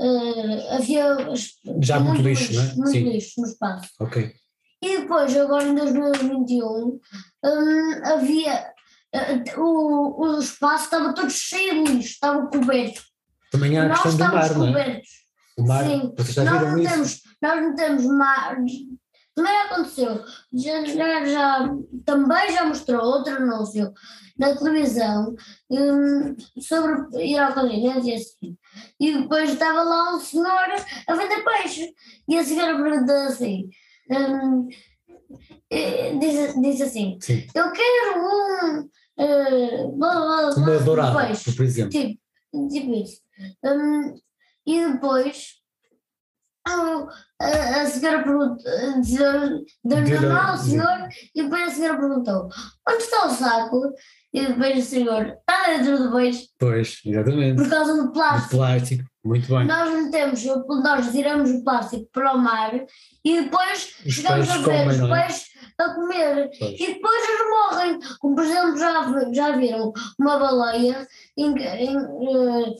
eh, 0.00 0.74
havia 0.76 1.16
Já 1.82 1.98
muito 2.00 2.22
lixo, 2.22 2.52
não 2.54 2.62
é? 2.62 2.74
muito 2.74 2.90
Sim. 2.90 3.04
lixo 3.10 3.40
no 3.40 3.46
espaço. 3.48 3.90
Ok. 4.00 4.32
E 4.84 4.98
depois, 5.00 5.36
agora 5.36 5.64
em 5.68 5.74
2021, 5.74 6.64
hum, 6.64 7.00
havia. 8.04 8.72
eh, 9.14 9.42
o, 9.58 10.22
o 10.36 10.38
espaço 10.40 10.84
estava 10.84 11.12
todo 11.12 11.30
cheio 11.30 11.84
de 11.84 11.92
lixo, 11.92 12.10
estava 12.12 12.46
coberto. 12.46 13.02
Também 13.50 13.76
há 13.78 13.84
a 13.84 13.88
nós 13.88 14.00
questão 14.00 14.16
do 14.16 14.36
estávamos 14.36 14.48
mar, 14.48 14.58
não 14.58 14.64
é? 14.64 14.68
cobertos. 14.84 15.10
O 15.58 15.62
mar, 15.66 15.84
Sim. 15.84 16.12
vocês 16.16 16.34
já 16.34 16.44
Nós 16.44 16.58
viram 16.58 16.72
não, 16.72 16.78
isso? 16.82 16.90
temos, 16.92 17.20
nós 17.42 17.60
não 17.62 17.74
temos 17.74 18.04
mar. 18.06 18.56
Também 19.34 19.56
aconteceu. 19.62 20.22
Já, 20.52 20.84
já, 20.84 21.24
já- 21.24 21.74
também 22.04 22.52
já 22.52 22.64
mostrou 22.66 23.02
outro 23.02 23.34
anúncio 23.34 23.90
na 24.38 24.54
televisão 24.54 25.34
hum, 25.70 26.36
sobre 26.60 27.24
ir 27.26 27.38
ao 27.38 27.54
continente 27.54 28.10
e 28.10 28.14
assim. 28.14 28.56
E 29.00 29.18
depois 29.22 29.50
estava 29.50 29.82
lá 29.82 30.14
um 30.14 30.20
senhor 30.20 30.46
a 31.08 31.14
vender 31.14 31.42
peixe. 31.44 31.94
E 32.28 32.38
a 32.38 32.44
senhora 32.44 32.76
perguntou 32.82 33.16
assim. 33.16 33.70
disse, 36.20 36.60
disse 36.60 36.82
assim: 36.82 37.18
Sim. 37.20 37.46
Eu 37.54 37.72
quero 37.72 38.20
um. 38.20 38.88
eh, 39.18 39.86
blá, 39.96 40.14
blá, 40.14 40.50
blá, 41.12 41.26
peixe. 41.26 41.52
por 41.52 41.64
exemplo. 41.64 41.90
Tipo, 41.90 42.68
tipo 42.68 42.94
isso. 42.94 43.20
Hum, 43.64 44.14
e 44.66 44.86
depois 44.92 45.61
a, 46.66 47.06
a, 47.40 47.80
a 47.82 47.86
senhora 47.86 48.22
perguntou, 48.22 48.56
deu-lhe 49.02 49.64
Deu-lhe- 49.84 50.16
a 50.16 50.20
mão 50.20 50.50
ao 50.52 50.56
senhor 50.56 51.08
e 51.34 51.42
depois 51.42 51.62
a 51.62 51.74
senhora 51.74 51.98
perguntou 51.98 52.48
onde 52.88 53.02
está 53.02 53.26
o 53.26 53.30
saco? 53.30 53.92
E 54.34 54.46
depois 54.46 54.78
o 54.78 54.88
senhor 54.88 55.26
está 55.26 55.66
dentro 55.76 55.98
do 56.04 56.12
peixe 56.16 56.48
Pois, 56.58 57.00
exatamente. 57.04 57.56
por 57.62 57.68
causa 57.68 57.94
do 58.02 58.12
plástico. 58.12 58.56
plástico, 58.56 59.04
muito 59.24 59.46
bem. 59.48 59.66
Nós 59.66 59.92
metemos, 60.04 60.42
nós 60.82 61.12
tiramos 61.12 61.50
o 61.50 61.62
plástico 61.64 62.08
para 62.12 62.32
o 62.34 62.38
mar 62.38 62.72
e 63.24 63.42
depois 63.42 63.94
Os 64.06 64.14
chegamos 64.14 64.48
a 64.48 64.56
ver 64.58 64.88
os 64.88 64.98
é? 65.00 65.08
peixes 65.22 65.44
a 65.78 65.94
comer. 65.94 66.50
Pois. 66.58 66.80
E 66.80 66.86
depois 66.94 67.28
eles 67.28 67.50
morrem. 67.50 67.98
Como 68.20 68.34
por 68.34 68.44
exemplo, 68.44 68.78
já, 68.78 69.32
já 69.32 69.56
viram 69.56 69.92
uma 70.18 70.38
baleia 70.38 71.06
em, 71.36 71.50
em, 71.58 71.96
eh, 71.98 72.74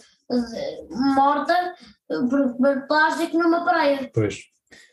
morta 0.90 1.74
por 2.08 2.56
comer 2.56 2.86
plástico 2.86 3.38
numa 3.38 3.64
praia. 3.64 4.10
Pois. 4.12 4.40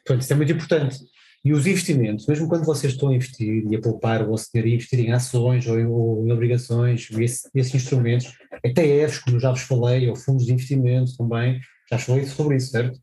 Portanto, 0.06 0.24
isso 0.24 0.34
é 0.34 0.36
muito 0.36 0.52
importante. 0.52 1.00
E 1.44 1.54
os 1.54 1.66
investimentos, 1.66 2.28
mesmo 2.28 2.50
quando 2.50 2.66
vocês 2.66 2.94
estão 2.94 3.10
a 3.10 3.16
investir 3.16 3.66
e 3.70 3.76
a 3.76 3.82
poupar 3.82 4.28
ou 4.28 4.36
a 4.36 4.38
ceder 4.38 4.68
e 4.68 4.76
investir 4.76 5.00
em 5.00 5.12
ações 5.14 5.66
ou 5.68 5.80
em, 5.80 5.86
ou 5.86 6.28
em 6.28 6.32
obrigações, 6.32 7.08
esse- 7.12 7.50
esses 7.56 7.74
instrumentos, 7.76 8.34
ETFs, 8.64 9.20
como 9.20 9.38
eu 9.38 9.40
já 9.40 9.52
vos 9.52 9.62
falei, 9.62 10.10
ou 10.10 10.16
fundos 10.18 10.46
de 10.46 10.52
investimento 10.54 11.16
também, 11.16 11.60
já 11.90 11.98
falei 11.98 12.26
sobre 12.26 12.58
isso, 12.58 12.72
certo? 12.72 13.00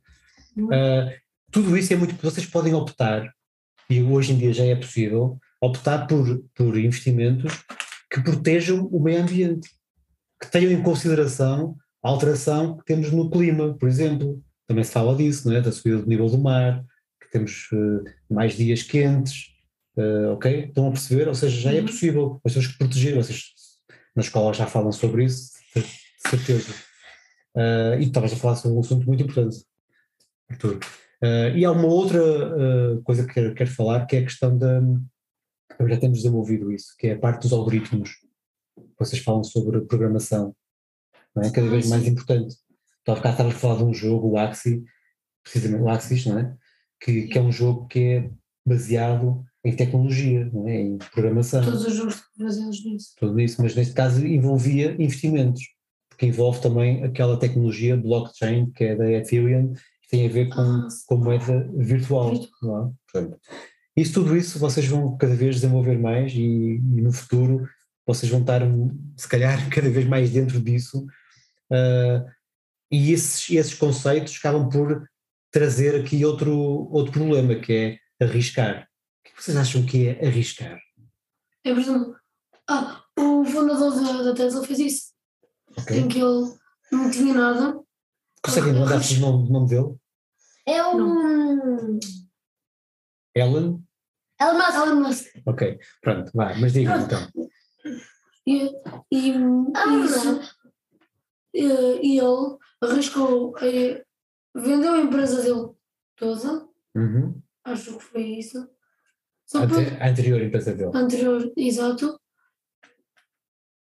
Ah, 0.70 1.10
tudo 1.50 1.76
isso 1.78 1.92
é 1.92 1.96
muito. 1.96 2.14
Vocês 2.22 2.46
podem 2.46 2.74
optar, 2.74 3.32
e 3.88 4.02
hoje 4.02 4.32
em 4.32 4.38
dia 4.38 4.52
já 4.52 4.64
é 4.64 4.74
possível, 4.74 5.38
optar 5.60 6.06
por, 6.06 6.42
por 6.54 6.76
investimentos 6.78 7.52
que 8.10 8.20
protejam 8.20 8.86
o 8.92 9.00
meio 9.00 9.22
ambiente, 9.22 9.70
que 10.42 10.50
tenham 10.50 10.70
em 10.70 10.82
consideração 10.82 11.74
a 12.06 12.10
alteração 12.10 12.76
que 12.76 12.84
temos 12.84 13.10
no 13.10 13.28
clima, 13.30 13.74
por 13.74 13.88
exemplo. 13.88 14.42
Também 14.66 14.84
se 14.84 14.92
fala 14.92 15.14
disso, 15.16 15.48
não 15.48 15.56
é? 15.56 15.60
da 15.60 15.70
subida 15.72 15.98
do 16.02 16.08
nível 16.08 16.28
do 16.28 16.38
mar, 16.38 16.84
que 17.20 17.30
temos 17.30 17.68
eh, 17.72 18.12
mais 18.28 18.56
dias 18.56 18.82
quentes, 18.82 19.54
eh, 19.96 20.26
ok? 20.28 20.64
Estão 20.66 20.88
a 20.88 20.90
perceber? 20.90 21.28
Ou 21.28 21.34
seja, 21.34 21.60
já 21.60 21.72
é 21.72 21.80
Uhum. 21.80 21.86
possível, 21.86 22.40
nós 22.44 22.52
temos 22.52 22.68
que 22.68 22.78
proteger, 22.78 23.14
vocês 23.14 23.52
na 24.14 24.22
escola 24.22 24.52
já 24.54 24.66
falam 24.66 24.90
sobre 24.92 25.24
isso, 25.24 25.52
de 25.74 26.30
certeza. 26.30 26.72
Ah, 27.56 27.96
e 27.98 28.04
estavas 28.04 28.32
a 28.32 28.36
falar 28.36 28.56
sobre 28.56 28.76
um 28.76 28.80
assunto 28.80 29.06
muito 29.06 29.22
importante, 29.22 29.64
Arthur. 30.50 30.78
Ah, 31.22 31.48
e 31.54 31.64
há 31.64 31.70
uma 31.72 31.86
outra 31.86 32.20
ah, 32.20 33.00
coisa 33.04 33.26
que 33.26 33.34
quero, 33.34 33.54
quero 33.54 33.70
falar, 33.70 34.06
que 34.06 34.16
é 34.16 34.20
a 34.20 34.24
questão 34.24 34.56
da. 34.56 34.80
Já 35.88 35.98
temos 35.98 36.18
desenvolvido 36.18 36.72
isso, 36.72 36.94
que 36.98 37.08
é 37.08 37.12
a 37.14 37.18
parte 37.18 37.42
dos 37.42 37.52
algoritmos. 37.52 38.10
Vocês 38.98 39.22
falam 39.22 39.44
sobre 39.44 39.80
programação, 39.82 40.54
não 41.36 41.42
é? 41.42 41.50
Cada 41.50 41.68
vez 41.68 41.88
mais 41.88 42.06
importante. 42.06 42.56
Então, 43.02 43.14
há 43.14 43.18
bocado 43.18 43.34
estavas 43.34 43.54
a 43.54 43.58
falar 43.58 43.76
de 43.76 43.84
um 43.84 43.94
jogo, 43.94 44.30
o 44.30 44.38
Axie, 44.38 44.82
precisamente 45.44 45.82
o 45.82 45.88
Axis, 45.88 46.26
não 46.26 46.38
é? 46.38 46.56
Que, 47.00 47.22
que 47.28 47.38
é 47.38 47.40
um 47.40 47.52
jogo 47.52 47.86
que 47.86 48.00
é 48.00 48.30
baseado 48.66 49.44
em 49.64 49.74
tecnologia, 49.74 50.48
não 50.52 50.66
é? 50.68 50.80
em 50.80 50.98
programação 51.12 51.62
Todos 51.62 51.86
os 51.86 51.94
jogos 51.94 52.22
baseados 52.38 52.84
nisso. 52.84 53.12
tudo 53.16 53.38
isso, 53.40 53.60
mas 53.62 53.74
neste 53.74 53.94
caso 53.94 54.24
envolvia 54.26 54.92
investimentos, 54.98 55.62
porque 56.08 56.26
envolve 56.26 56.60
também 56.60 57.04
aquela 57.04 57.36
tecnologia 57.38 57.96
blockchain 57.96 58.70
que 58.70 58.84
é 58.84 58.96
da 58.96 59.10
Ethereum, 59.10 59.72
que 59.74 60.08
tem 60.10 60.26
a 60.26 60.30
ver 60.30 60.48
com, 60.48 60.60
Ah. 60.60 60.88
com 61.06 61.16
moeda 61.16 61.68
virtual. 61.76 62.32
Não 62.62 62.86
é? 62.86 62.90
Portanto, 63.12 63.38
isso, 63.96 64.12
tudo 64.14 64.36
isso 64.36 64.58
vocês 64.58 64.86
vão 64.86 65.16
cada 65.16 65.34
vez 65.34 65.56
desenvolver 65.56 65.98
mais 65.98 66.32
e, 66.32 66.38
e 66.80 67.00
no 67.02 67.12
futuro 67.12 67.68
vocês 68.06 68.30
vão 68.30 68.40
estar, 68.40 68.62
se 69.16 69.28
calhar, 69.28 69.58
cada 69.70 69.90
vez 69.90 70.06
mais 70.06 70.30
dentro 70.30 70.60
disso, 70.60 71.06
ah, 71.72 72.24
e 72.90 73.12
esses, 73.12 73.50
esses 73.50 73.74
conceitos 73.74 74.36
acabam 74.38 74.68
por 74.68 75.08
trazer 75.50 76.00
aqui 76.00 76.24
outro, 76.24 76.54
outro 76.92 77.12
problema, 77.12 77.54
que 77.56 78.00
é 78.20 78.24
arriscar. 78.24 78.88
O 79.20 79.28
que 79.28 79.42
vocês 79.42 79.56
acham 79.56 79.84
que 79.84 80.08
é 80.08 80.26
arriscar? 80.26 80.78
É, 81.64 81.72
por 81.72 81.80
exemplo, 81.80 82.16
ah, 82.68 83.02
o 83.18 83.44
fundador 83.44 83.94
da, 83.94 84.22
da 84.22 84.34
Tesla 84.34 84.64
fez 84.64 84.78
isso, 84.78 85.12
Ok? 85.76 85.98
em 85.98 86.08
que 86.08 86.18
ele 86.18 86.54
não 86.92 87.10
tinha 87.10 87.34
nada. 87.34 87.80
Conseguem 88.42 88.74
mandar 88.74 89.00
o 89.00 89.20
nome, 89.20 89.50
nome 89.50 89.68
dele? 89.68 89.96
É 90.66 90.82
o. 90.84 91.98
Ellen? 93.34 93.82
Elon 94.40 94.58
Musk. 94.58 94.74
Elon 94.74 95.00
Musk. 95.00 95.26
Ok, 95.46 95.78
pronto, 96.02 96.30
vai, 96.34 96.60
mas 96.60 96.72
diga 96.72 96.96
então. 96.98 97.28
E, 98.46 98.70
e 99.10 99.32
Ah, 99.74 99.86
isso, 100.04 100.55
e, 101.58 101.64
e 102.02 102.18
ele 102.18 102.56
arriscou, 102.82 103.56
eh, 103.58 104.04
vendeu 104.54 104.92
a 104.94 104.98
empresa 105.00 105.42
dele 105.42 105.70
toda, 106.16 106.68
Uhum. 106.94 107.40
acho 107.64 107.96
que 107.98 108.04
foi 108.04 108.22
isso. 108.22 108.68
Só 109.46 109.66
para 109.66 109.78
Ante- 109.78 110.02
A 110.02 110.08
anterior 110.10 110.42
empresa 110.42 110.74
dele. 110.74 110.90
anterior, 110.94 111.52
exato. 111.56 112.20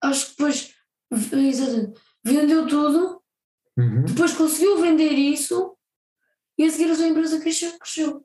Acho 0.02 0.26
que 0.26 0.30
depois, 0.32 0.74
exatamente, 1.32 2.00
vendeu 2.24 2.66
tudo, 2.66 3.22
Uhum. 3.78 4.04
depois 4.04 4.32
conseguiu 4.34 4.78
vender 4.80 5.12
isso 5.12 5.76
e 6.58 6.64
a 6.64 6.70
seguir 6.70 6.90
a 6.90 6.94
sua 6.94 7.06
empresa 7.06 7.40
cresceu. 7.40 7.78
cresceu. 7.78 8.24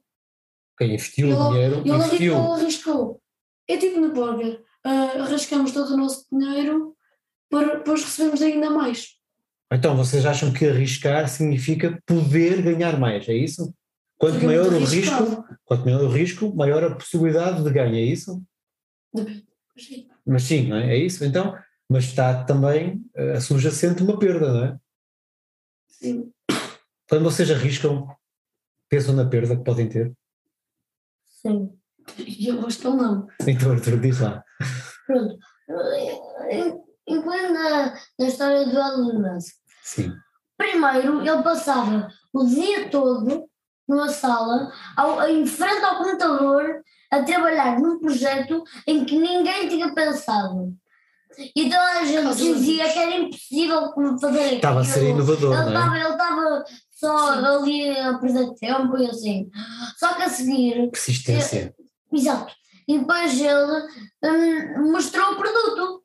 Ok, 0.76 0.88
investiu 0.88 1.28
Ele- 1.28 1.36
o 1.36 1.50
dinheiro, 1.50 1.76
E 1.78 1.80
ele 1.80 1.92
investiu. 1.98 2.36
arriscou, 2.36 2.54
arriscou. 2.54 3.22
É 3.68 3.78
tipo 3.78 4.00
no 4.00 4.14
póquer, 4.14 4.64
ah, 4.84 5.24
arriscamos 5.24 5.72
todo 5.72 5.94
o 5.94 5.98
nosso 5.98 6.28
dinheiro 6.32 6.96
para 7.50 7.78
depois 7.78 8.04
recebemos 8.04 8.42
ainda 8.42 8.70
mais. 8.70 9.19
Então, 9.72 9.96
vocês 9.96 10.26
acham 10.26 10.52
que 10.52 10.66
arriscar 10.66 11.28
significa 11.28 12.02
poder 12.06 12.62
ganhar 12.62 13.00
mais, 13.00 13.28
é 13.30 13.34
isso? 13.34 13.74
Quanto 14.18 14.44
maior 14.44 14.74
o 14.74 14.80
risco, 14.80 15.46
quanto 15.64 15.86
maior 15.86 16.04
o 16.04 16.10
risco, 16.10 16.56
maior 16.56 16.84
a 16.84 16.96
possibilidade 16.96 17.64
de 17.64 17.72
ganho, 17.72 17.96
é 17.96 18.02
isso? 18.02 18.44
Depende. 19.14 19.48
Mas 20.26 20.44
sim. 20.44 20.68
Não 20.68 20.78
é? 20.78 20.96
É 20.96 20.98
isso? 20.98 21.24
Então, 21.24 21.58
mas 21.90 22.06
está 22.06 22.44
também 22.44 23.04
eh, 23.16 23.40
subjacente 23.40 24.04
uma 24.04 24.20
perda, 24.20 24.54
não 24.54 24.66
é? 24.66 24.80
Sim. 25.88 26.32
Quando 27.10 27.24
vocês 27.24 27.50
arriscam, 27.50 28.08
pensam 28.90 29.16
na 29.16 29.26
perda 29.26 29.56
que 29.56 29.64
podem 29.64 29.88
ter. 29.88 30.14
Sim. 31.26 31.74
E 32.18 32.48
eu 32.48 32.68
que 32.68 32.88
ele 32.88 32.96
não. 32.96 33.28
Então, 33.48 33.72
Arthur, 33.72 34.00
diz 34.00 34.20
lá. 34.20 34.44
Pronto. 35.06 35.38
Incluindo 37.08 37.54
na, 37.54 37.94
na 38.20 38.28
história 38.28 38.66
do 38.66 39.20
Musk. 39.20 39.56
Sim. 39.84 40.14
Primeiro, 40.58 41.22
ele 41.22 41.44
passava 41.44 42.10
o 42.34 42.46
dia 42.46 42.90
todo 42.90 43.46
numa 43.88 44.10
sala, 44.10 44.72
ao, 44.96 45.28
em 45.28 45.46
frente 45.46 45.84
ao 45.84 45.98
computador, 45.98 46.82
a 47.12 47.24
trabalhar 47.24 47.80
num 47.80 48.00
projeto 48.00 48.64
em 48.86 49.04
que 49.04 49.18
ninguém 49.18 49.68
tinha 49.68 49.94
pensado. 49.96 50.74
E 51.56 51.64
toda 51.70 52.00
a 52.00 52.06
gente 52.06 52.24
Caso 52.24 52.54
dizia 52.54 52.92
que 52.92 53.00
era 53.00 53.16
impossível 53.16 53.94
fazer 54.20 54.40
aquilo. 54.40 54.56
Estava 54.56 54.82
a 54.82 54.84
ser 54.84 55.10
inovador, 55.10 55.54
Ele 55.54 55.62
não 55.62 55.68
é? 55.70 55.74
estava 55.74 55.98
ele 55.98 56.10
estava 56.10 56.66
só 56.92 57.30
ali 57.56 57.98
a 57.98 58.18
perder 58.18 58.54
tempo 58.56 58.98
e 58.98 59.08
assim. 59.10 59.50
Só 59.98 60.14
que 60.16 60.24
a 60.24 60.30
seguir, 60.30 60.90
Persistência. 60.92 61.74
exato, 62.12 62.54
e 62.88 63.00
depois 63.00 63.40
ele 63.40 63.88
hum, 64.24 64.92
mostrou 64.92 65.32
o 65.34 65.36
produto 65.38 66.04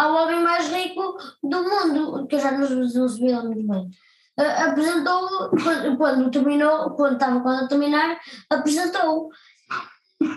ao 0.00 0.14
homem 0.14 0.40
mais 0.40 0.68
rico 0.68 1.18
do 1.42 1.62
mundo, 1.62 2.26
que 2.26 2.36
eu 2.36 2.40
já 2.40 2.50
sabia 3.08 3.42
muito 3.42 3.66
bem. 3.66 3.90
Ah, 4.38 4.70
apresentou 4.70 5.50
quando, 5.62 5.96
quando 5.98 6.30
terminou, 6.30 6.90
quando 6.92 7.14
estava 7.14 7.40
quase 7.42 7.64
a 7.64 7.68
terminar, 7.68 8.18
apresentou. 8.48 9.30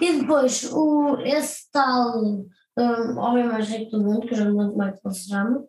E 0.01 0.20
depois 0.20 0.70
o, 0.74 1.18
esse 1.22 1.72
tal 1.72 2.22
hum, 2.22 3.18
homem 3.18 3.45
mais 3.45 3.70
rico 3.70 3.91
do 3.91 4.03
mundo, 4.03 4.28
que 4.28 4.34
eu 4.34 4.38
já 4.38 4.45
não 4.45 4.57
lembro 4.57 4.74
como 4.74 5.14
é 5.14 5.14
se 5.14 5.30
chama, 5.30 5.66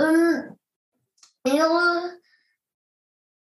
hum, 0.00 0.56
ele 1.44 2.18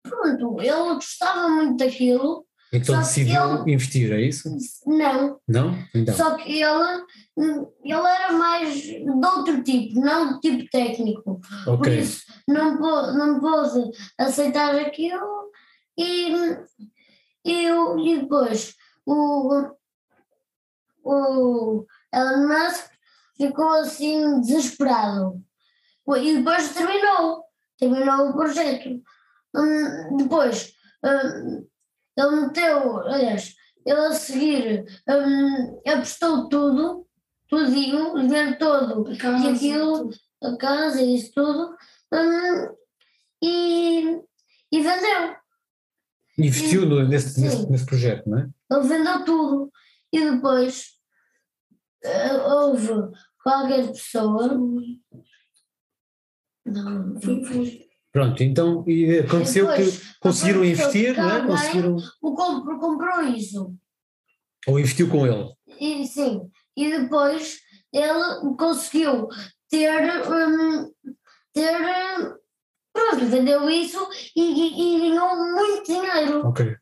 pronto, 0.03 0.61
ele 0.61 0.95
gostava 0.95 1.49
muito 1.49 1.77
daquilo, 1.77 2.44
Então 2.77 2.95
só 2.97 3.01
decidiu 3.01 3.62
ele- 3.62 3.72
investir, 3.72 4.12
é 4.12 4.20
isso? 4.20 4.51
não, 4.87 5.41
Não? 5.49 5.79
Então. 5.95 6.14
só 6.14 6.35
que 6.37 6.61
ele, 6.62 7.05
ele 7.37 7.93
era 7.93 8.33
mais 8.33 8.75
de 8.83 9.05
outro 9.09 9.62
tipo, 9.62 10.01
não 10.01 10.33
do 10.35 10.41
tipo 10.41 10.68
técnico. 10.70 11.41
Por 11.64 11.75
Ok. 11.75 11.99
isso 11.99 12.22
não, 12.49 12.79
não 13.14 13.41
pôde 13.41 13.91
aceitar 14.18 14.75
aquilo 14.77 15.51
e, 15.99 16.33
e, 17.45 17.66
e 17.68 18.20
depois 18.20 18.75
o, 19.07 19.70
o 21.05 21.87
Elon 22.12 22.49
Musk 22.49 22.91
ficou 23.37 23.68
assim 23.81 24.41
desesperado. 24.41 25.41
E 26.18 26.37
depois 26.37 26.72
terminou, 26.75 27.45
terminou 27.79 28.29
o 28.29 28.33
projeto. 28.35 29.01
Hum, 29.57 30.16
depois 30.16 30.72
hum, 31.05 31.66
ele 32.17 32.37
meteu, 32.47 32.99
aliás, 33.01 33.55
ele 33.85 34.01
a 34.01 34.12
seguir 34.12 34.85
hum, 35.09 35.81
apostou 35.87 36.49
tudo, 36.49 37.07
tudinho, 37.49 38.15
o 38.15 38.21
dinheiro 38.21 38.59
todo 38.59 39.11
A 39.11 39.17
casa, 39.17 39.47
e 39.47 39.55
aquilo, 39.55 39.99
tudo. 40.11 40.17
a 40.43 40.57
casa 40.57 41.03
e 41.03 41.15
isso 41.17 41.33
tudo, 41.35 41.77
hum, 42.12 42.75
e, 43.43 44.21
e 44.73 44.81
vendeu. 44.83 45.37
Investiu 46.39 46.87
no- 46.87 47.07
nesse, 47.07 47.41
nesse, 47.41 47.71
nesse 47.71 47.87
projeto, 47.87 48.29
não 48.29 48.39
é? 48.39 48.49
Ele 48.73 48.89
vendeu 48.89 49.25
tudo. 49.25 49.73
E 50.12 50.31
depois 50.31 50.93
eh, 52.03 52.33
houve 52.35 52.89
qualquer 53.43 53.87
pessoa. 53.89 54.49
Não, 56.65 57.21
Foi, 57.21 57.45
foi. 57.45 57.84
Pronto, 58.15 58.41
então 58.45 58.85
e 58.87 59.19
aconteceu 59.19 59.67
Depois, 59.67 59.99
que 59.99 60.19
conseguiram 60.21 60.65
investir, 60.65 61.17
não 61.17 61.31
é? 61.31 61.45
Conseguiram. 61.45 61.97
o 62.23 62.33
compro, 62.35 62.79
comprou 62.79 63.23
isso. 63.25 63.75
Ou 64.69 64.79
investiu 64.79 65.11
com 65.11 65.27
ele. 65.27 65.53
E, 65.81 66.07
sim. 66.07 66.49
E 66.77 66.97
depois 66.97 67.59
ele 67.93 68.55
conseguiu 68.57 69.27
ter. 69.69 70.01
hum, 70.31 70.93
ter 71.53 72.39
pronto, 72.93 73.27
vendeu 73.27 73.69
isso 73.69 73.99
e, 74.37 74.43
e- 74.43 74.97
e 74.97 75.11
ganhou 75.11 75.37
muito 75.53 75.85
dinheiro. 75.85 76.47
Ok. 76.47 76.77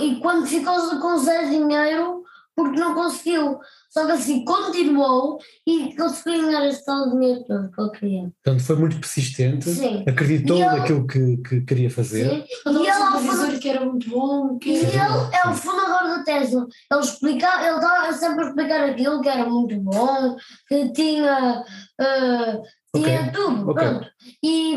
E 0.00 0.20
quando 0.20 0.46
ficou 0.46 1.00
com 1.00 1.18
zero 1.18 1.50
dinheiro, 1.50 2.22
porque 2.56 2.78
não 2.78 2.94
conseguiu. 2.94 3.58
Só 3.90 4.06
que 4.06 4.12
assim 4.12 4.44
continuou 4.44 5.38
e 5.66 5.94
conseguiu 5.96 6.42
ganhar 6.46 6.66
esse 6.66 6.84
tal 6.84 7.10
dinheiro 7.10 7.44
todo 7.44 7.70
que 7.70 7.80
ele 7.80 7.90
queria. 7.90 8.32
Portanto, 8.42 8.64
foi 8.64 8.76
muito 8.76 8.98
persistente, 9.00 9.70
Sim. 9.70 10.04
acreditou 10.08 10.56
ele- 10.56 10.66
naquilo 10.66 11.06
que, 11.06 11.36
que 11.38 11.60
queria 11.62 11.90
fazer. 11.90 12.28
Sim. 12.28 12.44
Eu 12.66 12.72
E 12.72 12.76
ele, 12.80 12.90
a 12.90 13.10
fundo- 13.12 13.58
que 13.60 13.68
era 13.68 13.84
muito 13.84 14.10
bom, 14.10 14.58
que 14.58 14.70
e 14.70 14.76
ele 14.76 14.96
é 14.96 15.48
o 15.48 15.54
fundador 15.54 16.08
da 16.16 16.24
Tesla. 16.24 16.66
Ele 16.90 17.00
explica, 17.00 17.66
ele 17.66 17.76
estava 17.76 18.12
sempre 18.12 18.44
a 18.44 18.48
explicar 18.48 18.84
aquilo 18.90 19.20
que 19.20 19.28
era 19.28 19.48
muito 19.48 19.80
bom, 19.80 20.36
que 20.68 20.92
tinha, 20.92 21.64
ah, 22.00 22.58
tinha 22.94 23.20
Ok, 23.22 23.30
tudo. 23.32 23.70
ok. 23.70 23.74
Pronto. 23.88 24.10
E, 24.42 24.76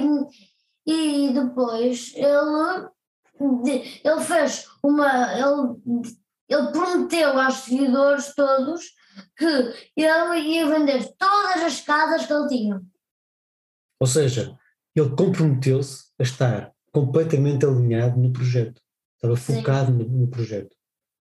e 0.86 1.34
depois 1.34 2.14
ele, 2.16 2.88
ele 4.04 4.22
fez 4.22 4.66
uma. 4.84 5.34
Ele, 5.34 6.12
ele 6.50 6.72
prometeu 6.72 7.40
aos 7.40 7.56
seguidores 7.56 8.34
todos 8.36 8.82
que 9.36 9.46
ele 9.96 10.40
ia 10.40 10.68
vender 10.70 11.08
todas 11.18 11.64
as 11.64 11.82
casas 11.82 12.26
que 12.26 12.34
ele 12.34 12.48
tinha. 12.48 12.82
Ou 14.00 14.08
seja, 14.08 14.58
ele 14.96 15.10
comprometeu-se 15.10 16.06
a 16.20 16.24
estar 16.24 16.72
completamente 16.92 17.66
alinhado 17.66 18.20
no 18.20 18.32
projeto. 18.32 18.82
Estava 19.16 19.36
Sim. 19.36 19.56
focado 19.56 19.92
no, 19.92 20.06
no 20.08 20.28
projeto. 20.28 20.76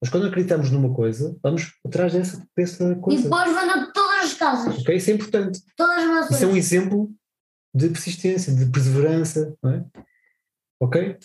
Mas 0.00 0.10
quando 0.10 0.26
acreditamos 0.26 0.70
numa 0.70 0.92
coisa, 0.94 1.36
vamos 1.42 1.72
atrás 1.84 2.12
dessa, 2.12 2.46
dessa 2.56 2.92
E 2.92 2.96
coisa. 2.96 3.22
depois 3.22 3.54
vendeu 3.54 3.92
todas 3.92 4.24
as 4.24 4.34
casas, 4.34 4.78
Ok? 4.80 4.96
Isso 4.96 5.10
é 5.10 5.14
importante. 5.14 5.60
todas 5.76 5.98
as 5.98 6.06
maçãs. 6.06 6.30
Isso 6.36 6.44
é 6.44 6.46
um 6.48 6.56
exemplo 6.56 7.10
de 7.74 7.88
persistência, 7.88 8.54
de 8.54 8.66
perseverança, 8.66 9.56
não 9.62 9.70
é? 9.70 9.84
Ok? 10.80 11.18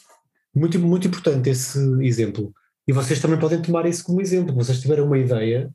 Muito, 0.55 0.79
muito 0.79 1.07
importante 1.07 1.49
esse 1.49 1.79
exemplo. 2.03 2.53
E 2.87 2.93
vocês 2.93 3.19
também 3.21 3.39
podem 3.39 3.61
tomar 3.61 3.85
isso 3.85 4.03
como 4.03 4.21
exemplo. 4.21 4.53
Vocês 4.55 4.81
tiverem 4.81 5.03
uma 5.03 5.17
ideia, 5.17 5.71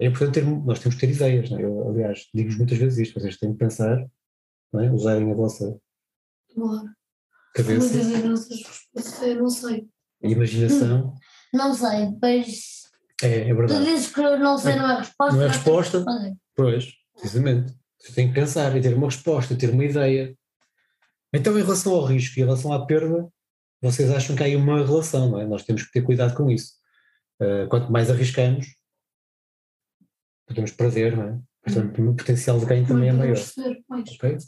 é 0.00 0.06
importante 0.06 0.34
ter, 0.34 0.44
nós 0.44 0.78
temos 0.78 0.94
que 0.98 1.06
ter 1.06 1.12
ideias. 1.12 1.50
Não 1.50 1.58
é? 1.58 1.64
Eu, 1.64 1.88
aliás, 1.88 2.26
digo 2.34 2.52
muitas 2.56 2.78
vezes 2.78 2.98
isto, 2.98 3.18
vocês 3.20 3.36
têm 3.38 3.52
que 3.52 3.58
pensar, 3.58 4.06
não 4.72 4.80
é? 4.80 4.90
usarem 4.90 5.30
a 5.30 5.34
vossa 5.34 5.78
Claro. 6.54 6.88
cabeça 7.54 7.94
Muitas 7.94 8.12
das 8.12 8.24
nossas 8.24 8.62
respostas, 8.62 9.22
eu 9.22 9.36
não 9.36 9.50
sei. 9.50 9.88
e 10.22 10.32
imaginação. 10.32 11.14
Não 11.52 11.74
sei, 11.74 12.06
depois 12.12 12.82
É, 13.22 13.38
é 13.40 13.48
tu 13.50 13.56
verdade. 13.56 13.84
dizes 13.86 14.12
que 14.14 14.20
não 14.20 14.58
sei, 14.58 14.76
não 14.76 14.90
é 14.90 14.98
resposta. 14.98 15.34
Não 15.36 15.42
é 15.42 15.46
mas 15.46 15.56
resposta. 15.56 16.04
Pois, 16.54 16.88
precisamente. 17.14 17.74
Vocês 17.98 18.14
têm 18.14 18.28
que 18.28 18.34
pensar 18.34 18.76
e 18.76 18.80
ter 18.80 18.94
uma 18.94 19.06
resposta, 19.06 19.56
ter 19.56 19.70
uma 19.70 19.84
ideia. 19.84 20.36
Então, 21.34 21.58
em 21.58 21.62
relação 21.62 21.92
ao 21.94 22.04
risco 22.04 22.38
e 22.38 22.42
em 22.42 22.44
relação 22.44 22.72
à 22.72 22.86
perda, 22.86 23.28
vocês 23.80 24.10
acham 24.10 24.34
que 24.34 24.42
há 24.42 24.46
aí 24.46 24.56
uma 24.56 24.84
relação, 24.84 25.30
não 25.30 25.40
é? 25.40 25.46
Nós 25.46 25.64
temos 25.64 25.84
que 25.84 25.92
ter 25.92 26.02
cuidado 26.02 26.34
com 26.34 26.50
isso. 26.50 26.74
Uh, 27.40 27.68
quanto 27.68 27.92
mais 27.92 28.10
arriscamos, 28.10 28.66
podemos 30.46 30.72
perder, 30.72 31.16
não 31.16 31.24
é? 31.24 31.38
Portanto, 31.62 32.02
o 32.02 32.16
potencial 32.16 32.58
de 32.58 32.66
ganho 32.66 32.86
também 32.86 33.10
é 33.10 33.12
maior. 33.12 33.36
Okay? 34.16 34.38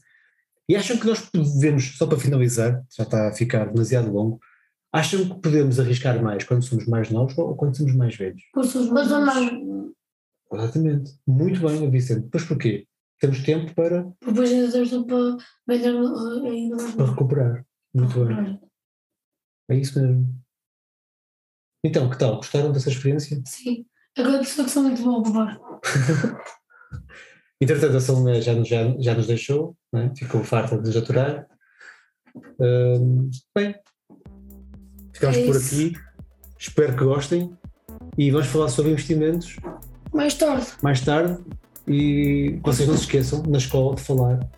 E 0.68 0.76
acham 0.76 0.98
que 0.98 1.06
nós 1.06 1.20
podemos, 1.20 1.96
só 1.96 2.06
para 2.06 2.18
finalizar, 2.18 2.82
já 2.96 3.04
está 3.04 3.28
a 3.28 3.32
ficar 3.32 3.66
demasiado 3.66 4.10
longo, 4.10 4.40
acham 4.92 5.28
que 5.28 5.40
podemos 5.40 5.78
arriscar 5.78 6.22
mais 6.22 6.44
quando 6.44 6.62
somos 6.64 6.86
mais 6.86 7.10
novos 7.10 7.36
ou 7.36 7.54
quando 7.54 7.76
somos 7.76 7.94
mais 7.94 8.16
velhos? 8.16 8.42
Quando 8.52 8.66
somos 8.66 8.90
mais 8.90 9.08
novos. 9.08 9.92
Exatamente. 10.52 11.12
Muito 11.26 11.60
bem, 11.60 11.90
Vicente. 11.90 12.28
Pois 12.30 12.44
porquê? 12.44 12.86
Temos 13.20 13.42
tempo 13.42 13.74
para. 13.74 14.10
Depois 14.24 14.50
ainda 14.50 14.72
temos 14.72 14.90
tempo 14.90 15.06
para 15.06 15.76
ganhar 15.76 15.92
ainda 15.92 16.76
mais. 16.76 16.94
Para 16.94 17.06
recuperar. 17.06 17.66
Muito 17.94 18.08
recuperar. 18.08 18.44
bem. 18.44 18.69
É 19.70 19.76
isso 19.76 20.00
mesmo. 20.00 20.28
Então, 21.84 22.10
que 22.10 22.18
tal? 22.18 22.36
Gostaram 22.36 22.72
dessa 22.72 22.90
experiência? 22.90 23.40
Sim. 23.46 23.86
Agora 24.18 24.38
percebo 24.38 24.64
que 24.64 24.70
são 24.70 24.82
muito 24.82 25.02
bom 25.02 25.22
roubar. 25.22 25.60
Entretanto, 27.62 27.96
a 27.96 28.00
Salomé 28.00 28.40
já, 28.40 28.60
já, 28.64 28.94
já 28.98 29.14
nos 29.14 29.26
deixou, 29.26 29.76
né? 29.92 30.12
ficou 30.16 30.42
farta 30.42 30.76
de 30.76 30.88
nos 30.88 30.96
aturar. 30.96 31.46
Bem, 33.56 33.74
ficamos 35.12 35.36
é 35.36 35.46
por 35.46 35.56
aqui. 35.56 35.92
Espero 36.58 36.96
que 36.96 37.04
gostem 37.04 37.56
e 38.18 38.30
vamos 38.30 38.48
falar 38.48 38.68
sobre 38.68 38.90
investimentos 38.90 39.56
mais 40.12 40.34
tarde. 40.34 40.66
Mais 40.82 41.00
tarde. 41.00 41.38
E 41.86 42.58
vocês 42.62 42.88
não 42.88 42.96
se 42.96 43.02
esqueçam, 43.02 43.42
na 43.44 43.58
escola, 43.58 43.94
de 43.94 44.02
falar 44.02 44.50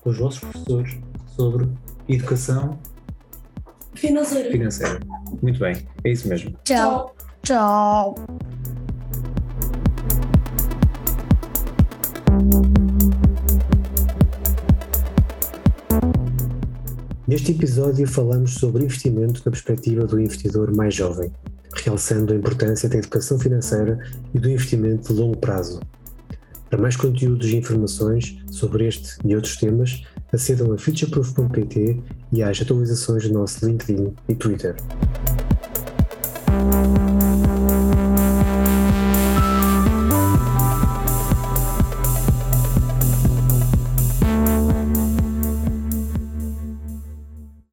com 0.00 0.10
os 0.10 0.18
vossos 0.18 0.40
professores 0.40 0.96
sobre 1.36 1.68
educação 2.08 2.78
financeira. 3.94 4.50
financeira. 4.50 5.00
Muito 5.42 5.58
bem, 5.58 5.76
é 6.04 6.10
isso 6.10 6.28
mesmo. 6.28 6.54
Tchau. 6.64 7.14
Tchau. 7.42 8.14
Neste 17.26 17.52
episódio 17.52 18.08
falamos 18.08 18.54
sobre 18.54 18.82
investimento 18.82 19.40
na 19.46 19.52
perspectiva 19.52 20.04
do 20.04 20.20
investidor 20.20 20.74
mais 20.74 20.94
jovem, 20.94 21.30
realçando 21.76 22.32
a 22.32 22.36
importância 22.36 22.88
da 22.88 22.98
educação 22.98 23.38
financeira 23.38 23.98
e 24.34 24.38
do 24.38 24.50
investimento 24.50 25.14
de 25.14 25.20
longo 25.20 25.36
prazo. 25.36 25.80
Para 26.68 26.80
mais 26.80 26.96
conteúdos 26.96 27.48
e 27.48 27.56
informações 27.56 28.36
sobre 28.50 28.88
este 28.88 29.16
e 29.24 29.34
outros 29.34 29.56
temas, 29.56 30.02
acedam 30.32 30.72
a 30.72 30.78
futureproof.pt 30.78 32.00
e 32.32 32.42
às 32.42 32.60
atualizações 32.60 33.28
do 33.28 33.34
nosso 33.34 33.66
LinkedIn 33.66 34.14
e 34.28 34.34
Twitter. 34.34 34.76